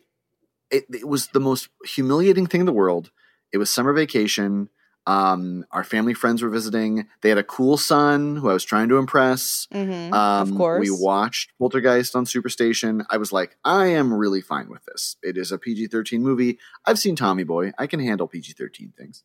it, 0.71 0.85
it 0.93 1.09
was 1.09 1.29
the 1.29 1.41
most 1.41 1.69
humiliating 1.85 2.47
thing 2.47 2.61
in 2.61 2.67
the 2.67 2.73
world. 2.73 3.11
It 3.53 3.59
was 3.59 3.71
summer 3.71 3.93
vacation. 3.93 4.69
Um, 5.07 5.65
our 5.73 5.83
family 5.83 6.15
friends 6.15 6.43
were 6.43 6.51
visiting. 6.51 7.07
They 7.23 7.31
had 7.31 7.39
a 7.39 7.43
cool 7.43 7.77
son 7.77 8.37
who 8.37 8.49
I 8.51 8.53
was 8.53 8.65
trying 8.65 8.89
to 8.91 8.99
impress. 8.99 9.67
Mhm, 9.73 10.13
Um, 10.13 10.51
of 10.53 10.57
course. 10.57 10.81
We 10.81 10.91
watched 10.91 11.53
Poltergeist 11.59 12.15
on 12.15 12.27
Superstation. 12.27 13.05
I 13.11 13.17
was 13.17 13.33
like, 13.33 13.57
I 13.65 13.87
am 13.87 14.13
really 14.13 14.41
fine 14.43 14.69
with 14.69 14.85
this. 14.85 15.17
It 15.23 15.37
is 15.37 15.51
a 15.51 15.59
PG 15.59 15.89
13 15.89 16.23
movie. 16.23 16.59
I've 16.85 16.99
seen 16.99 17.17
Tommy 17.17 17.45
Boy. 17.45 17.73
I 17.79 17.87
can 17.87 17.99
handle 17.99 18.29
PG 18.29 18.53
13 18.53 18.93
things. 18.97 19.25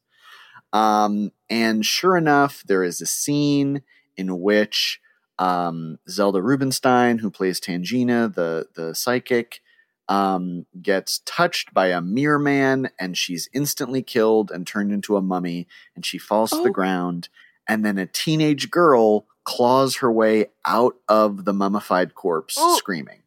Um, 0.73 1.31
and 1.49 1.85
sure 1.85 2.17
enough, 2.17 2.63
there 2.65 2.83
is 2.83 3.01
a 3.01 3.05
scene 3.05 3.83
in 4.17 4.39
which 4.41 4.99
um, 5.37 5.99
Zelda 6.09 6.41
Rubinstein, 6.41 7.19
who 7.19 7.29
plays 7.29 7.59
Tangina, 7.59 8.33
the, 8.33 8.67
the 8.75 8.95
psychic, 8.95 9.61
um, 10.07 10.65
gets 10.81 11.19
touched 11.25 11.73
by 11.73 11.87
a 11.87 12.01
mirror 12.01 12.39
man 12.39 12.89
and 12.99 13.17
she's 13.17 13.49
instantly 13.53 14.03
killed 14.03 14.51
and 14.51 14.65
turned 14.67 14.91
into 14.91 15.17
a 15.17 15.21
mummy 15.21 15.67
and 15.95 16.05
she 16.05 16.17
falls 16.17 16.51
to 16.51 16.57
the 16.61 16.69
Oh. 16.69 16.73
ground. 16.73 17.29
And 17.67 17.83
then 17.83 17.97
a 17.97 18.05
teenage 18.05 18.69
girl 18.69 19.25
claws 19.43 19.97
her 19.97 20.11
way 20.11 20.47
out 20.65 20.95
of 21.07 21.45
the 21.45 21.53
mummified 21.53 22.13
corpse 22.15 22.55
Oh. 22.59 22.77
screaming. 22.77 23.23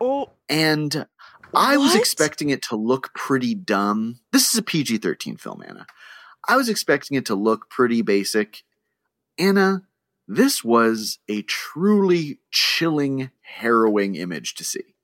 Oh, 0.00 0.30
And 0.48 1.06
I 1.54 1.76
was 1.76 1.94
expecting 1.94 2.50
it 2.50 2.62
to 2.62 2.76
look 2.76 3.12
pretty 3.14 3.54
dumb. 3.54 4.18
This 4.32 4.52
is 4.52 4.58
a 4.58 4.62
PG 4.62 4.98
13 4.98 5.36
film, 5.36 5.62
Anna. 5.66 5.86
I 6.48 6.56
was 6.56 6.68
expecting 6.68 7.16
it 7.16 7.26
to 7.26 7.34
look 7.36 7.70
pretty 7.70 8.02
basic. 8.02 8.64
Anna, 9.38 9.82
this 10.36 10.64
was 10.64 11.18
a 11.28 11.42
truly 11.42 12.38
chilling, 12.50 13.30
harrowing 13.42 14.14
image 14.14 14.54
to 14.54 14.64
see. 14.64 14.94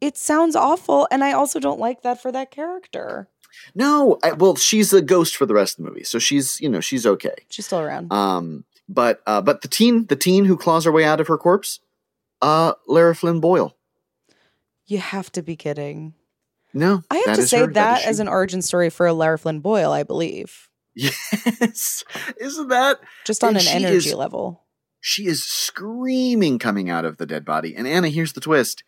it 0.00 0.16
sounds 0.16 0.56
awful, 0.56 1.06
and 1.10 1.22
I 1.22 1.32
also 1.32 1.60
don't 1.60 1.80
like 1.80 2.02
that 2.02 2.20
for 2.20 2.32
that 2.32 2.50
character. 2.50 3.28
No, 3.74 4.18
I, 4.22 4.32
well, 4.32 4.56
she's 4.56 4.92
a 4.92 5.02
ghost 5.02 5.36
for 5.36 5.44
the 5.44 5.54
rest 5.54 5.78
of 5.78 5.84
the 5.84 5.90
movie, 5.90 6.04
so 6.04 6.18
she's 6.18 6.60
you 6.60 6.68
know 6.68 6.80
she's 6.80 7.04
okay. 7.06 7.34
She's 7.48 7.66
still 7.66 7.80
around. 7.80 8.12
Um, 8.12 8.64
but 8.88 9.20
uh, 9.26 9.42
but 9.42 9.62
the 9.62 9.68
teen 9.68 10.06
the 10.06 10.16
teen 10.16 10.44
who 10.44 10.56
claws 10.56 10.84
her 10.84 10.92
way 10.92 11.04
out 11.04 11.20
of 11.20 11.26
her 11.26 11.36
corpse, 11.36 11.80
uh, 12.40 12.74
Lara 12.86 13.14
Flynn 13.14 13.40
Boyle. 13.40 13.76
you 14.86 14.98
have 14.98 15.30
to 15.32 15.42
be 15.42 15.56
kidding. 15.56 16.14
No, 16.72 17.02
I 17.10 17.16
have 17.16 17.26
that 17.26 17.36
to 17.36 17.46
say 17.46 17.60
her. 17.60 17.66
that, 17.66 18.02
is 18.02 18.06
as 18.06 18.20
an 18.20 18.28
origin 18.28 18.62
story 18.62 18.90
for 18.90 19.06
a 19.06 19.12
Lara 19.12 19.38
Flynn 19.38 19.60
Boyle, 19.60 19.90
I 19.92 20.04
believe, 20.04 20.68
yes, 20.94 22.04
isn't 22.38 22.68
that 22.68 23.00
just 23.24 23.44
on 23.44 23.56
an 23.56 23.62
energy 23.68 24.08
is- 24.10 24.14
level. 24.14 24.64
she 25.00 25.26
is 25.26 25.44
screaming 25.44 26.58
coming 26.58 26.90
out 26.90 27.04
of 27.04 27.16
the 27.16 27.26
dead 27.26 27.44
body. 27.44 27.74
And 27.76 27.86
Anna, 27.86 28.08
here's 28.08 28.32
the 28.32 28.40
twist: 28.40 28.82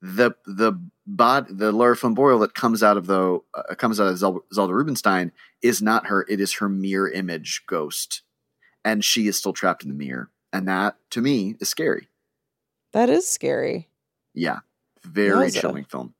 the 0.00 0.32
the 0.46 0.72
bod 1.06 1.46
the 1.58 1.72
Lara 1.72 1.96
Flynn 1.96 2.14
Boyle 2.14 2.38
that 2.40 2.54
comes 2.54 2.82
out 2.82 2.96
of 2.96 3.06
the 3.06 3.40
uh, 3.54 3.74
comes 3.74 4.00
out 4.00 4.08
of 4.08 4.18
Zel- 4.18 4.44
Zelda 4.52 4.74
Rubinstein 4.74 5.32
is 5.62 5.82
not 5.82 6.06
her. 6.06 6.24
It 6.28 6.40
is 6.40 6.54
her 6.54 6.68
mirror 6.68 7.10
image 7.10 7.62
ghost, 7.66 8.22
and 8.84 9.04
she 9.04 9.28
is 9.28 9.36
still 9.36 9.52
trapped 9.52 9.82
in 9.82 9.88
the 9.88 9.94
mirror. 9.94 10.30
And 10.52 10.66
that, 10.68 10.96
to 11.10 11.20
me, 11.20 11.56
is 11.60 11.68
scary. 11.68 12.08
That 12.92 13.10
is 13.10 13.28
scary. 13.28 13.88
Yeah, 14.32 14.60
very 15.02 15.50
chilling 15.50 15.84
film. 15.84 16.14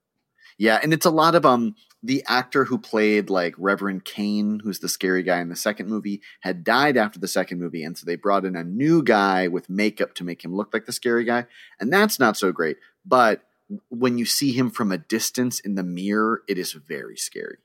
Yeah, 0.59 0.79
and 0.81 0.93
it's 0.93 1.05
a 1.05 1.11
lot 1.11 1.33
of 1.35 1.45
um 1.45 1.75
the 2.03 2.23
actor 2.27 2.65
who 2.65 2.77
played 2.77 3.29
like 3.29 3.55
Reverend 3.57 4.05
Kane, 4.05 4.61
who's 4.63 4.79
the 4.79 4.89
scary 4.89 5.23
guy 5.23 5.39
in 5.39 5.49
the 5.49 5.55
second 5.55 5.89
movie, 5.89 6.21
had 6.41 6.63
died 6.63 6.95
after 6.95 7.19
the 7.19 7.27
second 7.27 7.59
movie, 7.59 7.83
and 7.83 7.97
so 7.97 8.05
they 8.05 8.15
brought 8.15 8.45
in 8.45 8.55
a 8.55 8.63
new 8.63 9.03
guy 9.03 9.47
with 9.47 9.69
makeup 9.69 10.13
to 10.15 10.23
make 10.23 10.43
him 10.43 10.55
look 10.55 10.73
like 10.73 10.85
the 10.85 10.91
scary 10.91 11.23
guy, 11.23 11.45
and 11.79 11.91
that's 11.91 12.19
not 12.19 12.37
so 12.37 12.51
great. 12.51 12.77
But 13.05 13.41
when 13.89 14.17
you 14.17 14.25
see 14.25 14.51
him 14.51 14.69
from 14.69 14.91
a 14.91 14.97
distance 14.97 15.59
in 15.59 15.75
the 15.75 15.83
mirror, 15.83 16.43
it 16.47 16.57
is 16.57 16.73
very 16.73 17.17
scary, 17.17 17.57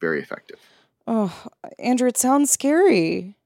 very 0.00 0.20
effective. 0.20 0.58
Oh, 1.06 1.46
Andrew, 1.78 2.08
it 2.08 2.16
sounds 2.16 2.50
scary. 2.50 3.36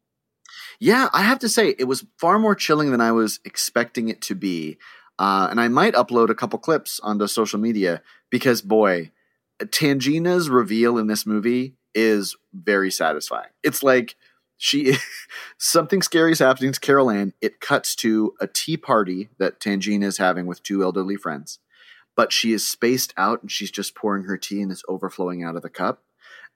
Yeah, 0.78 1.08
I 1.12 1.22
have 1.22 1.38
to 1.40 1.48
say 1.48 1.74
it 1.78 1.84
was 1.84 2.04
far 2.18 2.38
more 2.38 2.54
chilling 2.54 2.90
than 2.90 3.00
I 3.00 3.12
was 3.12 3.40
expecting 3.44 4.08
it 4.08 4.20
to 4.22 4.34
be. 4.34 4.78
Uh, 5.18 5.46
and 5.50 5.60
I 5.60 5.68
might 5.68 5.94
upload 5.94 6.28
a 6.30 6.34
couple 6.34 6.58
clips 6.58 6.98
onto 7.00 7.26
social 7.26 7.58
media 7.58 8.02
because, 8.30 8.62
boy, 8.62 9.12
Tangina's 9.60 10.48
reveal 10.48 10.98
in 10.98 11.06
this 11.06 11.26
movie 11.26 11.74
is 11.94 12.36
very 12.52 12.90
satisfying. 12.90 13.50
It's 13.62 13.82
like 13.82 14.16
she 14.56 14.96
something 15.58 16.02
scary 16.02 16.32
is 16.32 16.38
happening 16.40 16.72
to 16.72 16.80
Carol 16.80 17.10
Ann. 17.10 17.32
It 17.40 17.60
cuts 17.60 17.94
to 17.96 18.34
a 18.40 18.46
tea 18.46 18.76
party 18.76 19.28
that 19.38 19.60
Tangina 19.60 20.04
is 20.04 20.18
having 20.18 20.46
with 20.46 20.62
two 20.62 20.82
elderly 20.82 21.16
friends, 21.16 21.58
but 22.16 22.32
she 22.32 22.52
is 22.52 22.66
spaced 22.66 23.14
out 23.16 23.42
and 23.42 23.50
she's 23.50 23.70
just 23.70 23.94
pouring 23.94 24.24
her 24.24 24.36
tea 24.36 24.60
and 24.62 24.72
it's 24.72 24.82
overflowing 24.88 25.42
out 25.44 25.56
of 25.56 25.62
the 25.62 25.70
cup. 25.70 26.02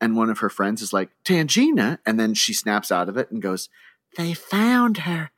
And 0.00 0.16
one 0.16 0.30
of 0.30 0.38
her 0.38 0.48
friends 0.50 0.80
is 0.80 0.92
like, 0.92 1.10
Tangina. 1.24 1.98
And 2.06 2.20
then 2.20 2.32
she 2.34 2.52
snaps 2.54 2.92
out 2.92 3.08
of 3.08 3.16
it 3.16 3.30
and 3.32 3.42
goes, 3.42 3.68
They 4.16 4.32
found 4.32 4.98
her. 4.98 5.30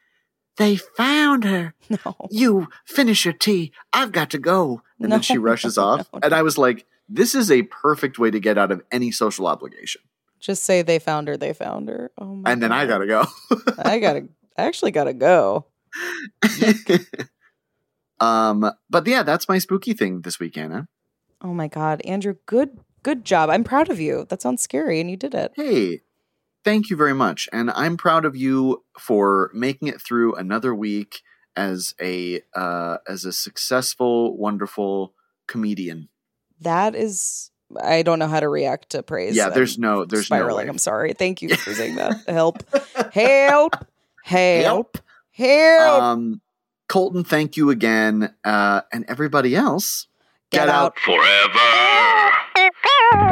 They 0.59 0.77
found 0.77 1.45
her. 1.45 1.75
No. 2.05 2.15
You 2.31 2.69
finish 2.85 3.25
your 3.25 3.35
tea. 3.35 3.73
I've 3.93 4.13
got 4.13 4.31
to 4.31 4.39
go. 4.39 4.83
And 5.01 5.11
then 5.11 5.23
she 5.23 5.35
No, 5.35 5.41
rushes 5.41 5.77
no, 5.79 5.83
off. 5.87 6.09
no, 6.13 6.21
And 6.23 6.33
I 6.35 6.43
was 6.43 6.57
like, 6.59 6.87
This 7.13 7.35
is 7.35 7.51
a 7.51 7.63
perfect 7.63 8.21
way 8.21 8.31
to 8.31 8.39
get 8.39 8.57
out 8.57 8.71
of 8.71 8.83
any 8.93 9.11
social 9.11 9.49
obligation. 9.49 10.03
Just 10.39 10.65
say 10.65 10.81
they 10.83 11.01
found 11.01 11.27
her, 11.27 11.37
they 11.37 11.53
found 11.53 11.89
her. 11.89 12.13
Oh 12.17 12.37
my 12.37 12.53
And 12.53 12.63
then 12.63 12.71
I 12.71 12.87
got 12.87 12.99
to 12.99 13.07
go. 13.07 13.27
I 13.79 13.99
gotta 13.99 14.29
I 14.57 14.65
actually 14.65 14.93
gotta 14.93 15.13
go. 15.13 15.67
um, 18.21 18.71
but 18.89 19.07
yeah, 19.07 19.25
that's 19.25 19.49
my 19.49 19.59
spooky 19.59 19.93
thing 19.93 20.23
this 20.23 20.39
week, 20.39 20.57
Anna. 20.57 20.87
Oh 21.43 21.53
my 21.53 21.67
god, 21.67 22.01
Andrew, 22.05 22.37
good 22.47 22.79
good 23.03 23.25
job. 23.25 23.51
I'm 23.51 23.65
proud 23.65 23.91
of 23.91 23.99
you. 23.99 24.27
That 24.29 24.41
sounds 24.41 24.63
scary 24.63 25.01
and 25.01 25.11
you 25.11 25.17
did 25.17 25.35
it. 25.35 25.53
Hey, 25.57 26.03
thank 26.65 26.91
you 26.91 26.97
very 26.97 27.15
much, 27.15 27.49
and 27.53 27.71
I'm 27.73 27.97
proud 27.97 28.25
of 28.25 28.37
you 28.37 28.85
for 28.99 29.51
making 29.53 29.89
it 29.89 30.01
through 30.01 30.35
another 30.37 30.75
week 30.75 31.23
as 31.57 31.95
a 32.01 32.43
uh, 32.55 32.99
as 33.09 33.25
a 33.25 33.33
successful, 33.33 34.37
wonderful 34.37 35.15
comedian. 35.49 36.09
That 36.61 36.95
is 36.95 37.51
I 37.83 38.03
don't 38.03 38.19
know 38.19 38.27
how 38.27 38.41
to 38.41 38.49
react 38.49 38.91
to 38.91 39.03
praise. 39.03 39.37
Yeah, 39.37 39.51
there's 39.51 39.79
no, 39.79 40.05
there's 40.05 40.27
spiraling. 40.27 40.67
no 40.67 40.73
I'm 40.73 40.79
sorry. 40.79 41.13
Thank 41.13 41.43
you 41.43 41.55
for 41.55 41.73
saying 41.73 41.97
that. 41.97 42.25
Help. 42.29 42.65
Help. 43.13 43.75
Help. 44.25 44.99
Help. 45.33 46.03
Um, 46.03 46.41
Colton, 46.89 47.23
thank 47.23 47.57
you 47.57 47.71
again, 47.71 48.35
uh, 48.45 48.81
and 48.93 49.05
everybody 49.07 49.55
else. 49.55 50.09
Get 50.51 50.69
out. 50.69 50.99
Forever. 50.99 52.31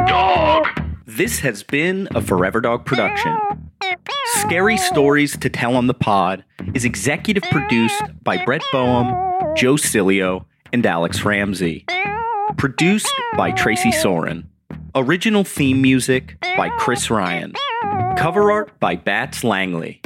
Dog. 0.07 0.67
This 1.05 1.39
has 1.39 1.63
been 1.63 2.07
a 2.15 2.21
Forever 2.21 2.61
Dog 2.61 2.85
production. 2.85 3.37
Scary 4.35 4.77
Stories 4.77 5.35
to 5.37 5.49
Tell 5.49 5.75
on 5.75 5.87
the 5.87 5.93
Pod 5.93 6.45
is 6.73 6.85
executive 6.85 7.43
produced 7.43 8.01
by 8.23 8.43
Brett 8.45 8.63
Boham, 8.71 9.57
Joe 9.57 9.73
Cilio, 9.73 10.45
and 10.71 10.85
Alex 10.85 11.25
Ramsey. 11.25 11.85
Produced 12.59 13.11
by 13.37 13.51
Tracy 13.51 13.93
Soren. 13.93 14.49
Original 14.93 15.45
theme 15.45 15.81
music 15.81 16.35
by 16.57 16.67
Chris 16.77 17.09
Ryan. 17.09 17.53
Cover 18.17 18.51
art 18.51 18.77
by 18.81 18.97
Bats 18.97 19.45
Langley. 19.45 20.01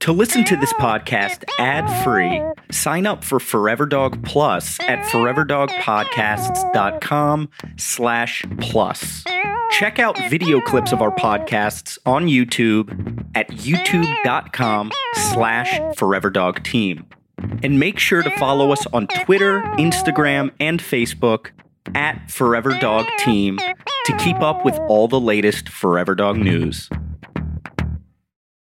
To 0.00 0.12
listen 0.12 0.44
to 0.44 0.54
this 0.56 0.74
podcast 0.74 1.44
ad-free, 1.58 2.42
sign 2.70 3.06
up 3.06 3.24
for 3.24 3.40
Forever 3.40 3.86
Dog 3.86 4.22
Plus 4.22 4.78
at 4.80 4.98
foreverdogpodcasts.com 5.06 7.48
slash 7.78 8.44
plus. 8.60 9.24
Check 9.70 9.98
out 9.98 10.18
video 10.28 10.60
clips 10.60 10.92
of 10.92 11.00
our 11.00 11.16
podcasts 11.16 11.96
on 12.04 12.26
YouTube 12.26 13.24
at 13.34 13.48
youtube.com 13.48 14.92
slash 15.32 15.72
foreverdogteam. 15.96 17.06
And 17.62 17.80
make 17.80 17.98
sure 17.98 18.22
to 18.22 18.30
follow 18.32 18.72
us 18.72 18.86
on 18.92 19.06
Twitter, 19.06 19.62
Instagram, 19.78 20.50
and 20.60 20.82
Facebook 20.82 21.52
at 21.94 22.30
Forever 22.30 22.78
Dog 22.78 23.06
Team 23.18 23.58
to 23.58 24.16
keep 24.18 24.40
up 24.40 24.64
with 24.64 24.78
all 24.88 25.08
the 25.08 25.20
latest 25.20 25.68
Forever 25.68 26.14
Dog 26.14 26.36
news. 26.36 26.88